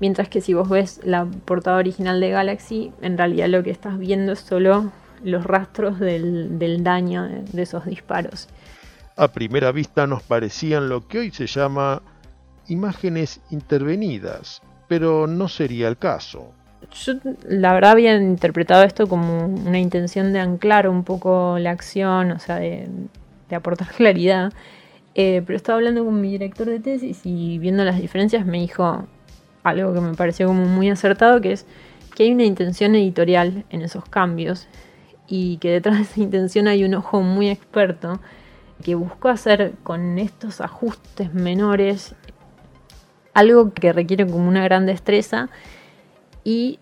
Mientras 0.01 0.28
que 0.28 0.40
si 0.40 0.55
vos 0.55 0.68
ves 0.68 1.01
la 1.05 1.26
portada 1.44 1.78
original 1.78 2.20
de 2.20 2.30
Galaxy, 2.30 2.92
en 3.01 3.18
realidad 3.18 3.49
lo 3.49 3.62
que 3.62 3.70
estás 3.70 3.99
viendo 3.99 4.32
es 4.32 4.40
solo 4.40 4.92
los 5.24 5.44
rastros 5.44 5.99
del, 5.99 6.84
daño 6.84 7.28
de, 7.28 7.62
esos 7.62 7.84
disparos. 7.84 8.49
A 9.16 9.28
primera 9.28 9.72
vista 9.72 10.07
nos 10.07 10.22
parecían 10.22 10.88
lo 10.88 11.09
que 11.09 11.18
hoy 11.18 11.30
se 11.32 11.46
llama 11.46 12.03
imágenes 12.68 13.40
intervenidas, 13.51 14.62
pero 14.86 15.26
no 15.26 15.49
sería 15.49 15.88
el 15.88 15.96
caso. 15.96 16.53
Yo 16.92 17.14
la 17.49 17.72
verdad 17.72 17.92
había 17.92 18.14
interpretado 18.16 18.84
esto 18.84 19.09
como 19.09 19.46
una 19.46 19.80
intención 19.80 20.32
de 20.32 20.38
anclar 20.38 20.88
un 20.88 21.03
poco 21.03 21.59
la 21.59 21.72
acción, 21.72 22.30
o 22.30 22.38
sea, 22.38 22.57
de, 22.57 22.88
aportar 23.51 23.88
claridad. 23.96 24.53
Eh, 25.16 25.42
pero 25.44 25.57
estaba 25.57 25.78
hablando 25.78 26.05
con 26.05 26.20
mi 26.20 26.30
director 26.30 26.68
de 26.68 26.78
tesis 26.78 27.22
y 27.24 27.59
viendo 27.59 27.82
las 27.82 28.01
diferencias 28.01 28.46
me 28.46 28.61
dijo 28.61 29.09
algo 29.62 29.94
que 29.94 30.00
me 30.00 30.14
pareció 30.14 30.46
como 30.46 30.64
muy 30.64 30.90
acertado, 30.90 31.40
que 31.40 31.52
es 31.52 31.66
que 32.14 32.24
hay 32.24 32.32
una 32.32 32.44
intención 32.44 32.94
editorial 32.94 33.64
en 33.70 33.82
esos 33.82 34.04
cambios 34.04 34.66
y 35.26 35.59
que 35.59 35.70
detrás 35.70 35.96
de 35.96 36.02
esa 36.02 36.20
intención 36.20 36.68
hay 36.68 36.84
un 36.84 36.94
ojo 36.94 37.20
muy 37.20 37.48
experto 37.50 38.20
que 38.82 38.94
buscó 38.94 39.28
hacer 39.28 39.74
con 39.82 40.18
estos 40.18 40.61
ajustes 40.61 41.34
menores 41.34 42.14
algo 43.34 43.72
que 43.72 43.92
requiere 43.92 44.26
como 44.26 44.48
una 44.48 44.64
gran 44.64 44.86
destreza 44.86 45.48
y 46.44 46.80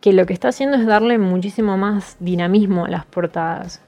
que 0.00 0.12
lo 0.12 0.26
que 0.26 0.32
está 0.32 0.48
haciendo 0.48 0.76
es 0.76 0.86
darle 0.86 1.18
muchísimo 1.18 1.76
más 1.76 2.16
dinamismo 2.18 2.86
a 2.86 2.88
las 2.88 3.04
portadas. 3.04 3.82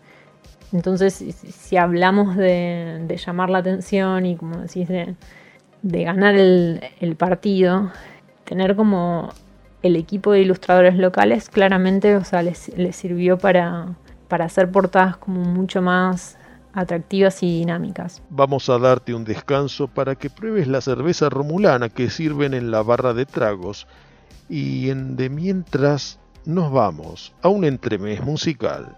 Entonces, 0.72 1.14
si 1.14 1.77
hablamos 1.77 2.37
de, 2.37 3.07
llamar 3.25 3.49
la 3.49 3.59
atención 3.59 4.27
y 4.27 4.37
como 4.37 4.59
decís, 4.59 4.89
de, 4.89 5.14
ganar 6.05 6.35
el, 6.35 7.16
partido, 7.16 7.91
tener 8.45 8.77
como 8.77 9.31
el 9.83 9.97
equipo 9.97 10.33
de 10.33 10.41
ilustradores 10.41 10.97
locales 10.97 11.51
claramente, 11.51 12.17
o 12.17 12.25
sea, 12.25 12.43
les, 12.43 12.71
sirvió 12.93 13.39
para, 13.39 13.97
para 14.29 14.47
hacer 14.47 14.71
portadas 14.71 15.17
como 15.17 15.43
mucho 15.43 15.83
más 15.83 16.39
atractivas 16.73 17.43
y 17.43 17.59
dinámicas. 17.59 18.23
Vamos 18.31 18.69
a 18.69 18.79
darte 18.79 19.15
un 19.15 19.25
descanso 19.25 19.87
para 19.89 20.17
que 20.17 20.31
pruebes 20.31 20.67
la 20.67 20.81
cerveza 20.81 21.29
romulana 21.29 21.89
que 21.89 22.11
sirven 22.11 22.55
en 22.55 22.71
la 22.71 22.83
barra 22.83 23.15
de 23.15 23.27
tragos 23.27 23.87
y 24.49 24.91
en 24.91 25.17
de 25.17 25.29
mientras 25.29 26.19
nos 26.45 26.73
vamos 26.73 27.33
a 27.43 27.49
un 27.49 27.65
entremés 27.65 28.23
musical. 28.23 28.97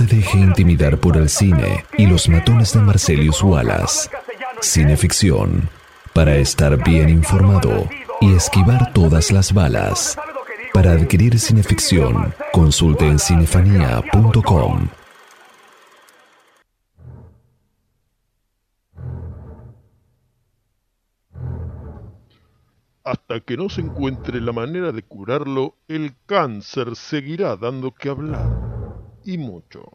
Se 0.00 0.16
deje 0.16 0.38
intimidar 0.38 0.98
por 0.98 1.18
el 1.18 1.28
cine 1.28 1.84
y 1.98 2.06
los 2.06 2.26
matones 2.26 2.72
de 2.72 2.80
Marcelius 2.80 3.42
Wallace. 3.42 4.08
Cineficción, 4.62 5.68
para 6.14 6.36
estar 6.36 6.82
bien 6.82 7.10
informado 7.10 7.86
y 8.18 8.34
esquivar 8.34 8.94
todas 8.94 9.30
las 9.30 9.52
balas. 9.52 10.16
Para 10.72 10.92
adquirir 10.92 11.38
cineficción, 11.38 12.32
consulte 12.50 13.06
en 13.06 13.18
cinefanía.com. 13.18 14.88
Hasta 23.04 23.40
que 23.40 23.58
no 23.58 23.68
se 23.68 23.82
encuentre 23.82 24.40
la 24.40 24.52
manera 24.52 24.92
de 24.92 25.02
curarlo, 25.02 25.74
el 25.88 26.14
cáncer 26.24 26.96
seguirá 26.96 27.56
dando 27.56 27.92
que 27.92 28.08
hablar 28.08 28.79
y 29.24 29.38
mucho. 29.38 29.90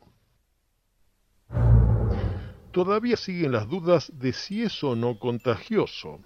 Todavía 2.72 3.16
siguen 3.16 3.54
las 3.54 3.70
dudas 3.70 4.12
de 4.20 4.34
si 4.34 4.64
es 4.64 4.84
o 4.84 4.96
no 4.96 5.18
contagioso. 5.18 6.20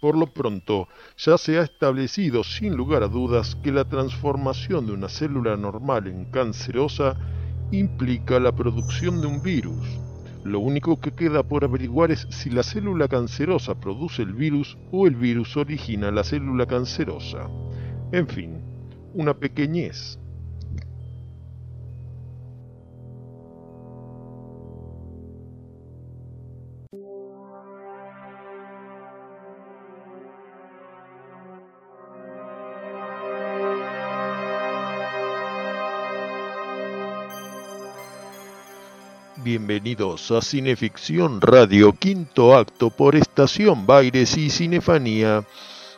Por 0.00 0.16
lo 0.16 0.32
pronto, 0.32 0.88
ya 1.18 1.36
se 1.36 1.58
ha 1.58 1.62
establecido 1.62 2.42
sin 2.42 2.74
lugar 2.74 3.02
a 3.02 3.08
dudas 3.08 3.54
que 3.56 3.70
la 3.70 3.84
transformación 3.84 4.86
de 4.86 4.92
una 4.92 5.10
célula 5.10 5.58
normal 5.58 6.06
en 6.06 6.24
cancerosa 6.30 7.18
implica 7.70 8.40
la 8.40 8.50
producción 8.52 9.20
de 9.20 9.26
un 9.26 9.42
virus. 9.42 9.86
Lo 10.42 10.60
único 10.60 10.98
que 10.98 11.12
queda 11.12 11.42
por 11.42 11.64
averiguar 11.64 12.10
es 12.10 12.26
si 12.30 12.48
la 12.48 12.62
célula 12.62 13.08
cancerosa 13.08 13.78
produce 13.78 14.22
el 14.22 14.32
virus 14.32 14.78
o 14.90 15.06
el 15.06 15.16
virus 15.16 15.54
origina 15.58 16.10
la 16.10 16.24
célula 16.24 16.64
cancerosa. 16.64 17.46
En 18.10 18.26
fin, 18.26 18.58
una 19.12 19.34
pequeñez. 19.34 20.18
Bienvenidos 39.50 40.30
a 40.30 40.42
Cineficción 40.42 41.40
Radio 41.40 41.92
Quinto 41.92 42.54
Acto 42.54 42.88
por 42.88 43.16
Estación 43.16 43.84
Baires 43.84 44.36
y 44.36 44.48
Cinefanía 44.48 45.44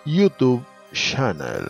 YouTube 0.06 0.64
Channel. 0.94 1.66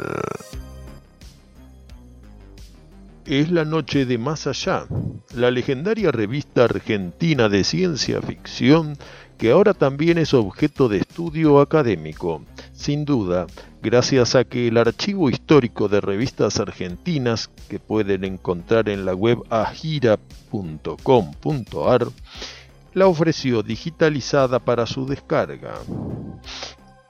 Es 3.26 3.50
la 3.50 3.64
noche 3.64 4.06
de 4.06 4.16
Más 4.16 4.46
Allá, 4.46 4.86
la 5.34 5.50
legendaria 5.50 6.12
revista 6.12 6.66
argentina 6.66 7.48
de 7.48 7.64
ciencia 7.64 8.22
ficción 8.22 8.96
que 9.36 9.50
ahora 9.50 9.74
también 9.74 10.18
es 10.18 10.34
objeto 10.34 10.88
de 10.88 10.98
estudio 10.98 11.58
académico. 11.60 12.44
Sin 12.72 13.04
duda, 13.04 13.48
gracias 13.82 14.34
a 14.36 14.44
que 14.44 14.68
el 14.68 14.78
archivo 14.78 15.28
histórico 15.28 15.88
de 15.88 16.00
revistas 16.00 16.60
argentinas 16.60 17.50
que 17.68 17.78
pueden 17.80 18.24
encontrar 18.24 18.88
en 18.88 19.04
la 19.04 19.14
web 19.14 19.42
agira.com.ar 19.50 20.18
la 22.94 23.06
ofreció 23.06 23.62
digitalizada 23.62 24.58
para 24.58 24.86
su 24.86 25.06
descarga. 25.06 25.74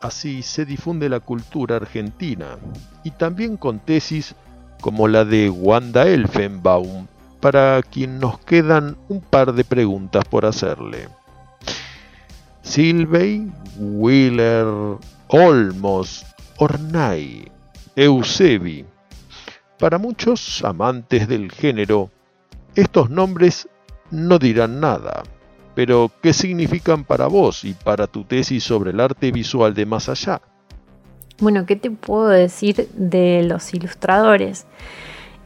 Así 0.01 0.43
se 0.43 0.65
difunde 0.65 1.09
la 1.09 1.21
cultura 1.21 1.77
argentina 1.77 2.57
y 3.05 3.11
también 3.13 3.57
con 3.57 3.79
tesis 3.79 4.35
como 4.81 5.07
la 5.07 5.25
de 5.25 5.49
Wanda 5.49 6.09
Elfenbaum, 6.09 7.07
para 7.41 7.81
quien 7.83 8.19
nos 8.19 8.39
quedan 8.41 8.97
un 9.09 9.21
par 9.21 9.53
de 9.53 9.65
preguntas 9.65 10.25
por 10.25 10.45
hacerle. 10.45 11.09
Silvey, 12.63 13.51
Wheeler, 13.79 14.67
Olmos, 15.29 16.27
Ornay, 16.63 17.51
Eusebi. 17.97 18.85
Para 19.81 19.99
muchos 19.99 20.63
amantes 20.65 21.27
del 21.27 21.51
género, 21.51 22.09
estos 22.77 23.11
nombres 23.11 23.69
no 24.13 24.39
dirán 24.39 24.79
nada, 24.79 25.25
pero 25.75 26.09
¿qué 26.23 26.33
significan 26.33 27.03
para 27.03 27.27
vos 27.27 27.65
y 27.65 27.75
para 27.75 28.07
tu 28.07 28.23
tesis 28.23 28.63
sobre 28.63 28.93
el 28.93 29.01
arte 29.01 29.33
visual 29.33 29.75
de 29.75 29.87
más 29.87 30.09
allá? 30.09 30.41
Bueno, 31.41 31.67
¿qué 31.67 31.75
te 31.75 31.91
puedo 31.91 32.29
decir 32.29 32.89
de 32.95 33.43
los 33.43 33.75
ilustradores? 33.75 34.65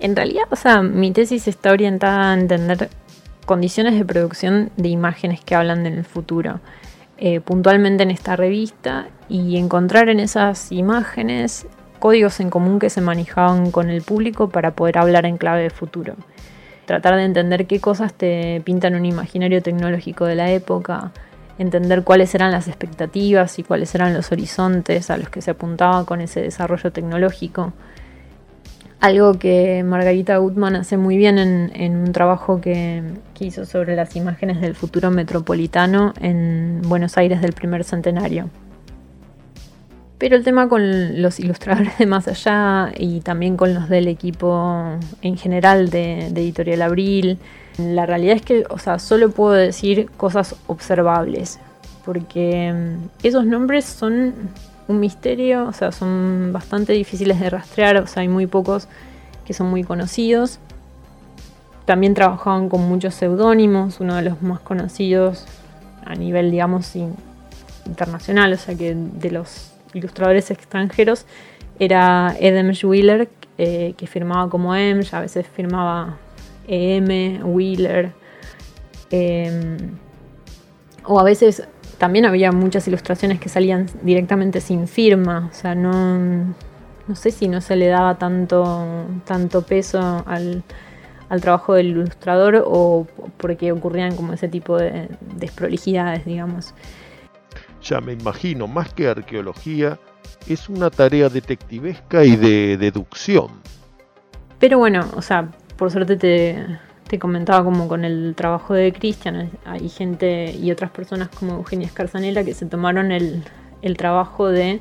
En 0.00 0.16
realidad, 0.16 0.44
o 0.50 0.56
sea, 0.56 0.82
mi 0.82 1.12
tesis 1.12 1.48
está 1.48 1.72
orientada 1.72 2.32
a 2.32 2.34
entender 2.34 2.90
condiciones 3.46 3.94
de 3.94 4.04
producción 4.04 4.70
de 4.76 4.90
imágenes 4.90 5.40
que 5.40 5.54
hablan 5.54 5.82
del 5.82 6.04
futuro. 6.04 6.60
Eh, 7.18 7.40
puntualmente 7.40 8.02
en 8.02 8.10
esta 8.10 8.36
revista 8.36 9.08
y 9.28 9.56
encontrar 9.56 10.10
en 10.10 10.20
esas 10.20 10.70
imágenes 10.70 11.66
códigos 11.98 12.40
en 12.40 12.50
común 12.50 12.78
que 12.78 12.90
se 12.90 13.00
manejaban 13.00 13.70
con 13.70 13.88
el 13.88 14.02
público 14.02 14.50
para 14.50 14.72
poder 14.72 14.98
hablar 14.98 15.24
en 15.24 15.38
clave 15.38 15.62
de 15.62 15.70
futuro. 15.70 16.14
Tratar 16.84 17.16
de 17.16 17.24
entender 17.24 17.66
qué 17.66 17.80
cosas 17.80 18.12
te 18.12 18.60
pintan 18.64 18.94
un 18.94 19.06
imaginario 19.06 19.62
tecnológico 19.62 20.26
de 20.26 20.34
la 20.34 20.50
época, 20.50 21.10
entender 21.58 22.04
cuáles 22.04 22.34
eran 22.34 22.52
las 22.52 22.68
expectativas 22.68 23.58
y 23.58 23.62
cuáles 23.62 23.94
eran 23.94 24.12
los 24.12 24.30
horizontes 24.30 25.10
a 25.10 25.16
los 25.16 25.30
que 25.30 25.40
se 25.40 25.52
apuntaba 25.52 26.04
con 26.04 26.20
ese 26.20 26.42
desarrollo 26.42 26.92
tecnológico 26.92 27.72
algo 29.00 29.38
que 29.38 29.82
Margarita 29.84 30.38
Gutman 30.38 30.76
hace 30.76 30.96
muy 30.96 31.16
bien 31.16 31.38
en, 31.38 31.96
un 31.96 32.12
trabajo 32.12 32.60
que, 32.60 33.02
hizo 33.38 33.66
sobre 33.66 33.94
las 33.94 34.16
imágenes 34.16 34.60
del 34.60 34.74
futuro 34.74 35.10
metropolitano 35.10 36.14
en 36.20 36.80
Buenos 36.82 37.18
Aires 37.18 37.42
del 37.42 37.52
primer 37.52 37.84
centenario. 37.84 38.48
Pero 40.18 40.36
el 40.36 40.42
tema 40.44 40.68
con 40.70 41.20
los 41.20 41.38
ilustradores 41.38 41.98
de 41.98 42.06
más 42.06 42.26
allá 42.26 42.92
y 42.96 43.20
también 43.20 43.58
con 43.58 43.74
los 43.74 43.90
del 43.90 44.08
equipo 44.08 44.98
en 45.20 45.36
general 45.36 45.90
de, 45.90 46.28
de 46.30 46.40
Editorial 46.40 46.80
Abril, 46.80 47.38
la 47.76 48.06
realidad 48.06 48.36
es 48.36 48.42
que, 48.42 48.64
o 48.70 48.78
sea, 48.78 48.98
solo 48.98 49.30
puedo 49.30 49.52
decir 49.52 50.08
cosas 50.16 50.56
observables, 50.66 51.60
porque 52.06 52.72
mm, 52.72 53.26
esos 53.26 53.44
nombres 53.44 53.84
son 53.84 54.32
un 54.88 55.00
misterio, 55.00 55.66
o 55.66 55.72
sea, 55.72 55.92
son 55.92 56.50
bastante 56.52 56.92
difíciles 56.92 57.40
de 57.40 57.50
rastrear, 57.50 57.96
o 57.96 58.06
sea, 58.06 58.22
hay 58.22 58.28
muy 58.28 58.46
pocos 58.46 58.88
que 59.44 59.52
son 59.52 59.68
muy 59.68 59.84
conocidos. 59.84 60.58
También 61.84 62.14
trabajaban 62.14 62.68
con 62.68 62.88
muchos 62.88 63.14
seudónimos, 63.14 64.00
uno 64.00 64.16
de 64.16 64.22
los 64.22 64.42
más 64.42 64.60
conocidos 64.60 65.46
a 66.04 66.14
nivel, 66.14 66.50
digamos, 66.50 66.94
internacional, 67.86 68.52
o 68.52 68.56
sea, 68.56 68.74
que 68.74 68.94
de 68.94 69.30
los 69.30 69.72
ilustradores 69.94 70.50
extranjeros 70.50 71.26
era 71.78 72.34
Edem 72.38 72.72
Wheeler, 72.82 73.28
eh, 73.58 73.94
que 73.96 74.06
firmaba 74.06 74.50
como 74.50 74.74
Em, 74.74 75.00
a 75.12 75.20
veces 75.20 75.46
firmaba 75.46 76.16
EM, 76.68 77.44
Wheeler. 77.44 78.12
O 81.04 81.20
a 81.20 81.22
veces 81.22 81.62
también 81.98 82.26
había 82.26 82.52
muchas 82.52 82.86
ilustraciones 82.88 83.40
que 83.40 83.48
salían 83.48 83.86
directamente 84.02 84.60
sin 84.60 84.86
firma, 84.86 85.48
o 85.50 85.54
sea, 85.54 85.74
no, 85.74 86.54
no 87.08 87.14
sé 87.14 87.30
si 87.30 87.48
no 87.48 87.60
se 87.60 87.76
le 87.76 87.86
daba 87.86 88.18
tanto, 88.18 89.06
tanto 89.24 89.62
peso 89.62 90.22
al, 90.26 90.62
trabajo 91.40 91.74
del 91.74 91.88
ilustrador 91.88 92.62
o 92.66 93.06
porque 93.36 93.72
ocurrían 93.72 94.14
como 94.14 94.32
ese 94.32 94.48
tipo 94.48 94.78
de 94.78 95.08
desprolijidades, 95.36 96.24
digamos. 96.24 96.74
Ya 97.82 98.00
me 98.00 98.12
imagino, 98.12 98.66
más 98.66 98.92
que 98.92 99.08
arqueología, 99.08 99.98
es 100.48 100.68
una 100.68 100.90
tarea 100.90 101.28
detectivesca 101.28 102.24
y 102.24 102.36
de 102.36 102.76
deducción. 102.76 103.48
Pero 104.58 104.78
bueno, 104.78 105.08
o 105.16 105.22
sea, 105.22 105.48
por 105.76 105.90
suerte 105.90 106.16
te, 106.16 106.64
te 107.08 107.18
comentaba 107.18 107.64
como 107.64 107.88
con 107.88 108.04
el 108.04 108.34
trabajo 108.36 108.74
de 108.74 108.92
Cristian, 108.92 109.50
hay 109.64 109.88
gente 109.88 110.52
y 110.52 110.70
otras 110.72 110.90
personas 110.90 111.28
como 111.28 111.54
Eugenia 111.54 111.86
Escarzanela 111.86 112.44
que 112.44 112.54
se 112.54 112.66
tomaron 112.66 113.12
el, 113.12 113.44
trabajo 113.96 114.48
de 114.48 114.80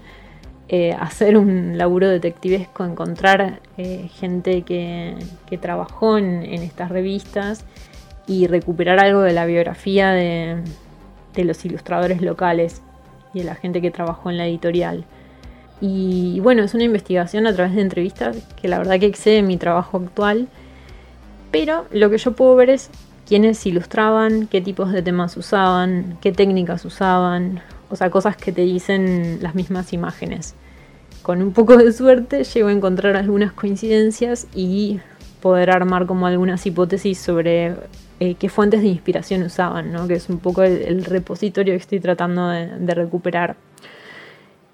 eh, 0.68 0.94
hacer 0.94 1.38
un 1.38 1.78
laburo 1.78 2.10
detectivesco, 2.10 2.84
encontrar 2.84 3.60
eh, 3.78 4.10
gente 4.16 4.64
que, 4.64 5.16
trabajó 5.62 6.18
en, 6.18 6.44
estas 6.46 6.90
revistas 6.90 7.64
y 8.26 8.48
recuperar 8.48 9.00
algo 9.00 9.22
de 9.22 9.34
la 9.34 9.46
biografía 9.46 10.10
de, 10.10 10.64
los 11.36 11.64
ilustradores 11.66 12.22
locales 12.22 12.82
y 13.34 13.40
de 13.40 13.46
la 13.46 13.56
gente 13.56 13.82
que 13.82 13.92
trabajó 13.92 14.32
en 14.32 14.38
la 14.38 14.48
editorial. 14.48 15.06
Y 15.82 16.40
bueno, 16.40 16.64
es 16.64 16.74
una 16.74 16.86
investigación 16.86 17.46
a 17.46 17.54
través 17.54 17.76
de 17.76 17.82
entrevistas 17.82 18.38
que 18.60 18.68
la 18.68 18.80
verdad 18.80 19.00
que 19.00 19.06
excede 19.06 19.44
mi 19.44 19.58
trabajo 19.58 19.98
actual 19.98 20.48
pero 21.56 21.86
lo 21.90 22.10
que 22.10 22.18
yo 22.18 22.34
puedo 22.34 22.54
ver 22.58 22.70
es 22.70 22.90
quiénes 23.26 23.66
ilustraban, 23.66 24.48
qué 24.48 24.60
tipos 24.60 24.92
de 24.92 25.02
temas 25.02 25.38
usaban, 25.38 26.18
qué 26.20 26.34
técnicas 26.34 26.84
usaban, 26.84 27.62
o 27.90 27.96
sea, 27.96 28.10
cosas 28.10 28.36
que 28.36 28.52
te 28.52 28.64
dicen 28.64 29.40
las 29.42 29.56
mismas 29.56 29.94
imágenes. 29.94 30.54
Con 31.22 31.42
un 31.42 31.54
poco 31.54 31.78
de 31.78 31.94
suerte 31.94 32.44
llego 32.44 32.68
a 32.68 32.74
encontrar 32.74 33.16
algunas 33.16 33.54
coincidencias 33.54 34.48
y 34.54 35.00
poder 35.42 35.72
armar 35.72 36.08
como 36.08 36.28
algunas 36.28 36.66
hipótesis 36.66 37.20
sobre 37.20 37.74
eh, 38.20 38.36
qué 38.38 38.50
fuentes 38.50 38.82
de 38.82 38.88
inspiración 38.88 39.42
usaban, 39.44 39.94
¿no? 39.94 40.10
que 40.10 40.16
es 40.16 40.28
un 40.28 40.40
poco 40.40 40.62
el, 40.64 41.06
repositorio 41.06 41.72
que 41.74 41.78
estoy 41.78 42.02
tratando 42.02 42.50
de 42.50 42.94
recuperar. 42.94 43.56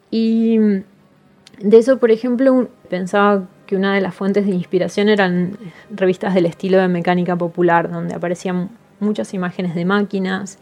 Y 0.09 0.57
de 0.57 1.77
eso, 1.77 1.99
por 1.99 2.09
ejemplo, 2.09 2.69
pensaba 2.89 3.43
que 3.71 3.77
una 3.77 3.95
de 3.95 4.01
las 4.01 4.13
fuentes 4.13 4.45
de 4.45 4.51
inspiración 4.51 5.07
eran 5.07 5.57
revistas 5.91 6.33
del 6.33 6.45
estilo 6.45 6.77
de 6.77 6.89
mecánica 6.89 7.37
popular, 7.37 7.89
donde 7.89 8.13
aparecían 8.13 8.69
muchas 8.99 9.33
imágenes 9.33 9.75
de 9.75 9.85
máquinas, 9.85 10.59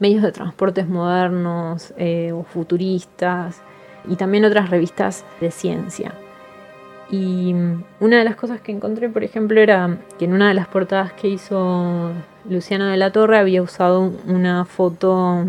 medios 0.00 0.24
de 0.24 0.32
transportes 0.32 0.88
modernos 0.88 1.94
eh, 1.98 2.32
o 2.32 2.42
futuristas, 2.42 3.62
y 4.08 4.16
también 4.16 4.44
otras 4.44 4.70
revistas 4.70 5.24
de 5.40 5.52
ciencia. 5.52 6.14
Y 7.12 7.54
una 8.00 8.18
de 8.18 8.24
las 8.24 8.34
cosas 8.34 8.60
que 8.60 8.72
encontré, 8.72 9.08
por 9.08 9.22
ejemplo, 9.22 9.60
era 9.60 9.96
que 10.18 10.24
en 10.24 10.32
una 10.32 10.48
de 10.48 10.54
las 10.54 10.66
portadas 10.66 11.12
que 11.12 11.28
hizo 11.28 12.10
Luciano 12.50 12.86
de 12.86 12.96
la 12.96 13.12
Torre 13.12 13.38
había 13.38 13.62
usado 13.62 14.12
una 14.26 14.64
foto 14.64 15.44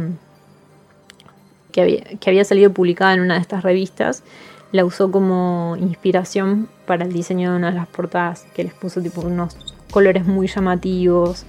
que 1.72 1.82
había, 1.82 2.03
que 2.20 2.30
había 2.30 2.45
salido 2.45 2.72
publicada 2.72 3.16
en 3.16 3.22
una 3.22 3.34
de 3.34 3.41
estas 3.41 3.64
revistas 3.64 4.24
la 4.72 4.86
usó 4.86 5.11
como 5.11 5.76
inspiración 5.80 6.70
para 6.86 7.05
el 7.05 7.13
diseño 7.13 7.51
de 7.51 7.57
una 7.57 7.72
de 7.72 7.78
las 7.78 7.88
portadas, 7.88 8.45
que 8.53 8.63
les 8.63 8.74
puso 8.74 9.01
tipo 9.01 9.22
unos 9.22 9.57
colores 9.91 10.26
muy 10.26 10.47
llamativos. 10.47 11.45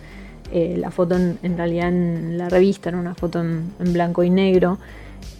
Eh, 0.52 0.76
la 0.78 0.90
foto 0.90 1.16
en, 1.16 1.56
realidad 1.56 1.88
en 1.88 2.38
la 2.38 2.48
revista 2.48 2.88
era 2.88 2.98
una 2.98 3.14
foto 3.14 3.40
en, 3.40 3.72
blanco 3.78 4.22
y 4.24 4.30
negro. 4.30 4.78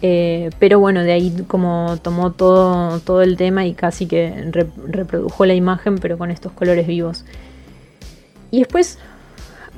Eh, 0.03 0.51
pero 0.59 0.79
bueno, 0.79 1.03
de 1.03 1.11
ahí 1.11 1.45
como 1.47 1.97
tomó 2.01 2.31
todo, 2.31 2.99
todo 2.99 3.21
el 3.21 3.35
tema 3.35 3.65
y 3.65 3.73
casi 3.73 4.05
que 4.05 4.49
reprodujo 4.87 5.45
la 5.45 5.55
imagen, 5.55 5.97
pero 5.97 6.17
con 6.17 6.31
estos 6.31 6.51
colores 6.51 6.85
vivos. 6.87 7.25
Y 8.51 8.59
después 8.59 8.99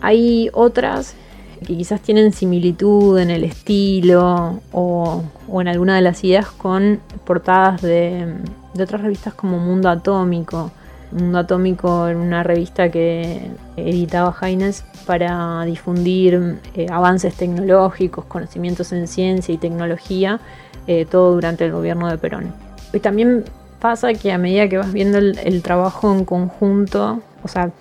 hay 0.01 0.49
otras 0.53 1.15
que 1.63 1.75
quizás 1.75 2.01
tienen 2.01 2.33
similitud 2.33 3.17
en 3.19 3.29
el 3.29 3.43
estilo 3.43 4.61
o, 4.71 5.23
en 5.59 5.67
alguna 5.67 5.95
de 5.95 6.01
las 6.01 6.23
ideas 6.23 6.47
con 6.47 6.99
portadas 7.25 7.81
de, 7.81 8.35
otras 8.79 9.01
revistas 9.01 9.33
como 9.33 9.57
Mundo 9.59 9.89
Atómico. 9.89 10.71
Mundo 11.11 11.37
Atómico 11.37 12.07
en 12.07 12.17
una 12.17 12.41
revista 12.41 12.89
que 12.89 13.51
editaba 13.77 14.35
Haines 14.41 14.83
para 15.05 15.63
difundir 15.63 16.59
eh, 16.73 16.87
avances 16.89 17.35
tecnológicos, 17.35 18.25
conocimientos 18.25 18.91
en 18.93 19.07
ciencia 19.07 19.53
y 19.53 19.57
tecnología, 19.57 20.39
eh, 20.87 21.05
todo 21.05 21.33
durante 21.33 21.65
el 21.65 21.71
gobierno 21.71 22.09
de 22.09 22.17
Perón. 22.17 22.53
Y 22.93 22.99
también 22.99 23.43
pasa 23.83 24.13
que 24.13 24.31
a 24.31 24.37
medida 24.37 24.69
que 24.69 24.77
vas 24.77 24.93
viendo 24.93 25.17
el, 25.17 25.61
trabajo 25.61 26.13
en 26.13 26.23
conjunto, 26.23 27.21
o 27.43 27.47
sea, 27.49 27.71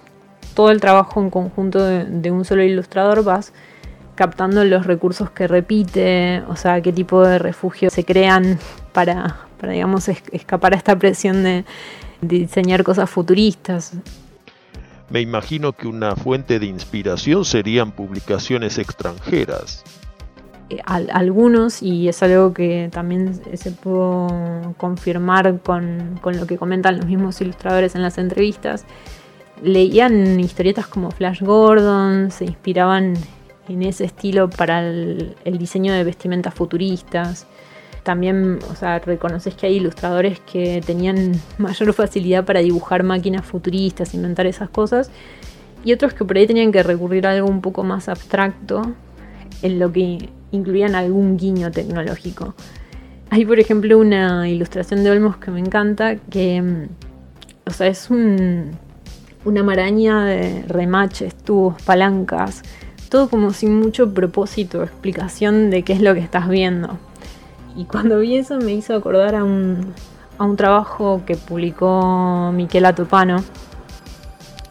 todo 0.53 0.72
el 0.72 0.80
trabajo 0.80 1.20
en 1.20 1.30
conjunto 1.30 1.80
de, 1.85 2.30
un 2.33 2.45
solo 2.45 2.64
ilustrador, 2.64 3.22
vas 3.22 3.53
captando 4.15 4.65
los 4.65 4.87
recursos 4.87 5.31
que 5.31 5.49
repite, 5.49 6.43
o 6.49 6.57
sea, 6.57 6.81
qué 6.81 6.93
tipo 6.93 7.25
de 7.27 7.39
refugios 7.39 7.93
se 7.93 8.05
crean 8.05 8.59
para, 8.93 9.37
para 9.61 9.73
digamos, 9.73 10.09
escapar 10.09 10.75
a 10.75 10.77
esta 10.77 10.99
presión 10.99 11.43
de, 11.43 11.65
diseñar 12.21 12.85
cosas 12.85 13.11
futuristas. 13.11 13.95
Me 15.11 15.21
imagino 15.21 15.73
que 15.73 15.89
una 15.89 16.15
fuente 16.17 16.59
de 16.59 16.67
inspiración 16.67 17.45
serían 17.45 17.91
publicaciones 17.93 18.79
extranjeras. 18.79 19.83
Eh, 20.71 20.79
algunos, 20.87 21.83
y 21.83 22.09
es 22.09 22.23
algo 22.23 22.55
que 22.55 22.89
también 22.93 23.41
se 23.55 23.73
pudo 23.73 24.75
confirmar 24.79 25.61
con, 25.61 26.21
lo 26.23 26.47
que 26.47 26.57
comentan 26.57 26.97
los 26.97 27.07
mismos 27.07 27.41
ilustradores 27.41 27.95
en 27.95 28.03
las 28.03 28.17
entrevistas, 28.19 28.87
leían 29.63 30.41
historietas 30.41 30.87
como 30.87 31.11
Flash 31.11 31.43
Gordon, 31.43 32.31
se 32.31 32.45
inspiraban 32.45 33.15
en 33.69 33.83
ese 33.83 34.05
estilo 34.05 34.51
para 34.51 34.87
el 34.87 35.59
diseño 35.59 35.93
de 35.93 36.05
vestimentas 36.05 36.55
futuristas 36.55 37.47
también, 38.03 38.59
o 38.71 38.75
sea, 38.75 38.99
reconoces 38.99 39.55
que 39.55 39.67
hay 39.67 39.77
ilustradores 39.77 40.41
que 40.41 40.81
tenían 40.85 41.33
mayor 41.59 41.93
facilidad 41.93 42.45
para 42.45 42.61
dibujar 42.61 43.03
máquinas 43.03 43.47
futuristas, 43.47 44.15
inventar 44.15 44.47
esas 44.47 44.71
cosas, 44.71 45.11
y 45.85 45.93
otros 45.93 46.15
que 46.15 46.25
por 46.25 46.37
ahí 46.37 46.47
tenían 46.47 46.73
que 46.73 46.83
recurrir 46.83 47.27
a 47.27 47.33
algo 47.33 47.49
un 47.49 47.61
poco 47.61 47.83
más 47.83 48.09
abstracto, 48.09 48.83
en 49.63 49.79
lo 49.79 49.93
que 49.93 50.29
incluían 50.51 50.95
algún 50.95 51.37
guiño 51.37 51.71
tecnológico. 51.71 52.55
Hay, 53.31 53.45
por 53.47 53.59
ejemplo, 53.59 53.99
una 53.99 54.49
ilustración 54.49 55.05
de 55.05 55.11
Olmos 55.11 55.37
que 55.37 55.51
me 55.51 55.61
encanta, 55.61 56.17
que, 56.17 56.61
mm, 56.61 56.89
o 57.67 57.71
sea, 57.71 57.87
es 57.87 58.11
una 58.11 59.63
maraña 59.63 60.25
de 60.25 60.65
remaches, 60.67 61.35
tubos, 61.37 61.81
palancas, 61.83 62.63
todo 63.13 63.29
como 63.29 63.53
sin 63.53 63.79
mucho 63.79 64.15
propósito 64.15 64.83
explicación 64.83 65.69
de 65.69 65.83
qué 65.83 65.93
es 65.93 66.01
lo 66.01 66.15
que 66.15 66.21
estás 66.21 66.49
viendo. 66.49 66.99
Y 67.77 67.85
cuando 67.85 68.19
vi 68.21 68.39
eso 68.39 68.57
me 68.57 68.73
hizo 68.73 68.97
acordar 68.97 69.35
a 69.35 69.45
un, 69.45 69.93
a 70.39 70.45
un 70.45 70.57
trabajo 70.57 71.23
que 71.27 71.37
publicó 71.37 72.53
Miquela 72.55 72.95
Topano, 72.95 73.45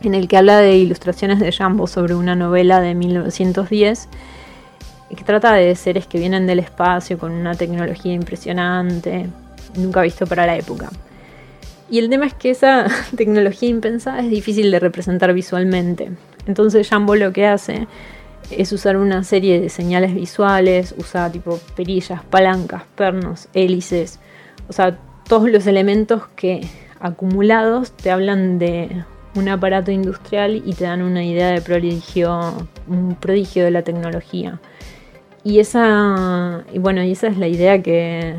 en 0.01 0.15
el 0.15 0.27
que 0.27 0.37
habla 0.37 0.57
de 0.57 0.75
ilustraciones 0.75 1.39
de 1.39 1.51
Jambo 1.51 1.85
sobre 1.85 2.15
una 2.15 2.35
novela 2.35 2.81
de 2.81 2.95
1910 2.95 4.09
que 5.15 5.23
trata 5.23 5.53
de 5.53 5.75
seres 5.75 6.07
que 6.07 6.17
vienen 6.17 6.47
del 6.47 6.57
espacio 6.57 7.19
con 7.19 7.33
una 7.33 7.53
tecnología 7.53 8.13
impresionante, 8.13 9.27
nunca 9.75 10.01
visto 10.01 10.25
para 10.25 10.47
la 10.47 10.57
época. 10.57 10.89
Y 11.91 11.99
el 11.99 12.09
tema 12.09 12.25
es 12.25 12.33
que 12.33 12.49
esa 12.49 12.87
tecnología 13.15 13.69
impensada 13.69 14.21
es 14.21 14.31
difícil 14.31 14.71
de 14.71 14.79
representar 14.79 15.31
visualmente. 15.31 16.11
Entonces 16.47 16.89
Jambo 16.89 17.15
lo 17.15 17.31
que 17.33 17.45
hace 17.45 17.87
es 18.57 18.71
usar 18.71 18.97
una 18.97 19.23
serie 19.23 19.59
de 19.59 19.69
señales 19.69 20.13
visuales, 20.13 20.95
usa 20.97 21.31
tipo 21.31 21.59
perillas, 21.75 22.23
palancas, 22.23 22.83
pernos, 22.95 23.47
hélices, 23.53 24.19
o 24.67 24.73
sea, 24.73 24.97
todos 25.27 25.49
los 25.49 25.67
elementos 25.67 26.27
que 26.35 26.61
acumulados 26.99 27.91
te 27.91 28.11
hablan 28.11 28.59
de 28.59 29.03
un 29.35 29.47
aparato 29.49 29.91
industrial 29.91 30.61
y 30.65 30.73
te 30.73 30.83
dan 30.83 31.01
una 31.01 31.23
idea 31.23 31.49
de 31.49 31.61
prodigio, 31.61 32.67
un 32.87 33.15
prodigio 33.15 33.63
de 33.63 33.71
la 33.71 33.81
tecnología. 33.81 34.59
Y 35.43 35.59
esa, 35.59 36.63
y 36.71 36.79
bueno, 36.79 37.03
y 37.03 37.11
esa 37.13 37.27
es 37.27 37.37
la 37.37 37.47
idea 37.47 37.81
que, 37.81 38.35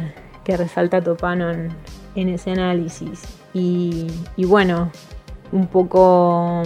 resalta 0.47 1.01
Topano 1.01 1.51
en, 1.51 2.29
ese 2.29 2.51
análisis. 2.51 3.23
Y 3.55 4.07
bueno, 4.37 4.91
un 5.53 5.67
poco 5.67 6.63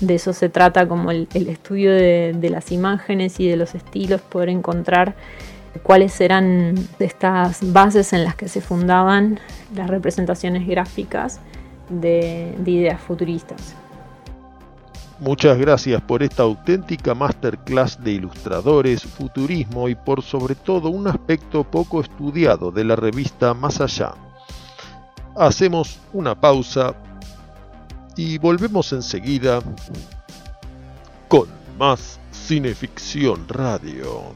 de 0.00 0.14
eso 0.14 0.32
se 0.32 0.48
trata 0.48 0.88
como 0.88 1.10
el, 1.10 1.28
estudio 1.32 1.92
de, 1.92 2.48
las 2.50 2.72
imágenes 2.72 3.38
y 3.40 3.48
de 3.48 3.56
los 3.56 3.74
estilos, 3.74 4.20
poder 4.20 4.48
encontrar 4.48 5.14
cuáles 5.82 6.20
eran 6.20 6.74
estas 6.98 7.72
bases 7.72 8.12
en 8.12 8.24
las 8.24 8.36
que 8.36 8.48
se 8.48 8.60
fundaban 8.60 9.40
las 9.74 9.88
representaciones 9.88 10.66
gráficas 10.66 11.40
de, 11.88 12.54
de 12.58 12.70
ideas 12.70 13.00
futuristas. 13.00 13.74
Muchas 15.20 15.56
gracias 15.58 16.02
por 16.02 16.22
esta 16.22 16.42
auténtica 16.42 17.14
masterclass 17.14 18.02
de 18.02 18.12
ilustradores, 18.12 19.04
futurismo 19.04 19.88
y 19.88 19.94
por 19.94 20.22
sobre 20.22 20.56
todo 20.56 20.88
un 20.88 21.06
aspecto 21.06 21.62
poco 21.62 22.00
estudiado 22.00 22.72
de 22.72 22.84
la 22.84 22.96
revista 22.96 23.54
Más 23.54 23.80
Allá. 23.80 24.14
Hacemos 25.36 26.00
una 26.12 26.38
pausa 26.38 26.94
y 28.16 28.38
volvemos 28.38 28.92
enseguida 28.92 29.60
con 31.28 31.48
más 31.78 32.20
Cineficción 32.32 33.48
Radio. 33.48 34.34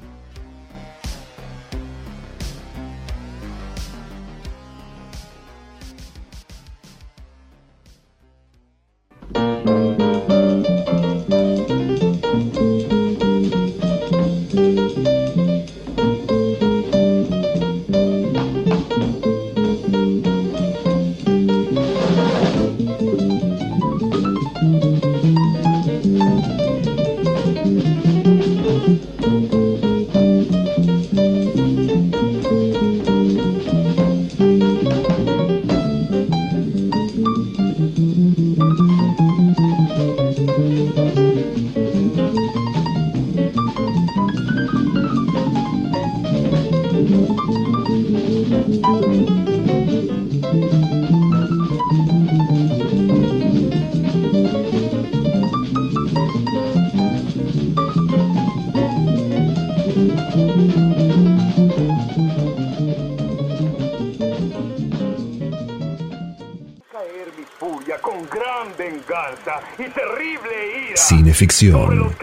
Cineficción. 70.95 72.15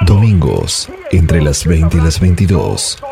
Domingos, 0.00 0.88
entre 1.10 1.42
las 1.42 1.66
20 1.66 1.96
y 1.96 2.00
las 2.00 2.20
22. 2.20 3.02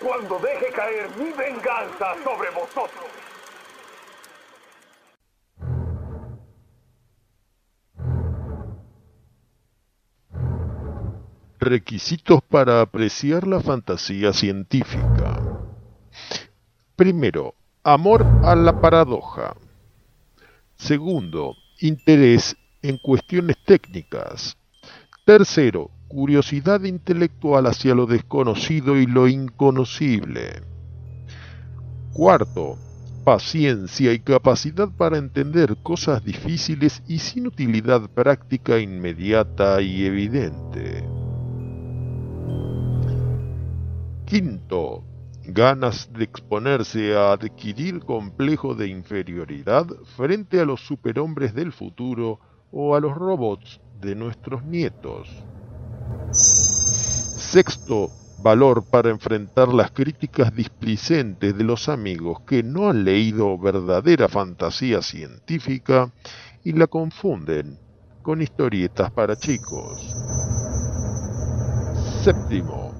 Cuando 0.00 0.38
deje 0.38 0.72
caer 0.72 1.08
mi 1.18 1.30
venganza 1.32 2.14
sobre 2.24 2.50
vosotros. 2.50 3.04
Requisitos 11.58 12.40
para 12.42 12.80
apreciar 12.80 13.46
la 13.46 13.60
fantasía 13.60 14.32
científica. 14.32 15.38
Primero, 16.96 17.54
amor 17.82 18.26
a 18.42 18.54
la 18.54 18.78
paradoja. 18.78 19.56
Segundo, 20.76 21.54
interés 21.80 22.56
en 22.82 22.98
cuestiones 22.98 23.56
técnicas. 23.64 24.56
Tercero, 25.24 25.90
curiosidad 26.08 26.84
intelectual 26.84 27.66
hacia 27.66 27.94
lo 27.94 28.06
desconocido 28.06 28.98
y 28.98 29.06
lo 29.06 29.28
inconocible. 29.28 30.62
Cuarto, 32.12 32.76
paciencia 33.24 34.12
y 34.12 34.20
capacidad 34.20 34.88
para 34.90 35.16
entender 35.16 35.76
cosas 35.82 36.22
difíciles 36.24 37.02
y 37.06 37.18
sin 37.18 37.46
utilidad 37.46 38.10
práctica 38.10 38.78
inmediata 38.78 39.80
y 39.80 40.04
evidente. 40.04 41.08
Quinto, 44.26 45.04
ganas 45.52 46.12
de 46.12 46.24
exponerse 46.24 47.16
a 47.16 47.32
adquirir 47.32 48.00
complejo 48.00 48.74
de 48.74 48.88
inferioridad 48.88 49.86
frente 50.16 50.60
a 50.60 50.64
los 50.64 50.80
superhombres 50.80 51.54
del 51.54 51.72
futuro 51.72 52.38
o 52.70 52.94
a 52.94 53.00
los 53.00 53.14
robots 53.14 53.80
de 54.00 54.14
nuestros 54.14 54.64
nietos. 54.64 55.28
Sexto, 56.32 58.10
valor 58.42 58.84
para 58.84 59.10
enfrentar 59.10 59.68
las 59.68 59.90
críticas 59.90 60.54
displicentes 60.54 61.56
de 61.56 61.64
los 61.64 61.88
amigos 61.88 62.40
que 62.46 62.62
no 62.62 62.88
han 62.88 63.04
leído 63.04 63.58
verdadera 63.58 64.28
fantasía 64.28 65.02
científica 65.02 66.12
y 66.64 66.72
la 66.72 66.86
confunden 66.86 67.78
con 68.22 68.40
historietas 68.40 69.10
para 69.10 69.36
chicos. 69.36 70.14
Séptimo, 72.22 72.99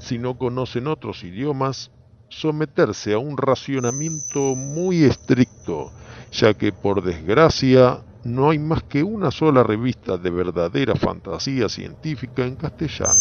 si 0.00 0.18
no 0.18 0.36
conocen 0.36 0.88
otros 0.88 1.22
idiomas, 1.22 1.90
someterse 2.28 3.12
a 3.12 3.18
un 3.18 3.36
racionamiento 3.36 4.54
muy 4.54 5.04
estricto, 5.04 5.92
ya 6.32 6.54
que 6.54 6.72
por 6.72 7.02
desgracia 7.02 8.00
no 8.24 8.50
hay 8.50 8.58
más 8.58 8.82
que 8.82 9.02
una 9.02 9.30
sola 9.30 9.62
revista 9.62 10.16
de 10.16 10.30
verdadera 10.30 10.94
fantasía 10.94 11.68
científica 11.68 12.44
en 12.44 12.56
castellano. 12.56 13.14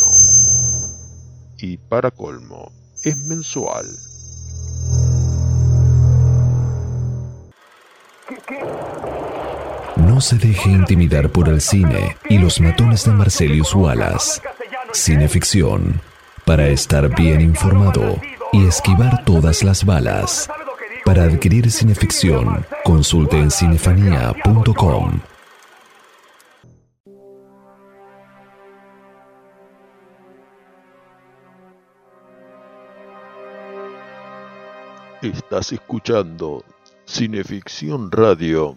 Y 1.58 1.78
para 1.78 2.12
colmo, 2.12 2.72
es 3.04 3.18
mensual. 3.28 3.86
No 9.98 10.22
se 10.22 10.38
deje 10.38 10.70
intimidar 10.70 11.30
por 11.30 11.50
el 11.50 11.62
cine 11.62 12.16
y 12.30 12.38
los 12.38 12.62
matones 12.62 13.06
de 13.06 13.12
Marcelius 13.12 13.74
Wallace. 13.74 14.42
Cineficción, 14.94 16.02
para 16.50 16.68
estar 16.70 17.16
bien 17.16 17.42
informado 17.42 18.20
y 18.52 18.66
esquivar 18.66 19.24
todas 19.24 19.62
las 19.62 19.86
balas. 19.86 20.50
Para 21.06 21.26
adquirir 21.26 21.70
cineficción, 21.70 22.66
consulte 22.84 23.38
en 23.38 23.52
cinefanía.com. 23.52 25.20
Estás 35.22 35.72
escuchando 35.72 36.66
Cineficción 37.06 38.12
Radio, 38.12 38.76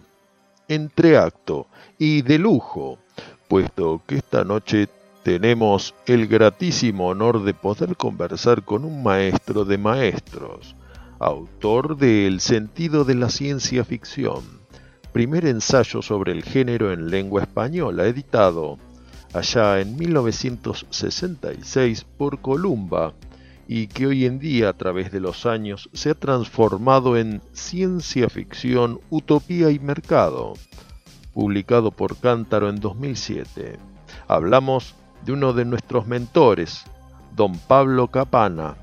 entreacto 0.67 1.65
y 1.97 2.21
de 2.21 2.37
lujo, 2.37 2.99
puesto 3.47 3.99
que 4.05 4.17
esta 4.17 4.43
noche 4.43 4.89
tenemos 5.23 5.95
el 6.05 6.27
gratísimo 6.27 7.07
honor 7.07 7.43
de 7.43 7.53
poder 7.53 7.95
conversar 7.95 8.63
con 8.63 8.83
un 8.83 9.03
maestro 9.03 9.63
de 9.63 9.77
maestros, 9.77 10.75
autor 11.17 11.95
de 11.97 12.27
El 12.27 12.41
sentido 12.41 13.05
de 13.05 13.15
la 13.15 13.29
ciencia 13.29 13.85
ficción, 13.85 14.43
primer 15.13 15.45
ensayo 15.45 16.01
sobre 16.01 16.33
el 16.33 16.43
género 16.43 16.91
en 16.91 17.09
lengua 17.09 17.43
española 17.43 18.05
editado 18.05 18.77
allá 19.33 19.79
en 19.79 19.95
1966 19.95 22.05
por 22.17 22.41
Columba 22.41 23.13
y 23.65 23.87
que 23.87 24.07
hoy 24.07 24.25
en 24.25 24.39
día 24.39 24.67
a 24.69 24.73
través 24.73 25.09
de 25.11 25.21
los 25.21 25.45
años 25.45 25.89
se 25.93 26.09
ha 26.09 26.15
transformado 26.15 27.15
en 27.15 27.41
Ciencia 27.53 28.27
Ficción, 28.29 28.99
Utopía 29.09 29.71
y 29.71 29.79
Mercado, 29.79 30.55
publicado 31.33 31.91
por 31.91 32.17
Cántaro 32.17 32.67
en 32.67 32.81
2007. 32.81 33.79
Hablamos 34.27 34.95
de 35.25 35.31
uno 35.31 35.53
de 35.53 35.65
nuestros 35.65 36.07
mentores, 36.07 36.85
don 37.35 37.57
Pablo 37.57 38.09
Capana, 38.09 38.75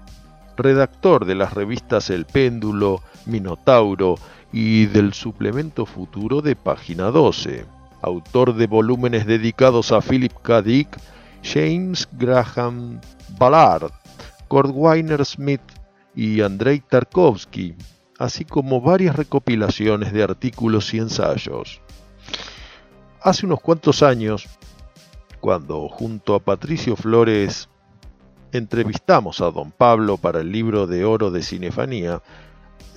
redactor 0.56 1.24
de 1.24 1.34
las 1.34 1.54
revistas 1.54 2.10
El 2.10 2.24
Péndulo, 2.24 3.02
Minotauro 3.26 4.16
y 4.52 4.86
del 4.86 5.12
suplemento 5.12 5.86
futuro 5.86 6.42
de 6.42 6.56
Página 6.56 7.10
12, 7.10 7.66
autor 8.02 8.54
de 8.54 8.66
volúmenes 8.66 9.26
dedicados 9.26 9.92
a 9.92 10.00
Philip 10.00 10.32
K. 10.42 10.62
Dick, 10.62 10.88
James 11.42 12.08
Graham 12.12 13.00
Ballard, 13.38 13.92
Cordwainer 14.48 15.24
Smith 15.24 15.62
y 16.14 16.40
Andrei 16.40 16.80
Tarkovsky, 16.80 17.74
así 18.18 18.44
como 18.44 18.80
varias 18.80 19.16
recopilaciones 19.16 20.12
de 20.12 20.22
artículos 20.22 20.92
y 20.92 20.98
ensayos. 20.98 21.80
Hace 23.22 23.46
unos 23.46 23.60
cuantos 23.60 24.02
años, 24.02 24.48
cuando 25.40 25.88
junto 25.88 26.34
a 26.34 26.40
Patricio 26.40 26.96
Flores 26.96 27.68
entrevistamos 28.52 29.40
a 29.40 29.50
don 29.50 29.72
Pablo 29.72 30.16
para 30.16 30.40
el 30.40 30.52
libro 30.52 30.86
de 30.86 31.04
oro 31.04 31.30
de 31.30 31.42
Cinefanía, 31.42 32.22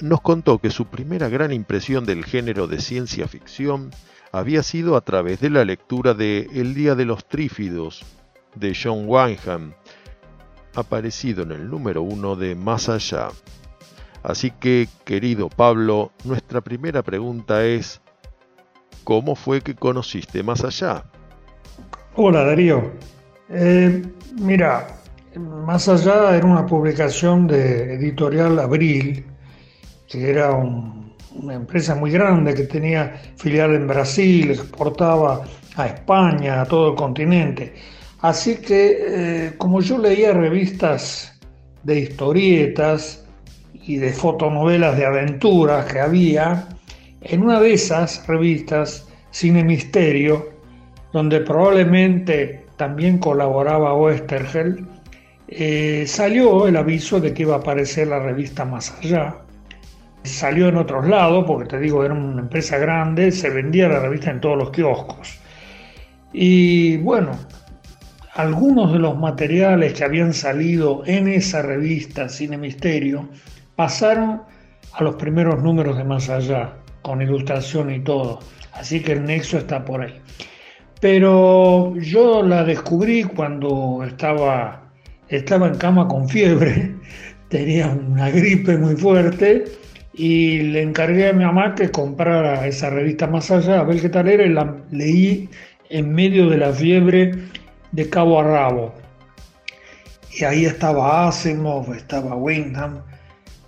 nos 0.02 0.22
contó 0.22 0.60
que 0.60 0.70
su 0.70 0.86
primera 0.88 1.30
gran 1.30 1.54
impresión 1.54 2.06
del 2.06 2.26
género 2.26 2.68
de 2.68 2.82
ciencia 2.82 3.28
ficción 3.28 3.92
había 4.32 4.64
sido 4.64 4.98
a 4.98 5.02
través 5.02 5.40
de 5.40 5.50
la 5.50 5.64
lectura 5.64 6.14
de 6.14 6.50
El 6.54 6.74
Día 6.74 6.96
de 6.96 7.06
los 7.06 7.26
Trífidos 7.26 8.04
de 8.56 8.76
John 8.76 9.06
Wyndham, 9.08 9.74
aparecido 10.76 11.44
en 11.44 11.52
el 11.52 11.70
número 11.70 12.02
uno 12.02 12.36
de 12.36 12.56
Más 12.56 12.90
Allá. 12.90 13.30
Así 14.24 14.52
que, 14.52 14.88
querido 15.06 15.50
Pablo, 15.50 16.12
nuestra 16.24 16.62
primera 16.62 17.04
pregunta 17.04 17.66
es, 17.66 18.02
¿cómo 19.04 19.36
fue 19.36 19.62
que 19.62 19.76
conociste 19.76 20.42
Más 20.44 20.64
Allá? 20.64 21.06
Hola 22.16 22.44
Darío. 22.44 22.92
Eh, 23.50 24.04
mira, 24.40 24.88
Más 25.36 25.90
Allá 25.90 26.38
era 26.38 26.46
una 26.46 26.64
publicación 26.64 27.48
de 27.48 27.96
editorial 27.96 28.60
Abril, 28.60 29.26
que 30.08 30.30
era 30.30 30.52
una 30.52 31.56
empresa 31.56 31.96
muy 31.96 32.12
grande 32.12 32.54
que 32.54 32.66
tenía 32.66 33.20
filial 33.36 33.74
en 33.74 33.88
Brasil, 33.88 34.52
exportaba 34.52 35.44
a 35.76 35.88
España, 35.88 36.62
a 36.62 36.66
todo 36.66 36.92
el 36.92 36.96
continente. 36.96 37.74
Así 38.22 38.58
que 38.58 38.98
eh, 39.00 39.54
como 39.58 39.82
yo 39.82 39.98
leía 39.98 40.34
revistas 40.34 41.40
de 41.82 42.02
historietas 42.02 43.26
y 43.74 43.98
de 43.98 44.14
fotonovelas 44.14 44.96
de 44.98 45.06
aventuras 45.08 45.92
que 45.92 46.00
había, 46.00 46.68
en 47.22 47.42
una 47.42 47.60
de 47.60 47.74
esas 47.74 48.28
revistas, 48.28 49.08
Cine 49.32 49.64
Misterio, 49.64 50.53
donde 51.14 51.40
probablemente 51.42 52.66
también 52.76 53.20
colaboraba 53.20 53.96
Westergel, 53.96 54.86
eh, 55.48 56.06
salió 56.08 56.68
el 56.68 56.76
aviso 56.76 57.20
de 57.20 57.34
que 57.34 57.44
iba 57.44 57.56
a 57.56 57.60
aparecer 57.60 58.08
la 58.08 58.20
revista 58.20 58.66
Más 58.66 58.94
Allá. 59.00 59.36
Salió 60.24 60.68
en 60.70 60.78
otros 60.78 61.08
lados, 61.08 61.46
porque 61.46 61.70
te 61.70 61.80
digo, 61.80 62.04
era 62.04 62.14
una 62.14 62.42
empresa 62.42 62.78
grande, 62.78 63.32
se 63.32 63.50
vendía 63.50 63.88
la 63.88 64.00
revista 64.00 64.32
en 64.32 64.42
todos 64.42 64.58
los 64.58 64.72
kioscos. 64.72 65.40
Y 66.32 66.98
bueno, 66.98 67.32
algunos 68.34 68.92
de 68.92 69.00
los 69.00 69.16
materiales 69.16 69.94
que 69.94 70.04
habían 70.04 70.34
salido 70.34 71.04
en 71.06 71.28
esa 71.28 71.62
revista 71.62 72.30
Cine 72.30 72.58
Misterio 72.58 73.30
pasaron 73.76 74.42
a 74.94 75.04
los 75.04 75.16
primeros 75.16 75.62
números 75.62 75.98
de 75.98 76.04
Más 76.04 76.30
Allá, 76.30 76.74
con 77.04 77.22
ilustración 77.22 77.92
y 77.92 78.00
todo. 78.00 78.40
Así 78.72 79.02
que 79.02 79.12
el 79.12 79.26
nexo 79.26 79.60
está 79.60 79.86
por 79.86 80.02
ahí. 80.02 80.20
Pero 81.04 81.94
yo 81.98 82.42
la 82.44 82.64
descubrí 82.64 83.24
cuando 83.24 84.06
estaba, 84.08 84.90
estaba 85.28 85.68
en 85.68 85.76
cama 85.76 86.08
con 86.08 86.30
fiebre, 86.30 86.96
tenía 87.50 87.90
una 87.90 88.30
gripe 88.30 88.78
muy 88.78 88.96
fuerte 88.96 89.66
y 90.14 90.60
le 90.60 90.82
encargué 90.82 91.28
a 91.28 91.34
mi 91.34 91.44
mamá 91.44 91.76
que 91.76 91.92
comprara 91.92 92.66
esa 92.66 92.90
revista 92.90 93.28
Más 93.28 93.52
Allá, 93.52 93.82
a 93.82 93.84
ver 93.84 94.00
qué 94.00 94.08
tal 94.08 94.30
era, 94.30 94.46
y 94.46 94.54
la 94.54 94.78
leí 94.92 95.50
en 95.90 96.16
medio 96.16 96.50
de 96.50 96.58
la 96.58 96.72
fiebre 96.72 97.34
de 97.92 98.10
cabo 98.10 98.40
a 98.40 98.44
rabo. 98.46 98.96
Y 100.40 100.46
ahí 100.46 100.64
estaba 100.64 101.28
Asimov, 101.28 101.94
estaba 101.94 102.38
Wyndham. 102.38 103.02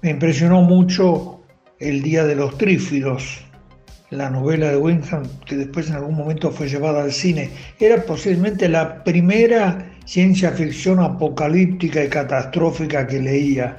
Me 0.01 0.11
impresionó 0.11 0.61
mucho 0.61 1.41
El 1.79 2.01
Día 2.01 2.23
de 2.23 2.37
los 2.37 2.57
Trífidos, 2.57 3.44
la 4.11 4.29
novela 4.29 4.69
de 4.69 4.77
Wyndham, 4.77 5.23
que 5.45 5.55
después 5.55 5.89
en 5.89 5.95
algún 5.95 6.15
momento 6.15 6.51
fue 6.51 6.67
llevada 6.67 7.03
al 7.03 7.11
cine. 7.11 7.49
Era 7.79 8.03
posiblemente 8.03 8.69
la 8.69 9.03
primera 9.03 9.91
ciencia 10.05 10.51
ficción 10.51 10.99
apocalíptica 10.99 12.03
y 12.03 12.09
catastrófica 12.09 13.07
que 13.07 13.19
leía. 13.19 13.77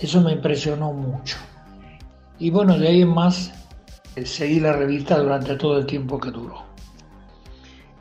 Eso 0.00 0.20
me 0.20 0.32
impresionó 0.32 0.92
mucho. 0.92 1.36
Y 2.38 2.50
bueno, 2.50 2.78
de 2.78 2.88
ahí 2.88 3.02
en 3.02 3.14
más 3.14 3.52
eh, 4.16 4.26
seguí 4.26 4.60
la 4.60 4.72
revista 4.72 5.18
durante 5.18 5.54
todo 5.56 5.78
el 5.78 5.86
tiempo 5.86 6.18
que 6.18 6.30
duró. 6.30 6.62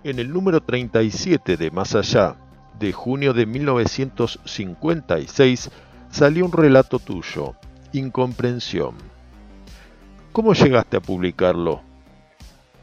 En 0.04 0.18
el 0.18 0.34
número 0.34 0.62
37 0.62 1.58
de 1.58 1.70
Más 1.70 1.94
Allá, 1.94 2.36
de 2.80 2.92
junio 2.92 3.34
de 3.34 3.46
1956, 3.46 5.70
salió 6.10 6.46
un 6.46 6.52
relato 6.52 6.98
tuyo, 6.98 7.54
Incomprensión. 7.94 9.11
¿Cómo 10.32 10.54
llegaste 10.54 10.98
a 10.98 11.02
publicarlo? 11.02 11.82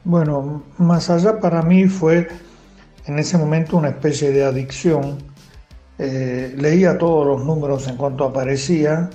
Bueno, 0.05 0.63
Más 0.79 1.09
Allá 1.11 1.41
para 1.41 1.63
mí 1.63 1.87
fue 1.87 2.29
en 3.07 3.19
ese 3.19 3.39
momento 3.39 3.79
una 3.79 3.89
especie 3.89 4.31
de 4.31 4.45
adicción, 4.45 5.19
eh, 5.99 6.55
leía 6.57 6.99
todos 6.99 7.27
los 7.27 7.45
números 7.45 7.89
en 7.89 7.97
cuanto 7.97 8.25
aparecían 8.25 9.11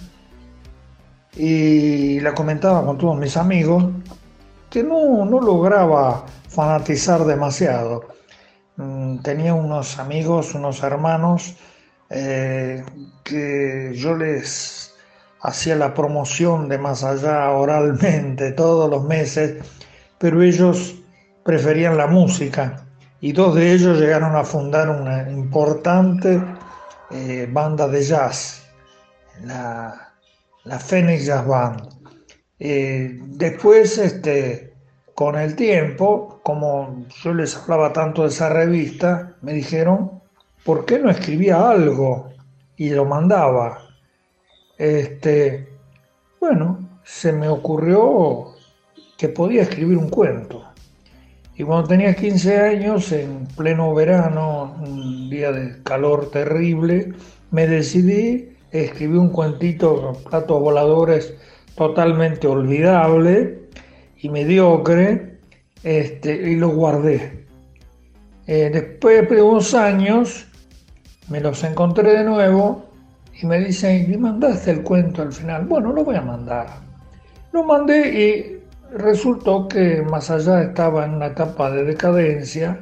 y 1.35 2.19
la 2.21 2.33
comentaba 2.33 2.83
con 2.85 2.97
todos 2.97 3.17
mis 3.17 3.37
amigos, 3.37 3.85
que 4.69 4.83
no, 4.83 5.25
no 5.25 5.39
lograba 5.39 6.25
fanatizar 6.49 7.23
demasiado. 7.25 8.07
Mm, 8.77 9.19
tenía 9.19 9.53
unos 9.53 9.99
amigos, 9.99 10.55
unos 10.55 10.81
hermanos, 10.81 11.55
eh, 12.09 12.83
que 13.23 13.93
yo 13.95 14.15
les 14.15 14.82
hacía 15.43 15.75
la 15.75 15.93
promoción 15.93 16.69
de 16.69 16.77
más 16.77 17.03
allá 17.03 17.51
oralmente 17.51 18.53
todos 18.53 18.89
los 18.89 19.03
meses, 19.03 19.57
pero 20.17 20.41
ellos 20.41 20.95
preferían 21.43 21.97
la 21.97 22.07
música 22.07 22.85
y 23.19 23.33
dos 23.33 23.55
de 23.55 23.73
ellos 23.73 23.99
llegaron 23.99 24.35
a 24.35 24.43
fundar 24.43 24.89
una 24.89 25.29
importante 25.29 26.41
eh, 27.11 27.47
banda 27.51 27.87
de 27.87 28.03
jazz, 28.03 28.63
la, 29.43 30.13
la 30.63 30.79
Phoenix 30.79 31.25
Jazz 31.25 31.45
Band. 31.45 31.89
Eh, 32.59 33.19
después, 33.21 33.97
este, 33.97 34.73
con 35.13 35.37
el 35.37 35.55
tiempo, 35.55 36.39
como 36.43 37.05
yo 37.21 37.33
les 37.33 37.55
hablaba 37.55 37.93
tanto 37.93 38.23
de 38.23 38.29
esa 38.29 38.49
revista, 38.49 39.35
me 39.41 39.53
dijeron, 39.53 40.21
¿por 40.63 40.85
qué 40.85 40.99
no 40.99 41.09
escribía 41.09 41.69
algo? 41.69 42.29
Y 42.77 42.89
lo 42.89 43.05
mandaba. 43.05 43.82
Este, 44.77 45.67
bueno, 46.39 46.89
se 47.03 47.31
me 47.31 47.47
ocurrió 47.47 48.53
que 49.17 49.29
podía 49.29 49.63
escribir 49.63 49.97
un 49.97 50.09
cuento. 50.09 50.63
Y 51.55 51.63
cuando 51.63 51.87
tenía 51.87 52.15
15 52.15 52.59
años, 52.59 53.11
en 53.11 53.45
pleno 53.55 53.93
verano, 53.93 54.75
un 54.79 55.29
día 55.29 55.51
de 55.51 55.83
calor 55.83 56.31
terrible, 56.31 57.13
me 57.51 57.67
decidí, 57.67 58.57
escribí 58.71 59.17
un 59.17 59.29
cuentito, 59.29 60.13
platos 60.29 60.59
voladores, 60.59 61.35
totalmente 61.75 62.47
olvidable 62.47 63.69
y 64.19 64.29
mediocre, 64.29 65.37
este, 65.83 66.33
y 66.49 66.55
lo 66.55 66.69
guardé. 66.69 67.45
Eh, 68.47 68.71
después 68.73 69.29
de 69.29 69.41
unos 69.41 69.75
años, 69.75 70.47
me 71.29 71.39
los 71.39 71.63
encontré 71.63 72.17
de 72.17 72.23
nuevo 72.23 72.92
y 73.41 73.45
me 73.45 73.59
dicen, 73.59 74.11
¿y 74.11 74.17
mandaste 74.17 74.71
el 74.71 74.83
cuento 74.83 75.21
al 75.21 75.33
final? 75.33 75.65
Bueno, 75.65 75.91
lo 75.91 76.03
voy 76.03 76.15
a 76.15 76.21
mandar. 76.21 76.67
Lo 77.51 77.63
mandé 77.63 78.09
y 78.09 78.63
resultó 78.97 79.67
que 79.67 80.01
más 80.01 80.29
allá 80.29 80.63
estaba 80.63 81.05
en 81.05 81.15
una 81.15 81.27
etapa 81.27 81.71
de 81.71 81.83
decadencia, 81.83 82.79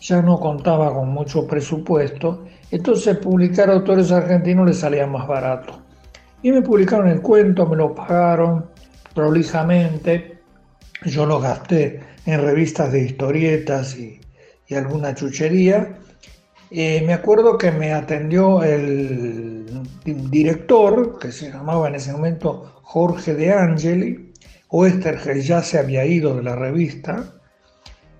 ya 0.00 0.22
no 0.22 0.38
contaba 0.38 0.92
con 0.92 1.08
mucho 1.08 1.46
presupuesto, 1.46 2.44
entonces 2.70 3.16
publicar 3.18 3.70
autores 3.70 4.12
argentinos 4.12 4.66
le 4.66 4.74
salía 4.74 5.06
más 5.06 5.26
barato. 5.26 5.80
Y 6.42 6.52
me 6.52 6.62
publicaron 6.62 7.08
el 7.08 7.22
cuento, 7.22 7.66
me 7.66 7.76
lo 7.76 7.94
pagaron 7.94 8.66
prolijamente, 9.14 10.38
yo 11.04 11.26
lo 11.26 11.40
gasté 11.40 12.00
en 12.26 12.40
revistas 12.42 12.92
de 12.92 13.04
historietas 13.04 13.96
y, 13.96 14.20
alguna 14.74 15.14
chuchería. 15.14 15.98
Eh, 16.76 17.04
me 17.06 17.12
acuerdo 17.12 17.56
que 17.56 17.70
me 17.70 17.92
atendió 17.92 18.64
el 18.64 19.64
director, 20.04 21.20
que 21.20 21.30
se 21.30 21.48
llamaba 21.52 21.86
en 21.86 21.94
ese 21.94 22.10
momento 22.10 22.80
Jorge 22.82 23.32
de 23.32 23.52
Angeli, 23.52 24.32
Oestergel 24.70 25.40
ya 25.40 25.62
se 25.62 25.78
había 25.78 26.04
ido 26.04 26.34
de 26.34 26.42
la 26.42 26.56
revista. 26.56 27.32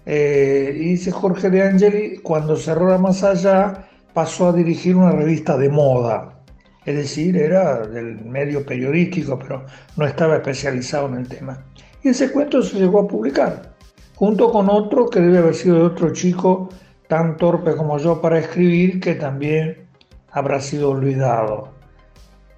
Eh, 0.06 0.72
y 0.72 0.90
dice 0.90 1.10
Jorge 1.10 1.50
de 1.50 1.62
Angeli, 1.62 2.18
cuando 2.18 2.54
cerró 2.54 2.96
Más 2.96 3.24
Allá, 3.24 3.88
pasó 4.12 4.50
a 4.50 4.52
dirigir 4.52 4.94
una 4.94 5.10
revista 5.10 5.58
de 5.58 5.68
moda. 5.68 6.44
Es 6.84 6.94
decir, 6.94 7.36
era 7.36 7.84
del 7.84 8.24
medio 8.24 8.64
periodístico, 8.64 9.36
pero 9.36 9.66
no 9.96 10.06
estaba 10.06 10.36
especializado 10.36 11.08
en 11.08 11.16
el 11.16 11.26
tema. 11.26 11.66
Y 12.04 12.10
ese 12.10 12.30
cuento 12.30 12.62
se 12.62 12.78
llegó 12.78 13.00
a 13.00 13.08
publicar, 13.08 13.74
junto 14.14 14.52
con 14.52 14.70
otro 14.70 15.08
que 15.08 15.18
debe 15.18 15.38
haber 15.38 15.56
sido 15.56 15.74
de 15.74 15.82
otro 15.82 16.12
chico 16.12 16.68
tan 17.08 17.36
torpe 17.36 17.76
como 17.76 17.98
yo 17.98 18.20
para 18.20 18.38
escribir, 18.38 19.00
que 19.00 19.14
también 19.14 19.86
habrá 20.30 20.60
sido 20.60 20.90
olvidado. 20.90 21.72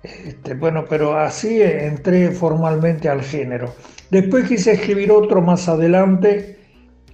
Este, 0.02 0.54
bueno, 0.54 0.84
pero 0.88 1.18
así 1.18 1.60
entré 1.60 2.30
formalmente 2.30 3.08
al 3.08 3.22
género. 3.22 3.74
Después 4.10 4.48
quise 4.48 4.72
escribir 4.72 5.10
otro 5.10 5.42
más 5.42 5.68
adelante, 5.68 6.58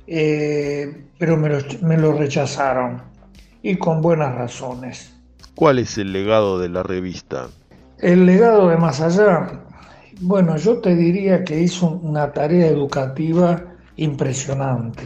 eh, 0.06 1.04
pero 1.18 1.36
me 1.36 1.48
lo, 1.48 1.59
me 1.80 1.96
lo 1.96 2.12
rechazaron 2.12 3.02
y 3.62 3.76
con 3.76 4.02
buenas 4.02 4.34
razones. 4.34 5.14
¿Cuál 5.54 5.78
es 5.78 5.96
el 5.98 6.12
legado 6.12 6.59
de 6.59 6.68
la 6.68 6.82
revista? 6.82 7.48
El 7.98 8.26
legado 8.26 8.68
de 8.68 8.76
Más 8.76 9.00
Allá, 9.00 9.62
bueno, 10.20 10.56
yo 10.56 10.78
te 10.78 10.94
diría 10.94 11.44
que 11.44 11.60
hizo 11.60 11.88
una 11.88 12.32
tarea 12.32 12.66
educativa 12.66 13.62
impresionante, 13.96 15.02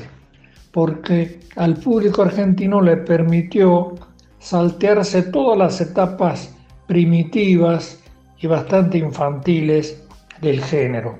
porque 0.76 1.40
al 1.56 1.72
público 1.76 2.20
argentino 2.20 2.82
le 2.82 2.98
permitió 2.98 3.94
saltearse 4.38 5.22
todas 5.22 5.56
las 5.56 5.80
etapas 5.80 6.54
primitivas 6.86 7.98
y 8.36 8.46
bastante 8.46 8.98
infantiles 8.98 10.04
del 10.42 10.62
género. 10.62 11.18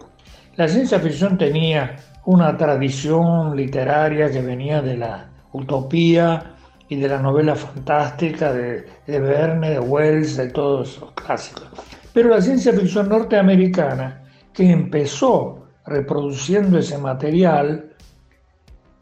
La 0.56 0.68
ciencia 0.68 1.00
ficción 1.00 1.38
tenía 1.38 1.96
una 2.26 2.54
tradición 2.58 3.56
literaria 3.56 4.30
que 4.30 4.42
venía 4.42 4.82
de 4.82 4.98
la 4.98 5.30
utopía 5.52 6.54
y 6.90 6.96
de 6.96 7.08
la 7.08 7.18
novela 7.18 7.54
fantástica 7.54 8.52
de, 8.52 8.84
Verne, 9.06 9.70
de 9.70 9.80
Wells, 9.80 10.36
de 10.36 10.50
todos 10.50 10.96
esos 10.96 11.12
clásicos. 11.12 11.66
Pero 12.12 12.28
la 12.28 12.42
ciencia 12.42 12.74
ficción 12.74 13.08
norteamericana, 13.08 14.22
que 14.52 14.70
empezó 14.70 15.66
reproduciendo 15.86 16.76
ese 16.78 16.98
material, 16.98 17.95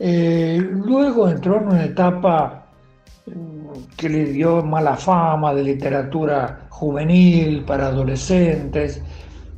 eh, 0.06 0.58
luego 0.60 1.30
entró 1.30 1.56
en 1.62 1.68
una 1.68 1.84
etapa 1.86 2.66
que 3.96 4.06
le 4.10 4.24
dio 4.26 4.62
mala 4.62 4.96
fama 4.96 5.54
de 5.54 5.62
literatura 5.62 6.66
juvenil 6.68 7.64
para 7.64 7.86
adolescentes, 7.86 9.00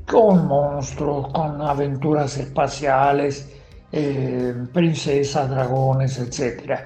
con 0.06 0.46
monstruos, 0.46 1.32
con 1.32 1.60
aventuras 1.60 2.38
espaciales, 2.38 3.52
eh, 3.90 4.54
princesas, 4.72 5.50
dragones, 5.50 6.16
etc. 6.20 6.78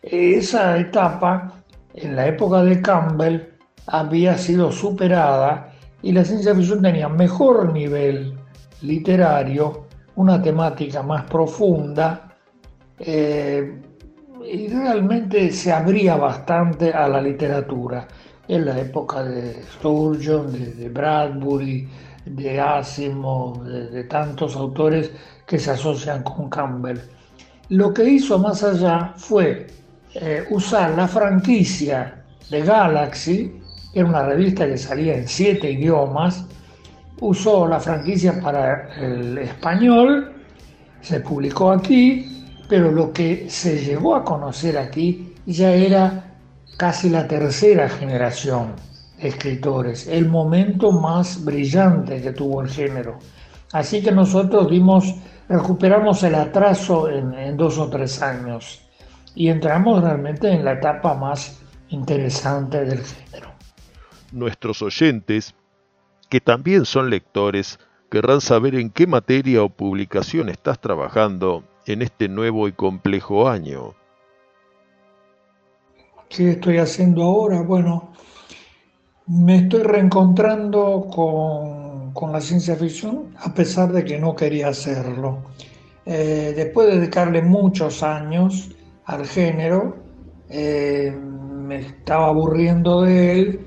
Esa 0.00 0.78
etapa, 0.78 1.54
en 1.94 2.14
la 2.14 2.28
época 2.28 2.62
de 2.62 2.80
Campbell, 2.80 3.40
había 3.88 4.38
sido 4.38 4.70
superada 4.70 5.72
y 6.02 6.12
la 6.12 6.24
ciencia 6.24 6.54
ficción 6.54 6.80
tenía 6.80 7.08
mejor 7.08 7.72
nivel 7.72 8.38
literario, 8.80 9.88
una 10.14 10.40
temática 10.40 11.02
más 11.02 11.24
profunda, 11.24 12.31
eh, 12.98 13.80
y 14.44 14.68
realmente 14.68 15.50
se 15.52 15.72
abría 15.72 16.16
bastante 16.16 16.92
a 16.92 17.08
la 17.08 17.20
literatura 17.20 18.06
en 18.48 18.66
la 18.66 18.78
época 18.78 19.22
de 19.22 19.62
Sturgeon, 19.74 20.52
de, 20.52 20.88
Bradbury, 20.88 21.88
de 22.26 22.60
Asimov, 22.60 23.64
de, 23.64 24.04
tantos 24.04 24.56
autores 24.56 25.10
que 25.46 25.58
se 25.58 25.70
asocian 25.70 26.22
con 26.22 26.50
Campbell. 26.50 26.98
Lo 27.68 27.94
que 27.94 28.04
hizo 28.04 28.38
más 28.38 28.62
allá 28.62 29.14
fue 29.16 29.68
eh, 30.14 30.44
usar 30.50 30.90
la 30.90 31.08
franquicia 31.08 32.24
de 32.50 32.62
Galaxy, 32.62 33.60
que 33.92 34.00
era 34.00 34.08
una 34.08 34.24
revista 34.24 34.66
que 34.66 34.76
salía 34.76 35.14
en 35.14 35.28
siete 35.28 35.70
idiomas, 35.70 36.44
usó 37.20 37.68
la 37.68 37.78
franquicia 37.78 38.40
para 38.40 38.94
el 38.96 39.38
español, 39.38 40.32
se 41.00 41.20
publicó 41.20 41.70
aquí 41.70 42.31
pero 42.72 42.90
lo 42.90 43.12
que 43.12 43.50
se 43.50 43.84
llegó 43.84 44.16
a 44.16 44.24
conocer 44.24 44.78
aquí 44.78 45.34
ya 45.44 45.74
era 45.74 46.38
casi 46.78 47.10
la 47.10 47.28
tercera 47.28 47.86
generación 47.86 48.72
de 49.20 49.28
escritores, 49.28 50.06
el 50.06 50.26
momento 50.30 50.90
más 50.90 51.44
brillante 51.44 52.22
que 52.22 52.32
tuvo 52.32 52.62
el 52.62 52.70
género. 52.70 53.18
Así 53.74 54.02
que 54.02 54.10
nosotros 54.10 54.70
dimos, 54.70 55.16
recuperamos 55.50 56.22
el 56.22 56.34
atraso 56.34 57.10
en, 57.10 57.34
en 57.34 57.58
dos 57.58 57.76
o 57.76 57.90
tres 57.90 58.22
años 58.22 58.80
y 59.34 59.48
entramos 59.48 60.02
realmente 60.02 60.50
en 60.50 60.64
la 60.64 60.72
etapa 60.72 61.12
más 61.12 61.60
interesante 61.90 62.86
del 62.86 63.04
género. 63.04 63.50
Nuestros 64.30 64.80
oyentes, 64.80 65.54
que 66.30 66.40
también 66.40 66.86
son 66.86 67.10
lectores, 67.10 67.78
querrán 68.10 68.40
saber 68.40 68.76
en 68.76 68.88
qué 68.88 69.06
materia 69.06 69.62
o 69.62 69.68
publicación 69.68 70.48
estás 70.48 70.80
trabajando 70.80 71.64
en 71.86 72.02
este 72.02 72.28
nuevo 72.28 72.68
y 72.68 72.72
complejo 72.72 73.48
año? 73.48 73.94
¿Qué 76.28 76.52
estoy 76.52 76.78
haciendo 76.78 77.24
ahora? 77.24 77.62
Bueno, 77.62 78.12
me 79.26 79.56
estoy 79.56 79.82
reencontrando 79.82 81.08
con, 81.14 82.32
la 82.32 82.40
ciencia 82.40 82.76
ficción 82.76 83.34
a 83.38 83.52
pesar 83.52 83.92
de 83.92 84.04
que 84.04 84.18
no 84.18 84.34
quería 84.36 84.68
hacerlo. 84.68 85.42
después 86.04 86.86
de 86.88 87.00
dedicarle 87.00 87.42
muchos 87.42 88.02
años 88.02 88.70
al 89.04 89.26
género, 89.26 89.96
me 90.48 91.10
me 91.72 91.80
estaba 91.80 92.28
aburriendo 92.28 93.02
de 93.02 93.32
él, 93.32 93.60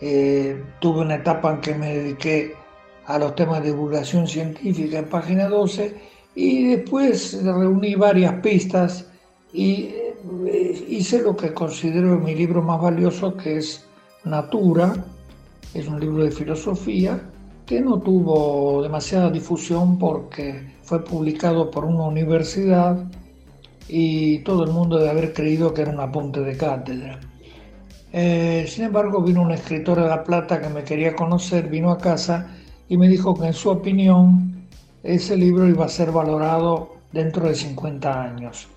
eh, 0.00 0.62
tuve 0.80 1.00
una 1.00 1.16
etapa 1.16 1.50
en 1.52 1.60
que 1.60 1.74
me 1.74 1.96
dediqué 1.96 2.54
a 3.06 3.18
los 3.18 3.34
temas 3.34 3.62
de 3.62 3.70
divulgación 3.70 4.26
científica 4.26 4.98
en 4.98 5.06
página 5.06 5.48
12 5.48 5.94
y 6.40 6.64
después 6.68 7.38
reuní 7.44 7.96
varias 7.96 8.32
pistas 8.40 9.06
y 9.52 9.90
eh, 10.46 10.86
hice 10.88 11.20
lo 11.20 11.36
que 11.36 11.52
considero 11.52 12.18
mi 12.18 12.34
libro 12.34 12.62
más 12.62 12.80
valioso 12.80 13.36
que 13.36 13.58
es 13.58 13.84
Natura, 14.24 15.04
es 15.74 15.86
un 15.86 16.00
libro 16.00 16.24
de 16.24 16.30
filosofía 16.30 17.20
que 17.66 17.82
no 17.82 18.00
tuvo 18.00 18.82
demasiada 18.82 19.30
difusión 19.30 19.98
porque 19.98 20.72
fue 20.82 21.04
publicado 21.04 21.70
por 21.70 21.84
una 21.84 22.04
universidad 22.04 23.04
y 23.86 24.38
todo 24.38 24.64
el 24.64 24.70
mundo 24.70 24.96
debe 24.96 25.10
haber 25.10 25.32
creído 25.34 25.74
que 25.74 25.82
era 25.82 25.92
un 25.92 26.00
apunte 26.00 26.40
de 26.40 26.56
cátedra. 26.56 27.20
Eh, 28.14 28.64
sin 28.66 28.84
embargo, 28.84 29.22
vino 29.22 29.42
un 29.42 29.52
escritor 29.52 30.00
de 30.00 30.08
La 30.08 30.24
Plata 30.24 30.58
que 30.60 30.70
me 30.70 30.84
quería 30.84 31.14
conocer, 31.14 31.68
vino 31.68 31.90
a 31.90 31.98
casa 31.98 32.56
y 32.88 32.96
me 32.96 33.08
dijo 33.08 33.34
que 33.34 33.46
en 33.46 33.52
su 33.52 33.68
opinión 33.68 34.49
ese 35.02 35.36
libro 35.36 35.68
iba 35.68 35.86
a 35.86 35.88
ser 35.88 36.12
valorado 36.12 36.96
dentro 37.12 37.48
de 37.48 37.54
50 37.54 38.22
años. 38.22 38.68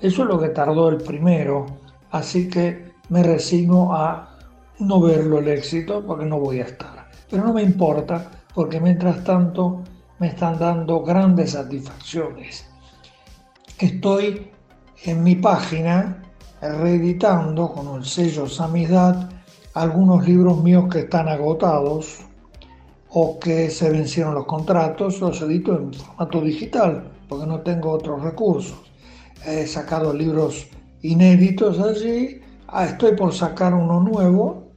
Eso 0.00 0.22
es 0.22 0.28
lo 0.28 0.40
que 0.40 0.48
tardó 0.48 0.88
el 0.88 0.98
primero, 0.98 1.66
así 2.10 2.48
que 2.48 2.92
me 3.08 3.22
resigno 3.22 3.94
a 3.94 4.38
no 4.78 5.00
verlo 5.00 5.38
el 5.38 5.48
éxito 5.48 6.04
porque 6.04 6.24
no 6.24 6.38
voy 6.38 6.60
a 6.60 6.64
estar. 6.64 7.08
Pero 7.30 7.44
no 7.44 7.52
me 7.52 7.62
importa 7.62 8.30
porque 8.54 8.80
mientras 8.80 9.22
tanto 9.24 9.82
me 10.18 10.28
están 10.28 10.58
dando 10.58 11.02
grandes 11.02 11.52
satisfacciones. 11.52 12.66
Estoy 13.78 14.50
en 15.04 15.22
mi 15.22 15.36
página 15.36 16.22
reeditando 16.60 17.72
con 17.72 17.96
el 17.96 18.04
sello 18.04 18.46
Samizdat 18.46 19.32
algunos 19.74 20.26
libros 20.26 20.62
míos 20.62 20.84
que 20.90 21.00
están 21.00 21.28
agotados 21.28 22.20
o 23.14 23.38
que 23.38 23.70
se 23.70 23.90
vencieron 23.90 24.34
los 24.34 24.46
contratos, 24.46 25.20
los 25.20 25.40
edito 25.42 25.76
en 25.76 25.92
formato 25.92 26.40
digital 26.40 27.12
porque 27.28 27.46
no 27.46 27.60
tengo 27.60 27.90
otros 27.90 28.22
recursos. 28.22 28.78
He 29.46 29.66
sacado 29.66 30.12
libros 30.12 30.66
inéditos 31.02 31.78
allí, 31.80 32.40
ah, 32.68 32.86
estoy 32.86 33.16
por 33.16 33.34
sacar 33.34 33.74
uno 33.74 34.00
nuevo 34.00 34.72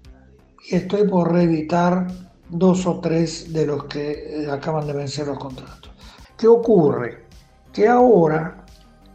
y 0.70 0.76
estoy 0.76 1.08
por 1.08 1.32
reeditar 1.32 2.08
dos 2.50 2.86
o 2.86 3.00
tres 3.00 3.54
de 3.54 3.66
los 3.66 3.86
que 3.86 4.44
eh, 4.44 4.52
acaban 4.52 4.88
de 4.88 4.94
vencer 4.94 5.28
los 5.28 5.38
contratos. 5.38 5.92
¿Qué 6.38 6.48
ocurre? 6.48 7.26
Que 7.72 7.88
ahora 7.88 8.66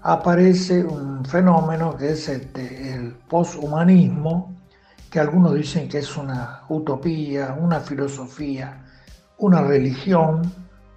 aparece 0.02 0.84
un 0.84 1.24
fenómeno 1.24 1.96
que 1.96 2.12
es 2.12 2.28
este, 2.28 2.94
el 2.94 3.12
poshumanismo, 3.28 4.54
que 5.10 5.20
algunos 5.20 5.54
dicen 5.54 5.88
que 5.88 5.98
es 5.98 6.16
una 6.16 6.62
utopía, 6.68 7.56
una 7.60 7.80
filosofía, 7.80 8.84
una 9.40 9.62
religión, 9.62 10.42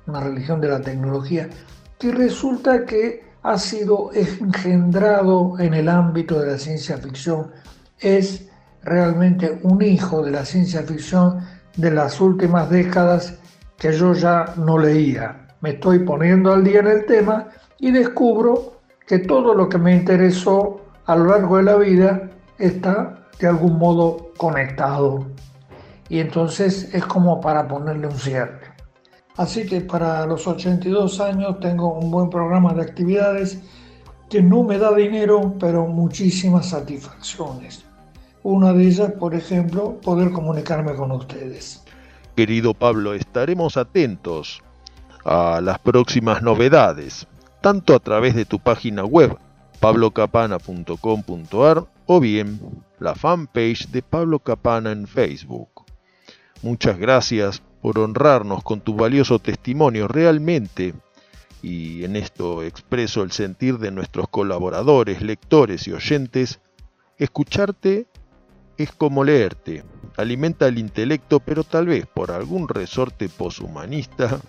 una 0.05 0.19
religión 0.19 0.61
de 0.61 0.67
la 0.69 0.81
tecnología, 0.81 1.49
que 1.97 2.11
resulta 2.11 2.85
que 2.85 3.23
ha 3.41 3.57
sido 3.57 4.11
engendrado 4.13 5.59
en 5.59 5.73
el 5.73 5.89
ámbito 5.89 6.39
de 6.39 6.51
la 6.51 6.57
ciencia 6.57 6.97
ficción, 6.97 7.51
es 7.99 8.47
realmente 8.83 9.59
un 9.63 9.81
hijo 9.81 10.21
de 10.21 10.31
la 10.31 10.45
ciencia 10.45 10.83
ficción 10.83 11.39
de 11.77 11.91
las 11.91 12.21
últimas 12.21 12.69
décadas 12.69 13.39
que 13.77 13.91
yo 13.93 14.13
ya 14.13 14.53
no 14.57 14.77
leía. 14.77 15.47
Me 15.61 15.71
estoy 15.71 15.99
poniendo 15.99 16.53
al 16.53 16.63
día 16.63 16.79
en 16.79 16.87
el 16.87 17.05
tema 17.05 17.47
y 17.79 17.91
descubro 17.91 18.81
que 19.07 19.19
todo 19.19 19.53
lo 19.53 19.67
que 19.69 19.77
me 19.77 19.95
interesó 19.95 20.81
a 21.05 21.15
lo 21.15 21.25
largo 21.25 21.57
de 21.57 21.63
la 21.63 21.75
vida 21.75 22.29
está 22.57 23.27
de 23.39 23.47
algún 23.47 23.77
modo 23.77 24.31
conectado. 24.37 25.25
Y 26.09 26.19
entonces 26.19 26.93
es 26.93 27.05
como 27.05 27.41
para 27.41 27.67
ponerle 27.67 28.07
un 28.07 28.17
cierre. 28.17 28.73
Así 29.37 29.65
que 29.65 29.81
para 29.81 30.25
los 30.25 30.47
82 30.47 31.19
años 31.19 31.59
tengo 31.59 31.97
un 31.97 32.11
buen 32.11 32.29
programa 32.29 32.73
de 32.73 32.83
actividades 32.83 33.59
que 34.29 34.41
no 34.41 34.63
me 34.63 34.77
da 34.77 34.93
dinero, 34.93 35.55
pero 35.59 35.87
muchísimas 35.87 36.69
satisfacciones. 36.69 37.83
Una 38.43 38.73
de 38.73 38.87
ellas, 38.87 39.11
por 39.19 39.33
ejemplo, 39.33 39.99
poder 40.01 40.31
comunicarme 40.31 40.93
con 40.95 41.11
ustedes. 41.11 41.83
Querido 42.35 42.73
Pablo, 42.73 43.13
estaremos 43.13 43.77
atentos 43.77 44.61
a 45.23 45.61
las 45.61 45.79
próximas 45.79 46.41
novedades, 46.41 47.27
tanto 47.61 47.95
a 47.95 47.99
través 47.99 48.35
de 48.35 48.43
tu 48.45 48.59
página 48.59 49.05
web 49.05 49.37
pablocapana.com.ar 49.79 51.85
o 52.05 52.19
bien 52.19 52.59
la 52.99 53.15
fanpage 53.15 53.87
de 53.89 54.01
Pablo 54.01 54.39
Capana 54.39 54.91
en 54.91 55.07
Facebook. 55.07 55.82
Muchas 56.63 56.97
gracias 56.97 57.61
por 57.81 57.99
honrarnos 57.99 58.63
con 58.63 58.79
tu 58.79 58.95
valioso 58.95 59.37
testimonio 59.37 60.07
realmente, 60.07 60.93
y 61.61 62.05
en 62.05 62.15
esto 62.15 62.63
expreso 62.63 63.21
el 63.21 63.33
sentir 63.33 63.79
de 63.79 63.91
nuestros 63.91 64.29
colaboradores, 64.29 65.21
lectores 65.21 65.89
y 65.89 65.91
oyentes, 65.91 66.61
escucharte 67.17 68.07
es 68.77 68.93
como 68.93 69.25
leerte, 69.25 69.83
alimenta 70.15 70.65
el 70.67 70.79
intelecto, 70.79 71.41
pero 71.41 71.65
tal 71.65 71.87
vez 71.87 72.05
por 72.05 72.31
algún 72.31 72.69
resorte 72.69 73.27
poshumanista, 73.27 74.39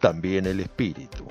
también 0.00 0.46
el 0.46 0.60
espíritu. 0.60 1.26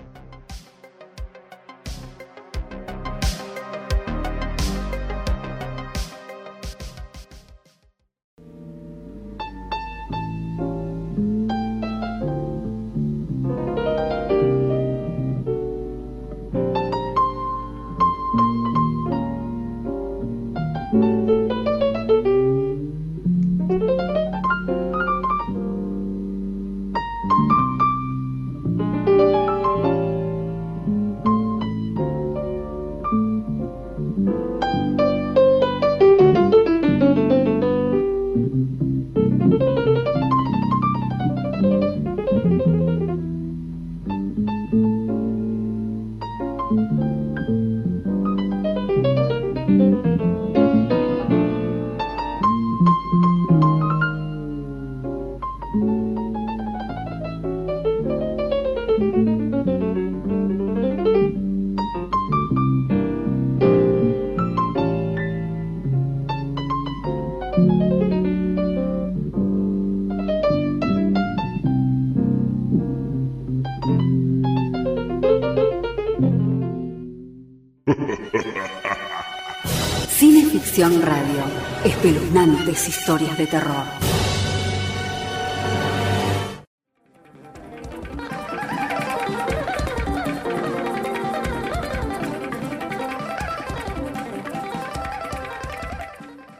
Espeluznantes 82.61 82.87
historias 82.87 83.37
de 83.37 83.47
terror. 83.47 83.85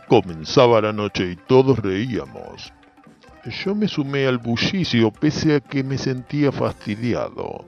Comenzaba 0.08 0.82
la 0.82 0.92
noche 0.92 1.32
y 1.32 1.36
todos 1.36 1.78
reíamos. 1.80 2.74
Yo 3.64 3.76
me 3.76 3.88
sumé 3.88 4.26
al 4.26 4.40
bullicio 4.40 5.12
pese 5.12 5.56
a 5.56 5.60
que 5.60 5.84
me 5.84 5.98
sentía 5.98 6.52
fastidiado. 6.52 7.66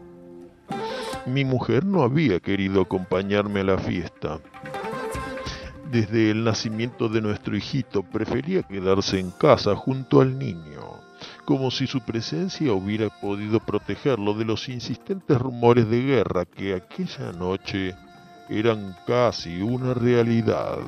Mi 1.26 1.45
mujer 1.45 1.85
no 1.85 2.03
había 2.03 2.39
querido 2.39 2.81
acompañarme 2.81 3.61
a 3.61 3.64
la 3.64 3.77
fiesta 3.77 4.39
desde 5.93 6.31
el 6.31 6.43
nacimiento 6.43 7.07
de 7.07 7.21
nuestro 7.21 7.55
hijito 7.55 8.01
prefería 8.01 8.63
quedarse 8.63 9.19
en 9.19 9.29
casa 9.29 9.75
junto 9.75 10.21
al 10.21 10.39
niño, 10.39 10.81
como 11.45 11.69
si 11.69 11.85
su 11.85 12.01
presencia 12.01 12.73
hubiera 12.73 13.09
podido 13.21 13.59
protegerlo 13.59 14.33
de 14.33 14.43
los 14.43 14.69
insistentes 14.69 15.37
rumores 15.37 15.87
de 15.87 16.01
guerra 16.01 16.45
que 16.45 16.73
aquella 16.73 17.31
noche 17.33 17.95
eran 18.49 18.95
casi 19.05 19.61
una 19.61 19.93
realidad. 19.93 20.79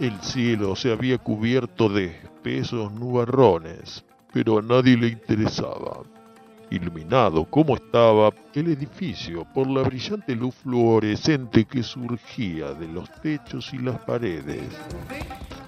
El 0.00 0.20
cielo 0.20 0.74
se 0.74 0.90
había 0.90 1.16
cubierto 1.18 1.88
de 1.88 2.06
espesos 2.06 2.92
nubarrones, 2.94 4.04
pero 4.32 4.58
a 4.58 4.62
nadie 4.62 4.96
le 4.96 5.06
interesaba. 5.06 6.02
Iluminado 6.70 7.44
como 7.44 7.74
estaba 7.76 8.32
el 8.54 8.68
edificio 8.68 9.46
por 9.54 9.68
la 9.68 9.82
brillante 9.82 10.34
luz 10.34 10.54
fluorescente 10.54 11.64
que 11.64 11.82
surgía 11.82 12.72
de 12.72 12.88
los 12.88 13.10
techos 13.20 13.72
y 13.74 13.78
las 13.78 13.98
paredes. 14.00 14.64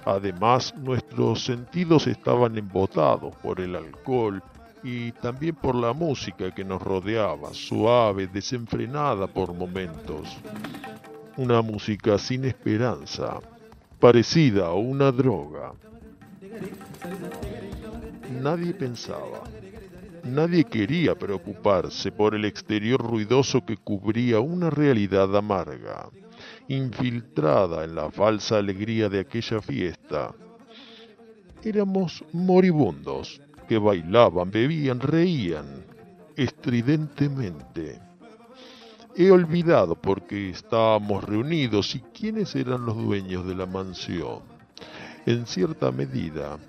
Además, 0.05 0.73
nuestros 0.77 1.43
sentidos 1.43 2.07
estaban 2.07 2.57
embotados 2.57 3.35
por 3.37 3.59
el 3.59 3.75
alcohol 3.75 4.41
y 4.83 5.11
también 5.11 5.55
por 5.55 5.75
la 5.75 5.93
música 5.93 6.53
que 6.53 6.63
nos 6.63 6.81
rodeaba, 6.81 7.53
suave, 7.53 8.27
desenfrenada 8.27 9.27
por 9.27 9.53
momentos. 9.53 10.37
Una 11.35 11.61
música 11.61 12.17
sin 12.17 12.45
esperanza, 12.45 13.39
parecida 13.99 14.67
a 14.67 14.73
una 14.73 15.11
droga. 15.11 15.73
Nadie 18.41 18.73
pensaba, 18.73 19.43
nadie 20.27 20.63
quería 20.63 21.15
preocuparse 21.15 22.11
por 22.11 22.35
el 22.35 22.45
exterior 22.45 23.01
ruidoso 23.01 23.65
que 23.65 23.77
cubría 23.77 24.39
una 24.39 24.69
realidad 24.69 25.35
amarga, 25.35 26.09
infiltrada 26.67 27.83
en 27.83 27.95
la 27.95 28.11
falsa 28.11 28.57
alegría 28.57 29.09
de 29.09 29.21
aquella 29.21 29.61
fiesta. 29.61 30.33
Éramos 31.63 32.23
moribundos 32.33 33.41
que 33.67 33.77
bailaban, 33.77 34.51
bebían, 34.51 34.99
reían 34.99 35.85
estridentemente. 36.37 37.99
He 39.15 39.31
olvidado 39.31 39.95
por 39.95 40.27
qué 40.27 40.51
estábamos 40.51 41.23
reunidos 41.23 41.95
y 41.95 41.99
quiénes 41.99 42.55
eran 42.55 42.85
los 42.85 42.95
dueños 42.95 43.45
de 43.47 43.55
la 43.55 43.65
mansión. 43.65 44.41
En 45.25 45.47
cierta 45.47 45.91
medida, 45.91 46.59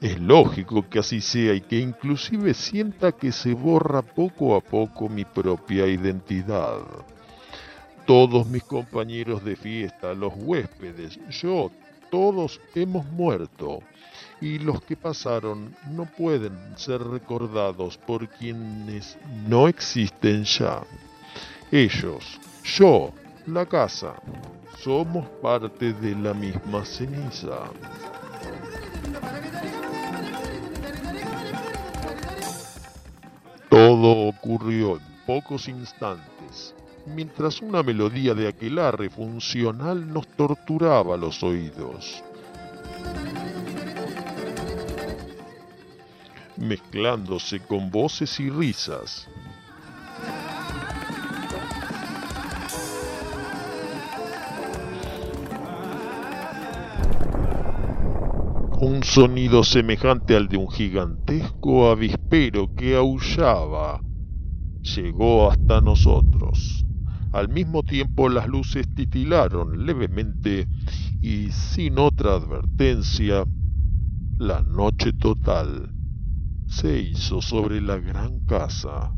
es 0.00 0.20
lógico 0.20 0.88
que 0.88 1.00
así 1.00 1.20
sea 1.20 1.54
y 1.54 1.60
que 1.60 1.78
inclusive 1.78 2.54
sienta 2.54 3.12
que 3.12 3.32
se 3.32 3.52
borra 3.52 4.02
poco 4.02 4.54
a 4.54 4.60
poco 4.60 5.08
mi 5.08 5.24
propia 5.24 5.86
identidad. 5.86 6.80
Todos 8.06 8.46
mis 8.46 8.62
compañeros 8.62 9.44
de 9.44 9.56
fiesta, 9.56 10.14
los 10.14 10.32
huéspedes, 10.36 11.18
yo, 11.30 11.70
todos 12.10 12.60
hemos 12.74 13.04
muerto 13.06 13.80
y 14.40 14.58
los 14.58 14.80
que 14.82 14.96
pasaron 14.96 15.74
no 15.90 16.06
pueden 16.06 16.56
ser 16.76 17.02
recordados 17.02 17.98
por 17.98 18.28
quienes 18.28 19.18
no 19.46 19.68
existen 19.68 20.44
ya. 20.44 20.82
Ellos, 21.70 22.38
yo, 22.64 23.12
la 23.46 23.66
casa, 23.66 24.14
somos 24.78 25.26
parte 25.42 25.92
de 25.92 26.14
la 26.14 26.32
misma 26.32 26.84
ceniza. 26.84 27.64
Todo 34.00 34.28
ocurrió 34.28 34.92
en 34.92 35.02
pocos 35.26 35.66
instantes, 35.66 36.72
mientras 37.04 37.60
una 37.60 37.82
melodía 37.82 38.32
de 38.32 38.46
aquelarre 38.46 39.10
funcional 39.10 40.12
nos 40.12 40.28
torturaba 40.28 41.16
los 41.16 41.42
oídos. 41.42 42.22
Mezclándose 46.56 47.58
con 47.58 47.90
voces 47.90 48.38
y 48.38 48.48
risas, 48.50 49.26
un 58.98 59.04
sonido 59.04 59.62
semejante 59.62 60.34
al 60.34 60.48
de 60.48 60.56
un 60.56 60.68
gigantesco 60.68 61.88
avispero 61.88 62.66
que 62.74 62.96
aullaba 62.96 64.02
llegó 64.82 65.48
hasta 65.48 65.80
nosotros. 65.80 66.84
Al 67.30 67.48
mismo 67.48 67.84
tiempo 67.84 68.28
las 68.28 68.48
luces 68.48 68.92
titilaron 68.96 69.86
levemente 69.86 70.66
y 71.22 71.52
sin 71.52 72.00
otra 72.00 72.34
advertencia, 72.34 73.46
la 74.36 74.62
noche 74.62 75.12
total 75.12 75.94
se 76.66 76.98
hizo 76.98 77.40
sobre 77.40 77.80
la 77.80 77.98
gran 77.98 78.40
casa. 78.46 79.12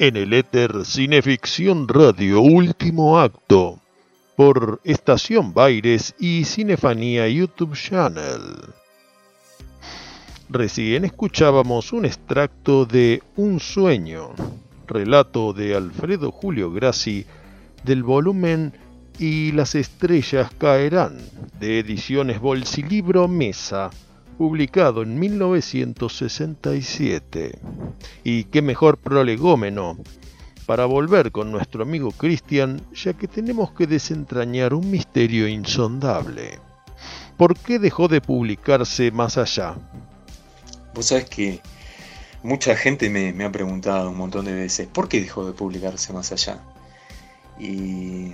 En 0.00 0.16
el 0.16 0.32
éter 0.32 0.86
Cineficción 0.86 1.86
Radio 1.86 2.40
Último 2.40 3.20
Acto 3.20 3.80
por 4.34 4.80
Estación 4.82 5.52
Baires 5.52 6.14
y 6.18 6.46
Cinefanía 6.46 7.28
YouTube 7.28 7.76
Channel. 7.76 8.40
Recién 10.48 11.04
escuchábamos 11.04 11.92
un 11.92 12.06
extracto 12.06 12.86
de 12.86 13.22
Un 13.36 13.60
sueño, 13.60 14.30
relato 14.86 15.52
de 15.52 15.76
Alfredo 15.76 16.30
Julio 16.30 16.72
Grassi 16.72 17.26
del 17.84 18.02
volumen 18.02 18.72
Y 19.18 19.52
las 19.52 19.74
estrellas 19.74 20.50
caerán 20.56 21.18
de 21.60 21.78
Ediciones 21.78 22.40
Bolsilibro 22.40 23.28
Mesa 23.28 23.90
publicado 24.40 25.02
en 25.02 25.18
1967. 25.18 27.58
Y 28.24 28.44
qué 28.44 28.62
mejor 28.62 28.96
prolegómeno 28.96 29.98
para 30.64 30.86
volver 30.86 31.30
con 31.30 31.52
nuestro 31.52 31.82
amigo 31.82 32.10
Christian, 32.10 32.80
ya 32.94 33.12
que 33.12 33.28
tenemos 33.28 33.72
que 33.72 33.86
desentrañar 33.86 34.72
un 34.72 34.90
misterio 34.90 35.46
insondable. 35.46 36.58
¿Por 37.36 37.54
qué 37.54 37.78
dejó 37.78 38.08
de 38.08 38.22
publicarse 38.22 39.10
más 39.10 39.36
allá? 39.36 39.74
Vos 40.94 41.04
sabés 41.04 41.26
que 41.26 41.60
mucha 42.42 42.74
gente 42.76 43.10
me, 43.10 43.44
ha 43.44 43.52
preguntado 43.52 44.08
un 44.08 44.16
montón 44.16 44.46
de 44.46 44.54
veces, 44.54 44.86
¿por 44.86 45.10
qué 45.10 45.20
dejó 45.20 45.44
de 45.44 45.52
publicarse 45.52 46.14
más 46.14 46.32
allá? 46.32 46.62
Y 47.58 48.32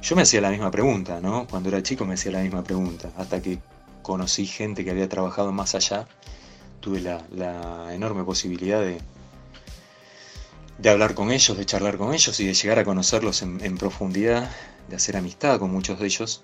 yo 0.00 0.14
me 0.14 0.22
hacía 0.22 0.40
la 0.40 0.50
misma 0.50 0.70
pregunta, 0.70 1.18
¿no? 1.20 1.48
Cuando 1.48 1.70
era 1.70 1.82
chico 1.82 2.04
me 2.04 2.14
hacía 2.14 2.30
la 2.30 2.42
misma 2.42 2.62
pregunta, 2.62 3.10
hasta 3.16 3.42
que 3.42 3.58
conocí 4.02 4.46
gente 4.46 4.84
que 4.84 4.90
había 4.90 5.08
trabajado 5.08 5.52
más 5.52 5.74
allá, 5.74 6.06
tuve 6.80 7.00
la, 7.00 7.94
enorme 7.94 8.24
posibilidad 8.24 8.80
de, 8.80 9.00
de 10.78 10.90
hablar 10.90 11.14
con 11.14 11.30
ellos, 11.30 11.56
de 11.56 11.66
charlar 11.66 11.96
con 11.98 12.14
ellos 12.14 12.38
y 12.40 12.46
de 12.46 12.54
llegar 12.54 12.78
a 12.78 12.84
conocerlos 12.84 13.42
en, 13.42 13.78
profundidad, 13.78 14.50
de 14.88 14.96
hacer 14.96 15.16
amistad 15.16 15.58
con 15.58 15.70
muchos 15.70 15.98
de 15.98 16.06
ellos. 16.06 16.42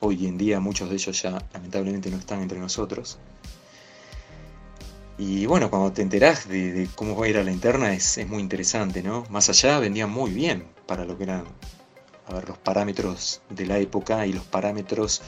Hoy 0.00 0.26
en 0.26 0.38
día 0.38 0.60
muchos 0.60 0.90
de 0.90 0.96
ellos 0.96 1.20
ya 1.22 1.42
lamentablemente 1.52 2.10
no 2.10 2.18
están 2.18 2.42
entre 2.42 2.58
nosotros. 2.58 3.18
Y 5.18 5.46
bueno, 5.46 5.70
cuando 5.70 5.92
te 5.92 6.02
enterás 6.02 6.46
de, 6.46 6.88
cómo 6.94 7.16
va 7.16 7.24
a 7.24 7.28
ir 7.28 7.38
a 7.38 7.44
la 7.44 7.50
interna 7.50 7.94
es, 7.94 8.18
es, 8.18 8.28
muy 8.28 8.42
interesante, 8.42 9.02
¿no? 9.02 9.24
Más 9.30 9.48
allá 9.48 9.78
vendían 9.78 10.10
muy 10.10 10.30
bien 10.30 10.66
para 10.86 11.06
lo 11.06 11.16
que 11.16 11.24
eran 11.24 11.44
a 12.28 12.34
ver, 12.34 12.48
los 12.48 12.58
parámetros 12.58 13.40
de 13.48 13.66
la 13.66 13.78
época 13.78 14.26
y 14.26 14.32
los 14.32 14.44
parámetros 14.44 15.22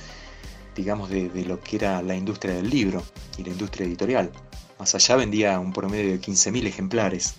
digamos, 0.79 1.11
de, 1.11 1.45
lo 1.45 1.61
que 1.61 1.75
era 1.75 2.01
la 2.03 2.15
industria 2.15 2.55
del 2.55 2.71
libro 2.71 3.03
y 3.37 3.43
la 3.43 3.51
industria 3.51 3.85
editorial. 3.85 4.31
Más 4.79 4.95
allá 4.95 5.17
vendía 5.17 5.59
un 5.59 5.73
promedio 5.73 6.13
de 6.13 6.21
15.000 6.21 6.67
ejemplares. 6.69 7.35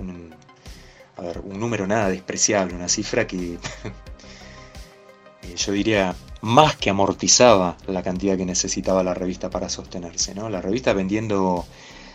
Un, 0.00 0.34
a 1.16 1.22
ver, 1.22 1.38
un 1.44 1.60
número 1.60 1.86
nada 1.86 2.08
despreciable, 2.08 2.74
una 2.74 2.88
cifra 2.88 3.24
que 3.28 3.54
eh, 5.42 5.54
yo 5.56 5.72
diría 5.72 6.16
más 6.40 6.74
que 6.74 6.90
amortizaba 6.90 7.76
la 7.86 8.02
cantidad 8.02 8.36
que 8.36 8.44
necesitaba 8.44 9.04
la 9.04 9.14
revista 9.14 9.48
para 9.48 9.68
sostenerse. 9.68 10.34
¿no? 10.34 10.48
La 10.48 10.60
revista 10.60 10.92
vendiendo 10.92 11.64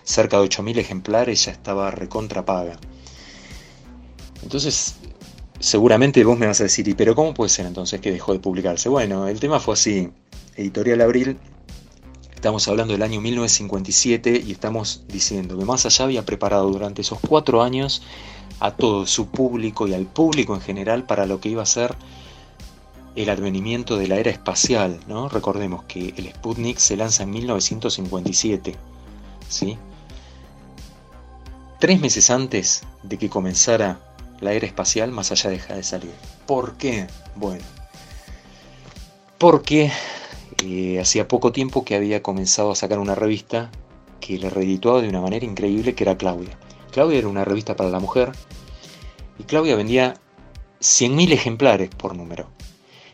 cerca 0.04 0.38
de 0.38 0.50
8.000 0.50 0.80
ejemplares 0.80 1.46
ya 1.46 1.54
estaba 1.54 1.92
recontra 1.92 2.44
paga. 2.44 2.78
Entonces, 4.44 4.96
seguramente 5.60 6.24
vos 6.24 6.38
me 6.38 6.48
vas 6.48 6.60
a 6.62 6.64
decir, 6.64 6.88
¿y 6.88 6.94
pero 6.94 7.16
cómo 7.16 7.34
puede 7.34 7.50
ser 7.50 7.66
entonces 7.66 8.00
que 8.02 8.12
dejó 8.12 8.34
de 8.34 8.40
publicarse? 8.40 8.90
Bueno, 8.90 9.28
el 9.28 9.40
tema 9.40 9.60
fue 9.60 9.74
así. 9.74 10.10
Editorial 10.56 11.02
Abril, 11.02 11.38
estamos 12.34 12.68
hablando 12.68 12.94
del 12.94 13.04
año 13.04 13.22
1957 13.22 14.44
y 14.46 14.52
estamos 14.52 15.04
diciendo 15.08 15.58
que 15.58 15.66
más 15.66 15.86
allá 15.86 16.06
había 16.06 16.26
preparado 16.26 16.70
durante 16.72 17.02
esos 17.02 17.20
cuatro 17.20 17.62
años 17.62 18.02
a 18.60 18.72
todo 18.72 19.06
su 19.06 19.28
público 19.28 19.88
y 19.88 19.94
al 19.94 20.06
público 20.06 20.56
en 20.56 20.62
general 20.62 21.04
para 21.04 21.28
lo 21.28 21.40
que 21.40 21.50
iba 21.50 21.62
a 21.62 21.68
ser 21.68 21.96
el 23.16 23.30
advenimiento 23.30 23.98
de 23.98 24.08
la 24.08 24.18
era 24.18 24.32
espacial. 24.32 25.00
¿no? 25.08 25.30
Recordemos 25.30 25.84
que 25.84 26.14
el 26.18 26.30
Sputnik 26.30 26.78
se 26.78 26.98
lanza 26.98 27.24
en 27.24 27.32
1957. 27.32 28.76
¿sí? 29.50 29.78
Tres 31.80 32.00
meses 32.00 32.30
antes 32.30 32.84
de 33.04 33.18
que 33.18 33.30
comenzara 33.30 34.00
la 34.40 34.54
era 34.54 34.66
espacial 34.68 35.12
más 35.12 35.32
allá 35.32 35.50
deja 35.50 35.76
de 35.76 35.84
salir. 35.84 36.14
¿Por 36.46 36.78
qué? 36.78 37.08
Bueno, 37.36 37.64
porque 39.38 39.92
eh, 40.64 41.00
hacía 41.00 41.28
poco 41.28 41.52
tiempo 41.52 41.86
que 41.86 41.96
había 41.96 42.24
comenzado 42.24 42.72
a 42.72 42.76
sacar 42.76 43.00
una 43.00 43.16
revista 43.16 43.70
que 44.20 44.38
le 44.38 44.50
reeditó 44.50 45.02
de 45.02 45.10
una 45.10 45.22
manera 45.22 45.46
increíble, 45.46 45.96
que 45.96 46.04
era 46.04 46.18
Claudia. 46.18 46.58
Claudia 46.92 47.20
era 47.20 47.28
una 47.28 47.46
revista 47.46 47.76
para 47.76 47.90
la 47.90 48.00
mujer 48.00 48.32
y 49.38 49.44
Claudia 49.44 49.76
vendía 49.76 50.16
100.000 50.82 51.32
ejemplares 51.32 51.90
por 51.90 52.16
número. 52.16 52.48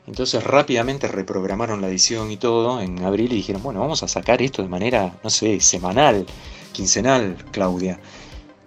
Entonces 0.06 0.44
rápidamente 0.44 1.08
reprogramaron 1.08 1.82
la 1.82 1.88
edición 1.88 2.30
y 2.32 2.38
todo 2.38 2.82
en 2.82 3.04
abril 3.04 3.32
y 3.32 3.38
dijeron, 3.38 3.64
bueno, 3.64 3.80
vamos 3.80 4.04
a 4.04 4.08
sacar 4.08 4.42
esto 4.42 4.62
de 4.62 4.68
manera, 4.68 5.18
no 5.24 5.30
sé, 5.30 5.60
semanal, 5.62 6.26
quincenal, 6.74 7.38
Claudia. 7.52 8.00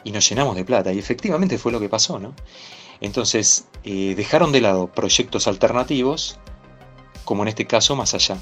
Y 0.06 0.12
nos 0.12 0.28
llenamos 0.28 0.54
de 0.54 0.64
plata. 0.64 0.92
Y 0.92 1.00
efectivamente 1.00 1.58
fue 1.58 1.72
lo 1.72 1.80
que 1.80 1.88
pasó, 1.88 2.20
¿no? 2.20 2.32
Entonces 3.00 3.66
eh, 3.82 4.14
dejaron 4.16 4.52
de 4.52 4.60
lado 4.60 4.86
proyectos 4.86 5.48
alternativos, 5.48 6.38
como 7.24 7.42
en 7.42 7.48
este 7.48 7.66
caso 7.66 7.96
Más 7.96 8.14
Allá. 8.14 8.36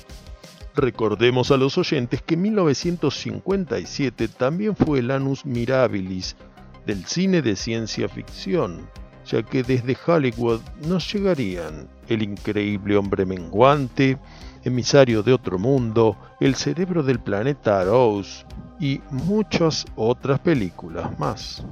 Recordemos 0.74 1.50
a 1.50 1.56
los 1.56 1.78
oyentes 1.78 2.20
que 2.20 2.36
1957 2.36 4.28
también 4.28 4.76
fue 4.76 4.98
el 4.98 5.10
Anus 5.10 5.46
Mirabilis 5.46 6.36
del 6.84 7.06
cine 7.06 7.40
de 7.40 7.56
ciencia 7.56 8.10
ficción, 8.10 8.86
ya 9.24 9.42
que 9.42 9.62
desde 9.62 9.96
Hollywood 10.06 10.60
nos 10.86 11.10
llegarían 11.10 11.88
El 12.08 12.22
increíble 12.22 12.98
hombre 12.98 13.24
menguante, 13.24 14.18
Emisario 14.64 15.22
de 15.22 15.32
otro 15.32 15.58
mundo, 15.58 16.18
El 16.40 16.56
cerebro 16.56 17.02
del 17.02 17.20
planeta 17.20 17.80
Arrows 17.80 18.44
y 18.80 19.00
muchas 19.10 19.84
otras 19.96 20.40
películas 20.40 21.18
más. 21.18 21.64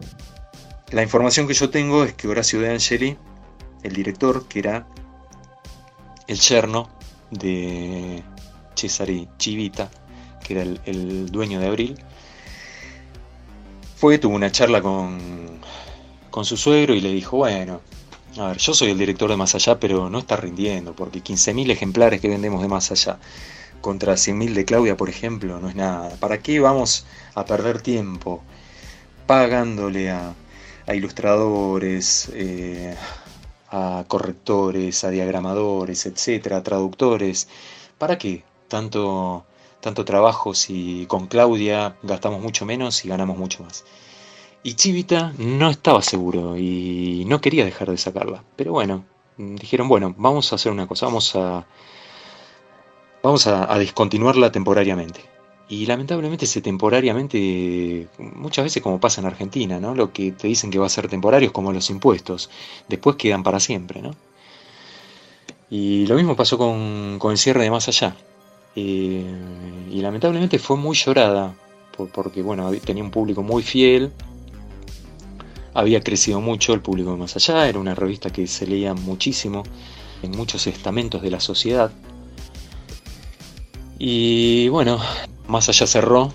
La 0.91 1.03
información 1.03 1.47
que 1.47 1.55
yo 1.55 1.70
tengo 1.70 2.05
es 2.05 2.15
que 2.15 2.29
Horacio 2.29 2.61
de 2.61 2.70
Angeli, 2.70 3.16
el 3.83 3.93
director, 3.95 4.47
que 4.47 4.59
era 4.59 4.87
el 6.27 6.39
yerno 6.39 6.91
de 7.31 8.23
Cesare 8.77 9.29
Chivita, 9.39 9.91
que 10.45 10.55
era 10.55 10.62
el, 10.62 11.31
dueño 11.31 11.61
de 11.61 11.66
Abril, 11.66 11.99
fue, 13.97 14.19
tuvo 14.19 14.35
una 14.35 14.51
charla 14.51 14.83
con, 14.83 15.61
con 16.31 16.45
su 16.45 16.57
suegro 16.57 16.95
y 16.95 17.01
le 17.01 17.12
dijo, 17.12 17.39
bueno, 17.39 17.81
a 18.39 18.49
ver, 18.49 18.59
yo 18.59 18.74
soy 18.74 18.91
el 18.91 18.99
director 18.99 19.31
de 19.31 19.37
Más 19.37 19.55
Allá, 19.55 19.79
pero 19.79 20.11
no 20.11 20.19
está 20.19 20.37
rindiendo, 20.37 20.95
porque 20.95 21.23
15.000 21.23 21.70
ejemplares 21.70 22.20
que 22.20 22.29
vendemos 22.29 22.61
de 22.62 22.69
Más 22.69 22.91
Allá 22.91 23.19
contra 23.82 24.14
100.000 24.14 24.54
de 24.54 24.64
Claudia, 24.64 24.96
por 24.96 25.10
ejemplo, 25.10 25.60
no 25.60 25.68
es 25.68 25.74
nada. 25.74 26.16
¿Para 26.16 26.38
qué 26.38 26.60
vamos 26.60 27.04
a 27.34 27.44
perder 27.44 27.82
tiempo 27.82 28.42
pagándole 29.26 30.10
a, 30.10 30.34
ilustradores, 30.94 32.30
eh, 32.34 32.96
a 33.70 34.04
correctores, 34.09 35.04
a 35.04 35.10
diagramadores, 35.10 36.06
etcétera, 36.06 36.62
traductores? 36.62 37.48
¿Para 37.98 38.16
qué 38.18 38.44
tanto, 38.68 39.44
tanto 39.80 40.04
trabajo 40.04 40.54
si 40.54 41.06
con 41.09 41.26
Claudia 41.26 41.96
gastamos 42.02 42.40
mucho 42.40 42.64
menos 42.64 43.04
y 43.04 43.09
ganamos 43.09 43.36
mucho 43.36 43.62
más? 43.64 43.84
Y 44.62 44.74
Chivita 44.74 45.32
no 45.38 45.70
estaba 45.70 46.02
seguro 46.02 46.56
y 46.56 47.24
no 47.26 47.40
quería 47.40 47.64
dejar 47.64 47.90
de 47.90 47.98
sacarla. 47.98 48.44
Pero 48.56 48.72
bueno, 48.72 49.04
dijeron, 49.36 49.88
bueno, 49.88 50.14
vamos 50.16 50.52
a 50.52 50.56
hacer 50.56 50.70
una 50.70 50.86
cosa, 50.86 51.06
vamos 51.06 51.34
a, 51.34 51.66
vamos 53.23 53.47
a, 53.47 53.78
descontinuarla 53.78 54.53
temporariamente. 54.53 55.20
Y 55.69 55.86
lamentablemente 55.86 56.44
ese 56.44 56.61
temporariamente, 56.61 58.09
muchas 58.19 58.65
veces 58.65 58.82
como 58.82 59.01
pasa 59.01 59.20
en 59.20 59.27
Argentina, 59.27 59.81
¿no? 59.81 59.94
Lo 59.94 60.12
que 60.12 60.32
te 60.32 60.49
dicen 60.49 60.70
que 60.70 60.78
va 60.78 60.86
a 60.86 60.90
ser 60.90 61.09
temporario 61.09 61.47
es 61.47 61.53
como 61.53 61.73
los 61.73 61.89
impuestos, 61.89 62.51
después 62.89 63.16
quedan 63.16 63.43
para 63.43 63.59
siempre, 63.61 64.03
¿no? 64.03 64.15
Y 65.70 66.07
lo 66.07 66.16
mismo 66.16 66.36
pasó 66.36 66.59
con, 66.59 67.16
con 67.19 67.32
el 67.32 67.39
cierre 67.39 67.62
de 67.62 67.70
Más 67.70 67.89
Allá. 67.89 68.15
Eh, 68.77 69.24
y 69.90 70.01
lamentablemente 70.01 70.59
fue 70.59 70.77
muy 70.77 70.97
llorada, 70.97 71.55
porque 72.12 72.43
bueno, 72.43 72.70
tenía 72.85 73.03
un 73.03 73.11
público 73.11 73.43
muy 73.43 73.62
fiel, 73.62 74.12
había 75.74 76.03
crecido 76.03 76.40
mucho 76.40 76.74
el 76.74 76.81
público 76.81 77.12
de 77.12 77.16
Más 77.16 77.36
Allá, 77.36 77.69
era 77.69 77.78
una 77.78 77.94
revista 77.94 78.31
que 78.31 78.47
se 78.47 78.66
leía 78.66 78.93
muchísimo 78.93 79.62
en 80.23 80.32
muchos 80.32 80.66
estamentos 80.66 81.23
de 81.23 81.31
la 81.31 81.40
sociedad. 81.40 81.90
Y 84.05 84.66
bueno, 84.66 84.99
Más 85.47 85.69
Allá 85.69 85.87
cerró 85.87 86.35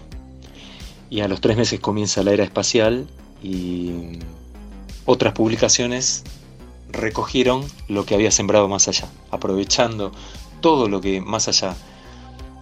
y 1.10 1.20
a 1.20 1.28
los 1.28 1.42
tres 1.42 1.58
meses 1.58 1.82
comienza 1.82 2.24
la 2.24 2.32
era 2.32 2.46
espacial 2.46 3.10
y 3.44 4.20
otras 5.06 5.34
publicaciones 5.34 6.24
recogieron 6.90 7.66
lo 7.90 8.06
que 8.06 8.16
había 8.16 8.32
sembrado 8.32 8.70
Más 8.70 8.88
Allá, 8.88 9.10
aprovechando 9.32 10.14
todo 10.62 10.88
lo 10.88 11.02
que 11.02 11.20
Más 11.20 11.50
Allá 11.50 11.76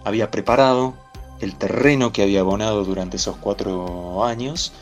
había 0.04 0.32
preparado, 0.32 0.94
el 1.40 1.54
terreno 1.54 2.10
que 2.10 2.24
había 2.24 2.40
abonado 2.40 2.82
durante 2.84 3.16
esos 3.16 3.36
cuatro 3.36 4.24
años, 4.24 4.72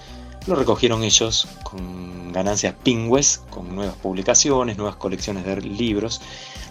lo 0.47 0.55
recogieron 0.55 1.05
ellos 1.05 1.47
con 1.65 2.33
ganancias 2.33 2.75
pingües, 2.83 3.43
con 3.51 3.75
nuevas 3.75 3.97
publicaciones, 3.97 4.79
nuevas 4.79 4.97
colecciones 4.97 5.45
de 5.45 5.61
libros. 5.61 6.23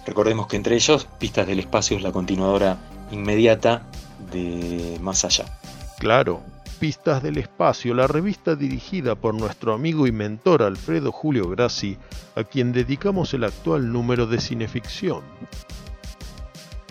Recordemos 0.07 0.47
que 0.47 0.55
entre 0.55 0.75
ellos 0.75 1.07
Pistas 1.19 1.45
del 1.45 1.59
Espacio 1.59 1.95
es 1.97 2.01
la 2.01 2.11
continuadora 2.11 2.79
inmediata 3.13 3.83
de 4.31 4.97
Más 5.01 5.23
Allá. 5.25 5.45
Claro, 5.99 6.41
Pistas 6.79 7.23
del 7.23 7.37
Espacio, 7.37 7.93
la 7.93 8.07
revista 8.07 8.55
dirigida 8.55 9.15
por 9.15 9.33
nuestro 9.33 9.73
amigo 9.73 10.05
y 10.05 10.11
mentor 10.11 10.63
Alfredo 10.63 11.11
Julio 11.11 11.47
Grassi, 11.47 11.97
a 12.35 12.43
quien 12.43 12.73
dedicamos 12.73 13.33
el 13.33 13.45
actual 13.45 13.91
número 13.93 14.27
de 14.27 14.41
cineficción. 14.41 15.21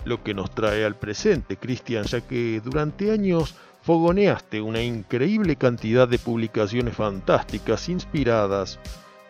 Lo 0.05 0.23
que 0.23 0.33
nos 0.33 0.49
trae 0.49 0.83
al 0.83 0.95
presente, 0.95 1.57
Cristian, 1.57 2.05
ya 2.05 2.21
que 2.21 2.59
durante 2.63 3.11
años 3.11 3.55
fogoneaste 3.83 4.61
una 4.61 4.81
increíble 4.81 5.57
cantidad 5.57 6.07
de 6.07 6.17
publicaciones 6.17 6.95
fantásticas 6.95 7.87
inspiradas 7.89 8.79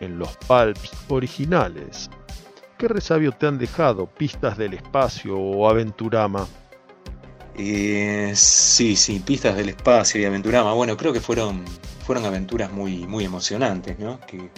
en 0.00 0.18
los 0.18 0.36
pulps 0.48 0.92
originales. 1.08 2.08
¿Qué 2.78 2.88
resabio 2.88 3.32
te 3.32 3.46
han 3.46 3.58
dejado 3.58 4.06
Pistas 4.06 4.56
del 4.56 4.74
Espacio 4.74 5.38
o 5.38 5.68
Aventurama? 5.68 6.46
Eh, 7.56 8.32
sí, 8.34 8.96
sí, 8.96 9.20
Pistas 9.20 9.56
del 9.56 9.68
Espacio 9.68 10.20
y 10.20 10.24
Aventurama. 10.24 10.72
Bueno, 10.72 10.96
creo 10.96 11.12
que 11.12 11.20
fueron, 11.20 11.64
fueron 12.04 12.24
aventuras 12.24 12.72
muy, 12.72 13.06
muy 13.06 13.24
emocionantes, 13.24 13.98
¿no? 13.98 14.20
Que 14.20 14.50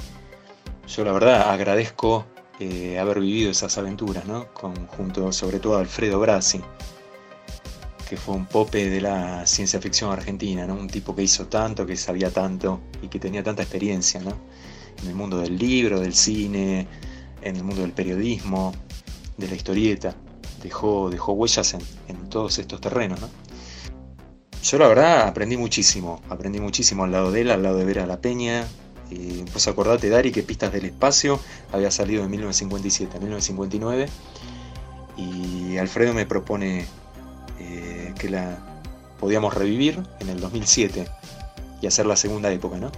yo 0.88 1.04
la 1.04 1.12
verdad 1.12 1.50
agradezco 1.50 2.26
eh, 2.58 2.98
haber 2.98 3.20
vivido 3.20 3.50
esas 3.50 3.76
aventuras, 3.76 4.24
¿no? 4.26 4.52
Con, 4.54 4.86
junto 4.86 5.30
sobre 5.32 5.60
todo 5.60 5.76
a 5.76 5.80
Alfredo 5.80 6.18
Brasi 6.18 6.62
que 8.08 8.16
fue 8.16 8.34
un 8.34 8.46
pope 8.46 8.88
de 8.88 9.00
la 9.00 9.44
ciencia 9.46 9.80
ficción 9.80 10.12
argentina, 10.12 10.66
¿no? 10.66 10.74
un 10.74 10.88
tipo 10.88 11.14
que 11.14 11.22
hizo 11.22 11.46
tanto, 11.46 11.84
que 11.84 11.96
sabía 11.96 12.30
tanto 12.30 12.80
y 13.02 13.08
que 13.08 13.18
tenía 13.18 13.42
tanta 13.42 13.62
experiencia 13.62 14.20
¿no? 14.20 14.36
en 15.02 15.08
el 15.08 15.14
mundo 15.14 15.38
del 15.38 15.58
libro, 15.58 16.00
del 16.00 16.14
cine, 16.14 16.86
en 17.42 17.56
el 17.56 17.64
mundo 17.64 17.82
del 17.82 17.92
periodismo, 17.92 18.72
de 19.36 19.48
la 19.48 19.54
historieta. 19.56 20.14
Dejó, 20.66 21.10
dejó 21.10 21.32
huellas 21.32 21.74
en, 21.74 22.28
todos 22.28 22.58
estos 22.58 22.80
terrenos. 22.80 23.20
¿no? 23.20 23.28
Yo 24.64 24.78
la 24.78 24.88
verdad 24.88 25.28
aprendí 25.28 25.56
muchísimo, 25.56 26.20
aprendí 26.28 26.58
muchísimo 26.58 27.04
al 27.04 27.12
lado 27.12 27.30
de 27.30 27.42
él, 27.42 27.52
al 27.52 27.62
lado 27.62 27.76
de 27.76 27.84
Vera 27.84 28.04
La 28.04 28.20
Peña. 28.20 28.66
Y 29.08 29.44
pues 29.44 29.68
acordate, 29.68 30.08
Dari, 30.08 30.32
que 30.32 30.42
Pistas 30.42 30.72
del 30.72 30.86
Espacio 30.86 31.38
había 31.70 31.92
salido 31.92 32.24
en 32.24 32.30
1957, 32.32 33.20
1959. 33.20 34.08
Y 35.16 35.76
Alfredo 35.76 36.14
me 36.14 36.26
propone 36.26 36.84
eh, 37.60 38.12
que 38.18 38.28
la 38.28 38.58
podíamos 39.20 39.54
revivir 39.54 40.02
en 40.18 40.30
el 40.30 40.40
2007 40.40 41.06
y 41.80 41.86
hacer 41.86 42.06
la 42.06 42.16
segunda 42.16 42.50
época, 42.50 42.76
¿no? 42.78 42.90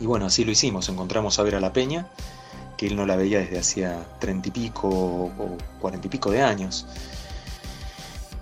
Y 0.00 0.06
bueno, 0.06 0.26
así 0.26 0.44
lo 0.44 0.50
hicimos, 0.50 0.88
encontramos 0.88 1.38
a 1.38 1.44
ver 1.44 1.54
a 1.54 1.60
la 1.60 1.72
Peña, 1.72 2.08
que 2.80 2.86
él 2.86 2.96
no 2.96 3.04
la 3.04 3.14
veía 3.14 3.40
desde 3.40 3.58
hacía 3.58 4.06
treinta 4.18 4.48
y 4.48 4.52
pico 4.52 4.88
o 4.88 5.58
cuarenta 5.82 6.06
y 6.06 6.10
pico 6.10 6.30
de 6.30 6.40
años. 6.40 6.86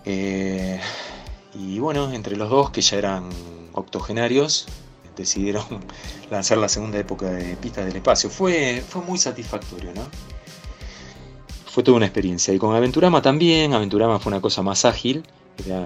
Eh, 0.05 0.79
y 1.55 1.81
bueno, 1.81 2.13
entre 2.13 2.37
los 2.37 2.49
dos, 2.49 2.71
que 2.71 2.81
ya 2.81 2.99
eran 2.99 3.29
octogenarios, 3.73 4.69
decidieron 5.17 5.65
lanzar 6.31 6.59
la 6.59 6.69
segunda 6.69 6.99
época 6.99 7.27
de 7.27 7.57
Pistas 7.57 7.87
del 7.87 7.97
Espacio. 7.97 8.31
Fue, 8.31 8.81
fue 8.89 9.03
muy 9.03 9.19
satisfactorio, 9.19 9.93
¿no? 9.93 10.07
fue 11.67 11.83
toda 11.83 11.97
una 11.97 12.07
experiencia. 12.07 12.55
Y 12.55 12.59
con 12.59 12.77
Aventurama 12.77 13.21
también, 13.21 13.75
Aventurama 13.75 14.21
fue 14.21 14.31
una 14.31 14.41
cosa 14.41 14.63
más 14.63 14.85
ágil, 14.85 15.25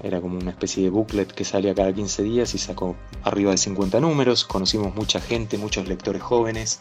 era, 0.03 0.21
como 0.21 0.39
una 0.39 0.51
especie 0.51 0.83
de 0.83 0.91
booklet 0.91 1.33
que 1.33 1.47
salía 1.47 1.75
cada 1.75 1.91
15 1.91 2.23
días 2.23 2.55
y 2.55 2.59
sacó 2.59 2.97
arriba 3.25 3.53
de 3.53 3.57
50 3.57 3.99
números, 4.01 4.45
conocimos 4.45 4.95
mucha 4.95 5.21
gente, 5.21 5.57
muchos 5.57 5.89
lectores 5.89 6.21
jóvenes, 6.21 6.81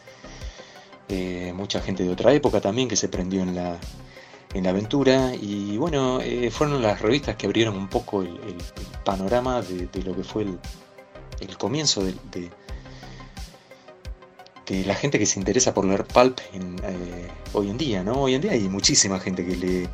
eh, 1.11 1.53
mucha 1.53 1.81
gente 1.81 2.03
de 2.03 2.09
otra 2.09 2.33
época 2.33 2.61
también 2.61 2.87
que 2.87 2.95
se 2.95 3.09
prendió 3.09 3.41
en 3.41 3.55
la, 3.55 3.77
en 4.53 4.63
la 4.63 4.69
aventura 4.69 5.33
y 5.35 5.77
bueno, 5.77 6.19
eh, 6.21 6.49
fueron 6.51 6.81
las 6.81 7.01
revistas 7.01 7.35
que 7.35 7.45
abrieron 7.45 7.75
un 7.75 7.87
poco 7.87 8.21
el, 8.21 8.57
panorama 9.03 9.61
de, 9.61 10.03
lo 10.03 10.15
que 10.15 10.23
fue 10.23 10.43
el, 10.43 11.57
comienzo 11.57 12.03
de, 12.03 12.13
de 14.71 14.85
la 14.85 14.95
gente 14.95 15.19
que 15.19 15.25
se 15.25 15.39
interesa 15.39 15.73
por 15.73 15.85
leer 15.85 16.05
pulp 16.05 16.39
eh, 16.53 17.27
hoy 17.53 17.69
en 17.69 17.77
día, 17.77 18.03
¿no? 18.03 18.13
Hoy 18.13 18.35
en 18.35 18.41
día 18.41 18.51
hay 18.51 18.69
muchísima 18.69 19.19
gente 19.19 19.45
que 19.45 19.55
lee 19.55 19.89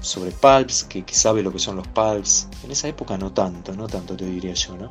sobre 0.00 0.30
pulps, 0.30 0.84
que, 0.84 1.04
sabe 1.12 1.42
lo 1.42 1.52
que 1.52 1.58
son 1.58 1.76
los 1.76 1.86
pulps. 1.88 2.48
En 2.64 2.70
esa 2.70 2.88
época 2.88 3.18
no 3.18 3.32
tanto, 3.32 3.74
no 3.74 3.86
tanto 3.86 4.16
te 4.16 4.24
diría 4.24 4.54
yo, 4.54 4.76
¿no? 4.76 4.90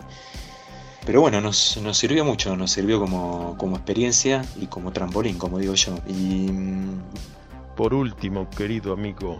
Pero 1.05 1.21
bueno, 1.21 1.41
nos, 1.41 1.79
sirvió 1.93 2.23
mucho, 2.23 2.55
nos 2.55 2.71
sirvió 2.71 2.99
como, 2.99 3.57
como, 3.57 3.75
experiencia 3.75 4.45
y 4.59 4.67
como 4.67 4.91
trampolín, 4.91 5.37
como 5.37 5.59
digo 5.59 5.73
yo. 5.75 5.95
Y... 6.07 6.51
Mm, 6.51 7.01
por 7.75 7.93
último, 7.93 8.49
querido 8.49 8.93
amigo, 8.93 9.39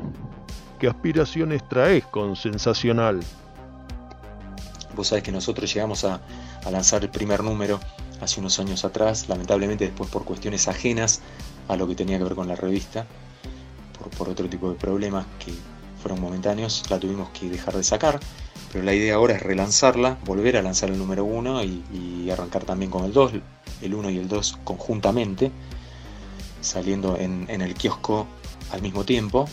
¿qué 0.79 0.87
aspiraciones 0.87 1.67
traes 1.67 2.05
con 2.05 2.35
Sensacional? 2.35 3.19
Vos 4.95 5.09
sabés 5.09 5.23
que 5.23 5.31
nosotros 5.31 5.71
llegamos 5.71 6.05
a, 6.05 6.21
a 6.65 6.71
lanzar 6.71 7.03
el 7.03 7.09
primer 7.09 7.43
número 7.43 7.79
hace 8.21 8.39
unos 8.39 8.59
años 8.59 8.85
atrás, 8.85 9.27
lamentablemente 9.27 9.85
después 9.85 10.09
por 10.09 10.23
cuestiones 10.23 10.67
ajenas 10.67 11.21
a 11.67 11.75
lo 11.75 11.87
que 11.87 11.95
tenía 11.95 12.17
que 12.17 12.23
ver 12.23 12.35
con 12.35 12.47
la 12.47 12.55
revista, 12.55 13.05
por, 14.17 14.29
otro 14.29 14.47
tipo 14.47 14.69
de 14.69 14.75
problemas 14.75 15.25
que 15.43 15.53
fueron 16.01 16.21
momentáneos, 16.21 16.83
la 16.89 16.99
tuvimos 16.99 17.29
que 17.29 17.49
dejar 17.49 17.75
de 17.75 17.83
sacar, 17.83 18.19
pero 18.71 18.83
la 18.83 18.93
idea 18.93 19.15
ahora 19.15 19.35
es 19.35 19.41
relanzarla, 19.41 20.17
volver 20.25 20.57
a 20.57 20.61
lanzar 20.61 20.89
el 20.89 20.97
número 20.97 21.25
1 21.25 21.63
y, 21.63 22.29
arrancar 22.31 22.63
también 22.63 22.89
con 22.89 23.03
el 23.03 23.11
2, 23.11 23.33
el 23.81 23.93
1 23.93 24.09
y 24.09 24.17
el 24.17 24.27
2 24.29 24.59
conjuntamente, 24.63 25.51
saliendo 26.61 27.17
en, 27.17 27.49
el 27.49 27.73
kiosco 27.73 28.27
al 28.71 28.81
mismo 28.81 29.03
tiempo. 29.03 29.45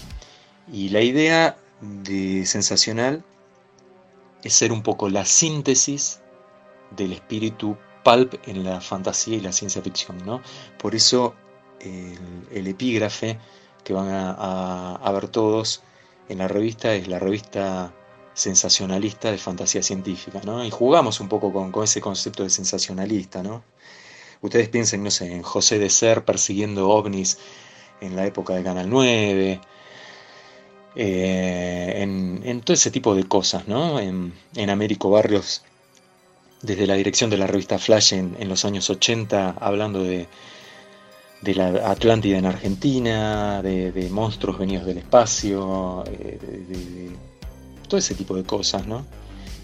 Y 0.72 0.90
la 0.90 1.01
idea 1.01 1.56
de 1.80 2.47
Sensacional 2.47 3.24
es 4.44 4.55
ser 4.55 4.70
un 4.70 4.82
poco 4.82 5.09
la 5.09 5.24
síntesis 5.24 6.20
del 6.93 7.12
espíritu 7.12 7.76
pulp 8.05 8.35
en 8.47 8.64
la 8.64 8.80
fantasía 8.80 9.36
y 9.36 9.40
la 9.40 9.52
ciencia 9.52 9.82
ficción. 9.82 10.24
¿no? 10.24 10.40
Por 10.78 10.94
eso 10.94 11.35
el, 11.80 12.66
epígrafe 12.66 13.39
que 13.85 13.93
van 13.93 14.09
a, 14.10 15.10
ver 15.12 15.28
todos 15.28 15.82
en 16.28 16.39
la 16.39 16.48
revista 16.48 16.94
es 16.94 17.09
la 17.09 17.18
revista 17.18 17.93
sensacionalista 18.39 19.32
de 19.32 19.39
fantasía 19.39 19.82
científica. 19.82 20.40
¿no? 20.44 20.65
Y 20.65 20.70
jugamos 20.70 21.19
un 21.20 21.28
poco 21.28 21.52
con, 21.52 21.73
ese 21.82 22.01
concepto 22.01 22.44
de 22.44 22.51
sensacionalista. 22.51 23.43
¿no? 23.43 23.65
Ustedes 24.40 24.69
piensen, 24.69 25.02
no 25.02 25.10
sé, 25.10 25.32
en 25.32 25.43
José 25.43 25.78
de 25.78 25.90
Ser 25.90 26.24
persiguiendo 26.24 26.89
ovnis 26.89 27.39
en 28.01 28.15
la 28.15 28.27
época 28.27 28.55
de 28.55 28.62
Canal 28.62 28.89
9. 28.89 29.60
Eh, 30.94 31.94
en, 31.97 32.60
todo 32.62 32.74
ese 32.74 32.90
tipo 32.90 33.15
de 33.15 33.24
cosas, 33.24 33.69
¿no? 33.69 34.01
En, 34.01 34.32
en 34.56 34.70
Américo 34.70 35.10
Barrios 35.10 35.62
desde 36.62 36.86
la 36.86 36.94
dirección 36.94 37.31
de 37.31 37.36
la 37.36 37.47
revista 37.47 37.78
Flash 37.78 38.15
en, 38.15 38.48
los 38.48 38.65
años 38.65 38.90
80, 38.90 39.56
hablando 39.60 40.02
de, 40.02 40.27
de 41.40 41.55
la 41.55 41.90
Atlántida 41.90 42.39
en 42.39 42.47
Argentina, 42.47 43.62
de, 43.62 44.09
monstruos 44.10 44.59
venidos 44.59 44.86
del 44.86 44.98
espacio, 44.98 46.05
eh, 46.06 46.39
de, 46.40 47.10
todo 47.89 47.98
ese 47.98 48.15
tipo 48.15 48.36
de 48.36 48.44
cosas, 48.44 48.86
¿no? 48.86 49.05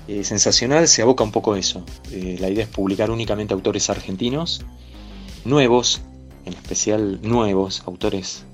Eh, 0.09 0.25
sensacional 0.25 0.89
se 0.89 1.03
aboca 1.03 1.25
un 1.25 1.33
poco 1.33 1.55
a 1.55 1.59
eso. 1.59 1.85
Eh, 2.11 2.37
la 2.41 2.51
idea 2.51 2.65
es 2.65 2.71
publicar 2.71 3.11
únicamente 3.11 3.55
autores 3.55 3.89
argentinos, 3.89 4.65
nuevos, 5.45 6.03
en 6.45 6.53
especial 6.53 7.21
nuevos, 7.23 7.83
autores 7.87 8.45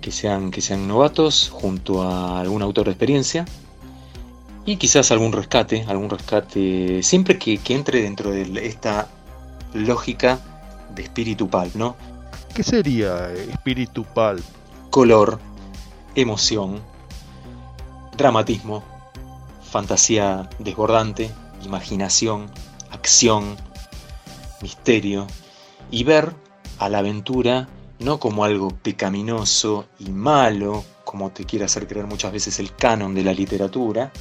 que, 0.00 0.10
sean, 0.10 0.50
que 0.50 0.60
sean 0.60 0.88
novatos, 0.88 1.50
junto 1.50 2.02
a 2.02 2.40
algún 2.40 2.62
autor 2.62 2.86
de 2.86 2.90
experiencia, 2.92 3.44
y 4.66 4.76
quizás 4.76 5.10
algún 5.12 5.32
rescate, 5.32 5.84
algún 5.88 6.10
rescate, 6.10 7.02
siempre 7.02 7.38
que, 7.38 7.58
entre 7.68 8.02
dentro 8.02 8.30
de 8.30 8.66
esta 8.66 9.08
lógica 9.72 10.40
de 10.94 11.02
espíritu 11.02 11.48
pulp, 11.48 11.74
¿no? 11.74 11.96
¿Qué 12.54 12.62
sería 12.62 13.32
espíritu 13.32 14.04
pulp? 14.04 14.44
Color, 14.90 15.38
emoción, 16.20 16.82
dramatismo, 18.16 18.82
fantasía 19.62 20.48
desbordante, 20.58 21.30
imaginación, 21.64 22.50
acción, 22.90 23.56
misterio, 24.60 25.26
y 25.90 26.04
ver 26.04 26.34
a 26.78 26.88
la 26.88 26.98
aventura 26.98 27.68
no 27.98 28.20
como 28.20 28.44
algo 28.44 28.70
pecaminoso 28.70 29.86
y 29.98 30.10
malo, 30.10 30.84
como 31.04 31.30
te 31.30 31.44
quiere 31.44 31.64
hacer 31.64 31.88
creer 31.88 32.06
muchas 32.06 32.32
veces 32.32 32.58
el 32.58 32.74
canon 32.74 33.14
de 33.14 33.24
la 33.24 33.32
literatura, 33.32 34.12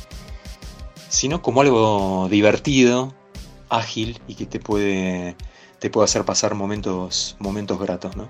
sino 1.09 1.41
como 1.41 1.61
algo 1.61 2.27
divertido, 2.29 3.13
ágil 3.69 4.21
y 4.27 4.35
que 4.35 4.45
te 4.45 4.59
puede, 4.59 5.35
te 5.79 5.89
puede 5.89 6.05
hacer 6.05 6.25
pasar 6.25 6.55
momentos, 6.55 7.35
momentos 7.39 7.79
gratos, 7.79 8.15
¿no? 8.15 8.27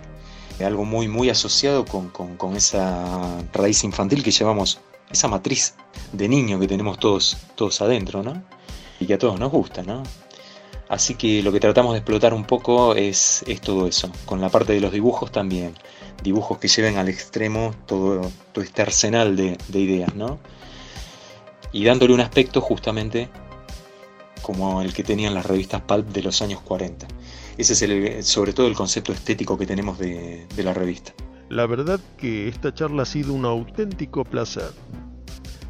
Algo 0.60 0.86
muy, 0.86 1.08
muy 1.08 1.30
asociado 1.30 1.86
con, 1.86 2.56
esa 2.56 3.38
raíz 3.54 3.84
infantil 3.84 4.24
que 4.24 4.32
llevamos, 4.32 4.80
esa 5.12 5.28
matriz 5.28 5.76
de 6.12 6.28
niño 6.28 6.60
que 6.60 6.68
tenemos 6.68 7.00
todos, 7.00 7.38
todos 7.56 7.82
adentro, 7.82 8.24
¿no? 8.24 8.44
Y 9.00 9.06
que 9.06 9.14
a 9.14 9.18
todos 9.20 9.40
nos 9.40 9.52
gusta, 9.52 9.84
¿no? 9.84 10.04
Así 10.90 11.16
que 11.16 11.44
lo 11.44 11.52
que 11.52 11.60
tratamos 11.60 11.94
de 11.94 12.00
explotar 12.00 12.34
un 12.34 12.46
poco 12.46 12.96
es, 12.96 13.44
es 13.46 13.62
todo 13.62 13.88
eso, 13.88 14.10
con 14.26 14.42
la 14.42 14.50
parte 14.50 14.74
de 14.74 14.80
los 14.80 14.92
dibujos 14.92 15.32
también, 15.32 15.76
dibujos 16.24 16.58
que 16.58 16.70
lleven 16.70 16.98
al 16.98 17.10
extremo 17.10 17.76
todo, 17.86 18.32
todo 18.54 18.64
este 18.64 18.82
arsenal 18.82 19.36
de, 19.36 19.58
de 19.68 19.80
ideas, 19.80 20.16
¿no? 20.16 20.40
y 21.72 21.86
dándole 21.86 22.14
un 22.14 22.22
aspecto 22.22 22.62
justamente 22.62 23.30
como 24.42 24.82
el 24.82 24.94
que 24.94 25.04
tenían 25.04 25.34
las 25.34 25.46
revistas 25.46 25.82
pulp 25.82 26.08
de 26.08 26.22
los 26.22 26.42
años 26.42 26.62
40. 26.62 27.08
Ese 27.58 27.74
es 28.20 28.28
sobre 28.28 28.54
todo 28.54 28.68
el 28.68 28.76
concepto 28.76 29.12
estético 29.12 29.58
que 29.58 29.66
tenemos 29.66 29.98
de, 29.98 30.46
de 30.56 30.64
la 30.64 30.74
revista. 30.74 31.14
La 31.50 31.66
verdad 31.66 32.00
que 32.18 32.48
esta 32.48 32.74
charla 32.74 33.04
ha 33.04 33.06
sido 33.06 33.34
un 33.34 33.46
auténtico 33.46 34.24
placer. 34.24 34.72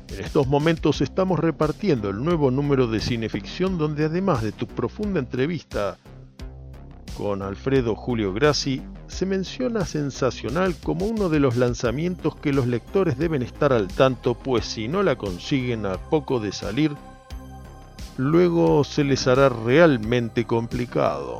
En 0.09 0.23
estos 0.23 0.47
momentos 0.47 1.01
estamos 1.01 1.39
repartiendo 1.39 2.09
el 2.09 2.23
nuevo 2.23 2.51
número 2.51 2.87
de 2.87 2.99
Cineficción 2.99 3.77
donde 3.77 4.05
además 4.05 4.41
de 4.41 4.51
tu 4.51 4.67
profunda 4.67 5.19
entrevista 5.19 5.97
con 7.17 7.41
Alfredo 7.41 7.95
Julio 7.95 8.31
Grassi, 8.31 8.83
se 9.07 9.25
menciona 9.25 9.85
sensacional 9.85 10.75
como 10.83 11.07
uno 11.07 11.29
de 11.29 11.39
los 11.39 11.57
lanzamientos 11.57 12.35
que 12.35 12.53
los 12.53 12.67
lectores 12.67 13.17
deben 13.17 13.41
estar 13.41 13.73
al 13.73 13.87
tanto, 13.87 14.35
pues 14.35 14.65
si 14.65 14.87
no 14.87 15.01
la 15.01 15.15
consiguen 15.15 15.87
a 15.87 15.97
poco 15.97 16.39
de 16.39 16.51
salir, 16.51 16.91
luego 18.17 18.83
se 18.83 19.03
les 19.03 19.25
hará 19.25 19.49
realmente 19.49 20.45
complicado. 20.45 21.39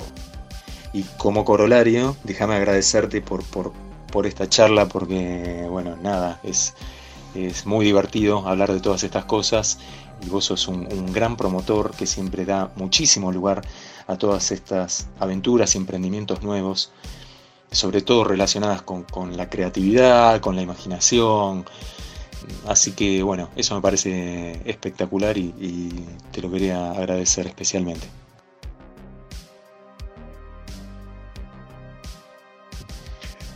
Y 0.94 1.04
como 1.18 1.46
corolario, 1.46 2.16
déjame 2.24 2.56
agradecerte 2.56 3.22
por, 3.22 3.44
por, 3.44 3.74
por, 4.12 4.26
esta 4.26 4.48
charla, 4.50 4.88
porque, 4.88 5.66
bueno, 5.70 5.96
nada, 6.02 6.40
es, 6.44 6.74
es 7.36 7.66
muy 7.66 7.86
divertido 7.86 8.48
hablar 8.48 8.74
de 8.74 8.80
todas 8.80 9.04
estas 9.04 9.26
cosas 9.26 9.80
y 10.26 10.30
vos 10.30 10.46
sos 10.46 10.68
un, 10.68 11.12
gran 11.14 11.38
promotor 11.38 11.92
que 11.92 12.06
siempre 12.06 12.46
da 12.46 12.72
muchísimo 12.76 13.32
lugar 13.32 13.62
a 14.08 14.18
todas 14.18 14.52
estas 14.52 15.08
aventuras 15.20 15.76
y 15.76 15.78
emprendimientos 15.78 16.42
nuevos 16.42 16.92
sobre 17.72 18.02
todo 18.02 18.24
relacionadas 18.24 18.82
con, 18.82 19.06
la 19.36 19.50
creatividad, 19.50 20.40
con 20.40 20.56
la 20.56 20.62
imaginación. 20.62 21.66
Así 22.66 22.94
que 22.94 23.22
bueno, 23.24 23.50
eso 23.58 23.76
me 23.76 23.82
parece 23.82 24.62
espectacular 24.64 25.38
y 25.38 26.06
te 26.32 26.42
lo 26.42 26.50
quería 26.50 26.92
agradecer 26.92 27.46
especialmente. 27.46 28.08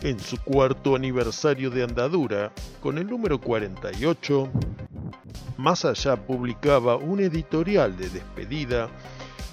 En 0.03 0.19
su 0.19 0.37
cuarto 0.41 0.95
aniversario 0.95 1.69
de 1.69 1.83
andadura, 1.83 2.51
con 2.81 2.97
el 2.97 3.05
número 3.05 3.39
48, 3.39 4.49
Más 5.57 5.85
allá 5.85 6.15
publicaba 6.15 6.95
un 6.95 7.19
editorial 7.19 7.95
de 7.95 8.09
despedida 8.09 8.89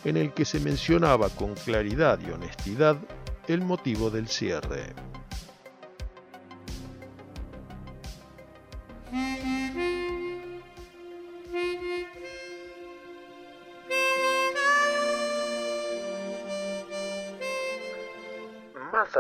en 0.05 0.17
el 0.17 0.33
que 0.33 0.47
se 0.47 0.59
mencionaba 0.59 1.29
con 1.29 1.55
claridad 1.55 2.19
y 2.27 2.31
honestidad 2.31 2.97
el 3.47 3.61
motivo 3.61 4.09
del 4.09 4.27
cierre. 4.27 4.95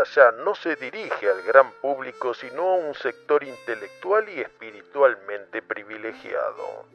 Allá 0.00 0.32
no 0.32 0.54
se 0.54 0.76
dirige 0.76 1.30
al 1.30 1.42
gran 1.42 1.70
público, 1.80 2.34
sino 2.34 2.62
a 2.62 2.76
un 2.76 2.94
sector 2.94 3.44
intelectual 3.44 4.28
y 4.28 4.40
espiritualmente 4.40 5.62
privilegiado. 5.62 6.86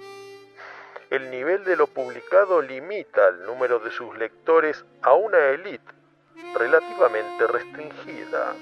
El 1.09 1.30
nivel 1.30 1.63
de 1.63 1.75
lo 1.75 1.88
publicado 1.88 2.61
limita 2.61 3.27
el 3.27 3.45
número 3.45 3.80
de 3.80 3.91
sus 3.91 4.17
lectores 4.17 4.84
a 5.01 5.13
una 5.13 5.38
élite 5.49 5.91
relativamente 6.55 7.47
restringida. 7.47 8.55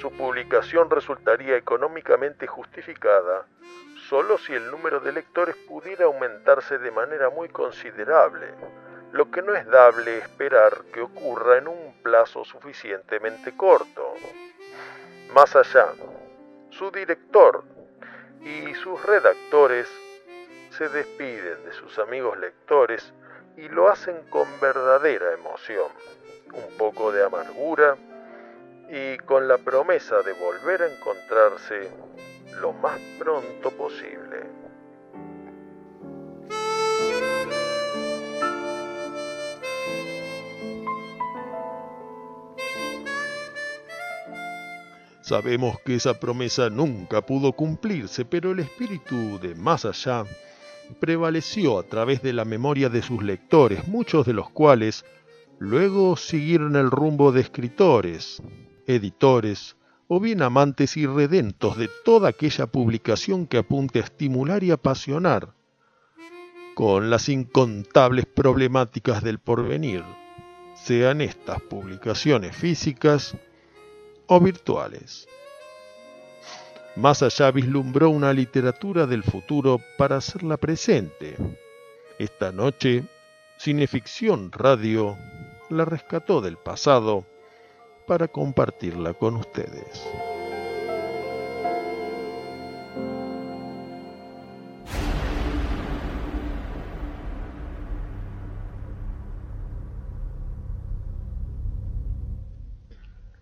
Su 0.00 0.10
publicación 0.12 0.90
resultaría 0.90 1.56
económicamente 1.56 2.46
justificada 2.46 3.46
solo 4.08 4.38
si 4.38 4.54
el 4.54 4.70
número 4.70 5.00
de 5.00 5.12
lectores 5.12 5.56
pudiera 5.68 6.06
aumentarse 6.06 6.78
de 6.78 6.90
manera 6.90 7.30
muy 7.30 7.48
considerable, 7.48 8.46
lo 9.12 9.30
que 9.30 9.42
no 9.42 9.54
es 9.54 9.66
dable 9.66 10.18
esperar 10.18 10.84
que 10.92 11.00
ocurra 11.00 11.58
en 11.58 11.68
un 11.68 11.94
plazo 12.02 12.44
suficientemente 12.44 13.56
corto. 13.56 14.14
Más 15.34 15.56
allá, 15.56 15.88
su 16.70 16.90
director 16.90 17.64
y 18.40 18.74
sus 18.74 19.02
redactores 19.04 19.88
se 20.70 20.88
despiden 20.88 21.64
de 21.64 21.72
sus 21.72 21.98
amigos 21.98 22.38
lectores 22.38 23.12
y 23.56 23.68
lo 23.68 23.88
hacen 23.88 24.16
con 24.30 24.46
verdadera 24.60 25.32
emoción, 25.32 25.90
un 26.52 26.76
poco 26.76 27.10
de 27.10 27.24
amargura 27.24 27.96
y 28.90 29.18
con 29.18 29.48
la 29.48 29.58
promesa 29.58 30.22
de 30.22 30.32
volver 30.34 30.82
a 30.82 30.88
encontrarse 30.88 31.90
lo 32.60 32.72
más 32.72 32.98
pronto 33.18 33.70
posible. 33.70 34.47
Sabemos 45.28 45.78
que 45.84 45.94
esa 45.94 46.18
promesa 46.18 46.70
nunca 46.70 47.20
pudo 47.20 47.52
cumplirse, 47.52 48.24
pero 48.24 48.52
el 48.52 48.60
espíritu 48.60 49.38
de 49.38 49.54
más 49.54 49.84
allá 49.84 50.24
prevaleció 51.00 51.78
a 51.78 51.82
través 51.82 52.22
de 52.22 52.32
la 52.32 52.46
memoria 52.46 52.88
de 52.88 53.02
sus 53.02 53.22
lectores, 53.22 53.86
muchos 53.88 54.24
de 54.24 54.32
los 54.32 54.48
cuales 54.48 55.04
luego 55.58 56.16
siguieron 56.16 56.76
el 56.76 56.90
rumbo 56.90 57.30
de 57.30 57.42
escritores, 57.42 58.42
editores 58.86 59.76
o 60.06 60.18
bien 60.18 60.40
amantes 60.40 60.96
irredentos 60.96 61.76
de 61.76 61.90
toda 62.06 62.30
aquella 62.30 62.66
publicación 62.66 63.46
que 63.46 63.58
apunte 63.58 63.98
a 63.98 64.04
estimular 64.04 64.64
y 64.64 64.70
apasionar 64.70 65.52
con 66.74 67.10
las 67.10 67.28
incontables 67.28 68.24
problemáticas 68.24 69.22
del 69.22 69.40
porvenir, 69.40 70.02
sean 70.74 71.20
estas 71.20 71.60
publicaciones 71.60 72.56
físicas 72.56 73.36
o 74.28 74.40
virtuales. 74.40 75.26
Más 76.94 77.22
allá 77.22 77.50
vislumbró 77.50 78.10
una 78.10 78.32
literatura 78.32 79.06
del 79.06 79.22
futuro 79.24 79.80
para 79.96 80.16
hacerla 80.16 80.56
presente. 80.56 81.36
Esta 82.18 82.52
noche, 82.52 83.04
Cineficción 83.58 84.52
Radio 84.52 85.16
la 85.70 85.84
rescató 85.84 86.40
del 86.40 86.56
pasado 86.56 87.26
para 88.06 88.28
compartirla 88.28 89.14
con 89.14 89.36
ustedes. 89.36 90.06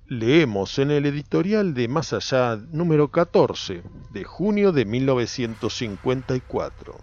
Leemos 0.08 0.78
en 0.78 0.92
el 0.92 1.04
editorial 1.04 1.74
de 1.74 1.88
Más 1.88 2.12
Allá 2.12 2.54
número 2.70 3.08
14 3.08 3.82
de 4.10 4.22
junio 4.22 4.70
de 4.70 4.84
1954. 4.84 6.94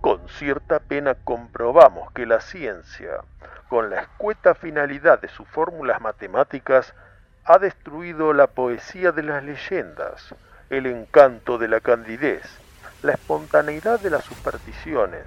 Con 0.00 0.26
cierta 0.30 0.78
pena 0.78 1.16
comprobamos 1.22 2.10
que 2.12 2.24
la 2.24 2.40
ciencia, 2.40 3.18
con 3.68 3.90
la 3.90 4.00
escueta 4.00 4.54
finalidad 4.54 5.20
de 5.20 5.28
sus 5.28 5.46
fórmulas 5.48 6.00
matemáticas, 6.00 6.94
ha 7.44 7.58
destruido 7.58 8.32
la 8.32 8.46
poesía 8.46 9.12
de 9.12 9.22
las 9.22 9.44
leyendas, 9.44 10.34
el 10.70 10.86
encanto 10.86 11.58
de 11.58 11.68
la 11.68 11.80
candidez, 11.80 12.40
la 13.02 13.12
espontaneidad 13.12 14.00
de 14.00 14.08
las 14.08 14.24
supersticiones, 14.24 15.26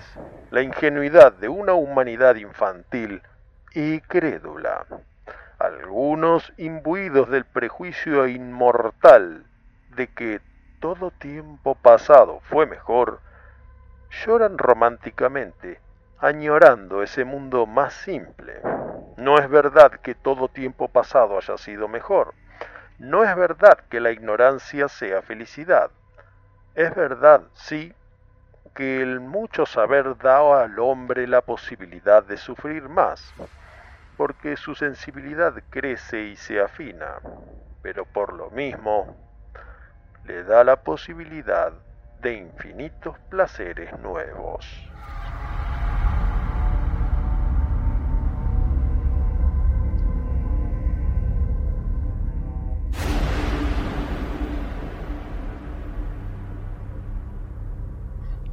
la 0.50 0.64
ingenuidad 0.64 1.32
de 1.32 1.48
una 1.48 1.74
humanidad 1.74 2.38
infantil 2.38 3.22
y 3.80 4.02
crédula, 4.02 4.88
algunos 5.60 6.52
imbuidos 6.58 7.30
del 7.30 7.46
prejuicio 7.46 8.26
inmortal 8.26 9.46
de 9.96 10.08
que 10.08 10.42
todo 10.80 11.12
tiempo 11.12 11.76
pasado 11.76 12.40
fue 12.50 12.66
mejor, 12.66 13.20
lloran 14.10 14.58
románticamente, 14.58 15.80
añorando 16.18 17.04
ese 17.04 17.24
mundo 17.24 17.68
más 17.68 17.94
simple. 17.94 18.62
No 19.16 19.38
es 19.38 19.48
verdad 19.48 19.92
que 19.92 20.16
todo 20.16 20.48
tiempo 20.48 20.88
pasado 20.88 21.38
haya 21.38 21.60
sido 21.60 21.88
mejor. 21.88 22.34
No 22.98 23.24
es 23.24 23.36
verdad 23.36 23.78
que 23.92 24.00
la 24.00 24.10
ignorancia 24.10 24.88
sea 24.88 25.22
felicidad. 25.22 25.92
Es 26.74 26.96
verdad, 26.96 27.44
sí, 27.54 27.94
que 28.74 29.04
el 29.04 29.20
mucho 29.20 29.68
saber 29.68 30.18
da 30.18 30.64
al 30.64 30.80
hombre 30.80 31.28
la 31.28 31.42
posibilidad 31.42 32.24
de 32.24 32.38
sufrir 32.38 32.90
más, 32.90 33.34
porque 34.18 34.58
su 34.58 34.74
sensibilidad 34.74 35.54
crece 35.70 36.24
y 36.24 36.36
se 36.36 36.60
afina, 36.60 37.20
pero 37.84 38.04
por 38.06 38.34
lo 38.34 38.50
mismo 38.50 39.16
le 40.26 40.44
da 40.44 40.64
la 40.64 40.78
posibilidad 40.78 41.72
de 42.22 42.34
infinitos 42.34 43.16
placeres 43.30 43.98
nuevos. 44.00 44.66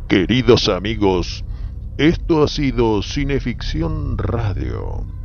Queridos 0.06 0.68
amigos, 0.68 1.44
esto 1.96 2.44
ha 2.44 2.48
sido 2.48 3.02
Cineficción 3.02 4.16
Radio. 4.18 5.23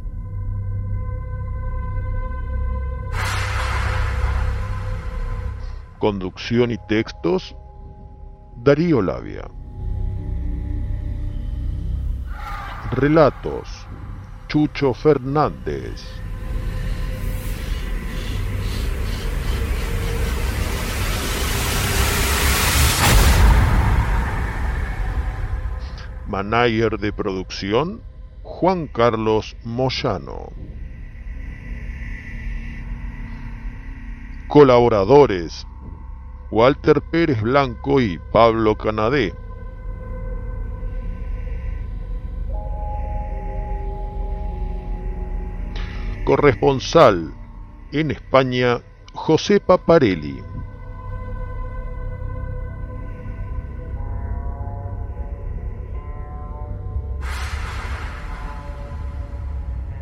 Conducción 6.00 6.72
y 6.72 6.78
textos, 6.78 7.58
Darío 8.56 9.02
Labia. 9.02 9.46
Relatos, 12.92 13.68
Chucho 14.48 14.94
Fernández. 14.94 16.02
Manager 26.28 26.98
de 26.98 27.12
producción, 27.12 28.02
Juan 28.42 28.88
Carlos 28.88 29.58
Moyano. 29.66 30.54
Colaboradores, 34.48 35.68
Walter 36.52 37.02
Pérez 37.02 37.42
Blanco 37.42 38.02
y 38.02 38.18
Pablo 38.32 38.76
Canadé. 38.76 39.36
Corresponsal 46.26 47.32
en 47.92 48.10
España, 48.10 48.82
José 49.14 49.60
Paparelli. 49.60 50.42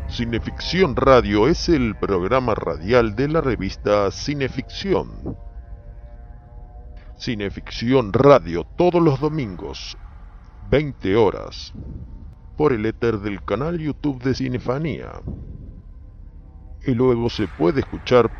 Cineficción 0.08 0.96
Radio 0.96 1.46
es 1.46 1.68
el 1.68 1.94
programa 1.94 2.54
radial 2.54 3.14
de 3.14 3.28
la 3.28 3.42
revista 3.42 4.10
Cineficción. 4.10 5.47
Cineficción 7.18 8.12
Radio 8.12 8.62
todos 8.76 9.02
los 9.02 9.18
domingos, 9.18 9.98
20 10.70 11.16
horas, 11.16 11.74
por 12.56 12.72
el 12.72 12.86
éter 12.86 13.18
del 13.18 13.44
canal 13.44 13.76
YouTube 13.76 14.22
de 14.22 14.36
Cinefanía. 14.36 15.10
Y 16.86 16.94
luego 16.94 17.28
se 17.28 17.48
puede 17.48 17.80
escuchar 17.80 18.30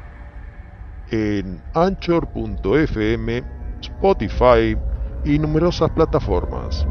en 1.11 1.61
anchor.fm, 1.75 3.43
Spotify 3.81 4.77
y 5.25 5.39
numerosas 5.41 5.91
plataformas. 5.91 6.87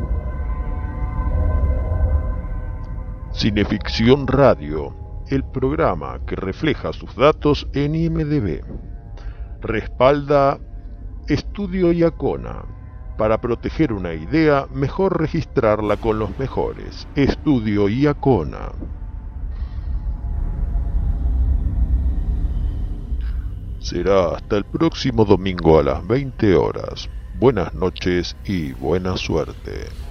Cineficción 3.32 4.28
Radio, 4.28 5.24
el 5.30 5.46
programa 5.46 6.20
que 6.26 6.36
refleja 6.36 6.92
sus 6.92 7.16
datos 7.16 7.66
en 7.72 7.96
IMDB. 7.96 8.62
Respalda 9.62 10.60
Estudio 11.28 11.92
Iacona. 11.92 12.64
Para 13.18 13.42
proteger 13.42 13.92
una 13.92 14.14
idea, 14.14 14.66
mejor 14.74 15.20
registrarla 15.20 15.98
con 15.98 16.20
los 16.20 16.40
mejores. 16.40 17.06
Estudio 17.16 17.90
Iacona. 17.90 18.72
Será 23.80 24.36
hasta 24.36 24.56
el 24.56 24.64
próximo 24.64 25.26
domingo 25.26 25.80
a 25.80 25.84
las 25.84 26.08
20 26.08 26.56
horas. 26.56 27.10
Buenas 27.38 27.74
noches 27.74 28.38
y 28.46 28.72
buena 28.72 29.18
suerte. 29.18 30.07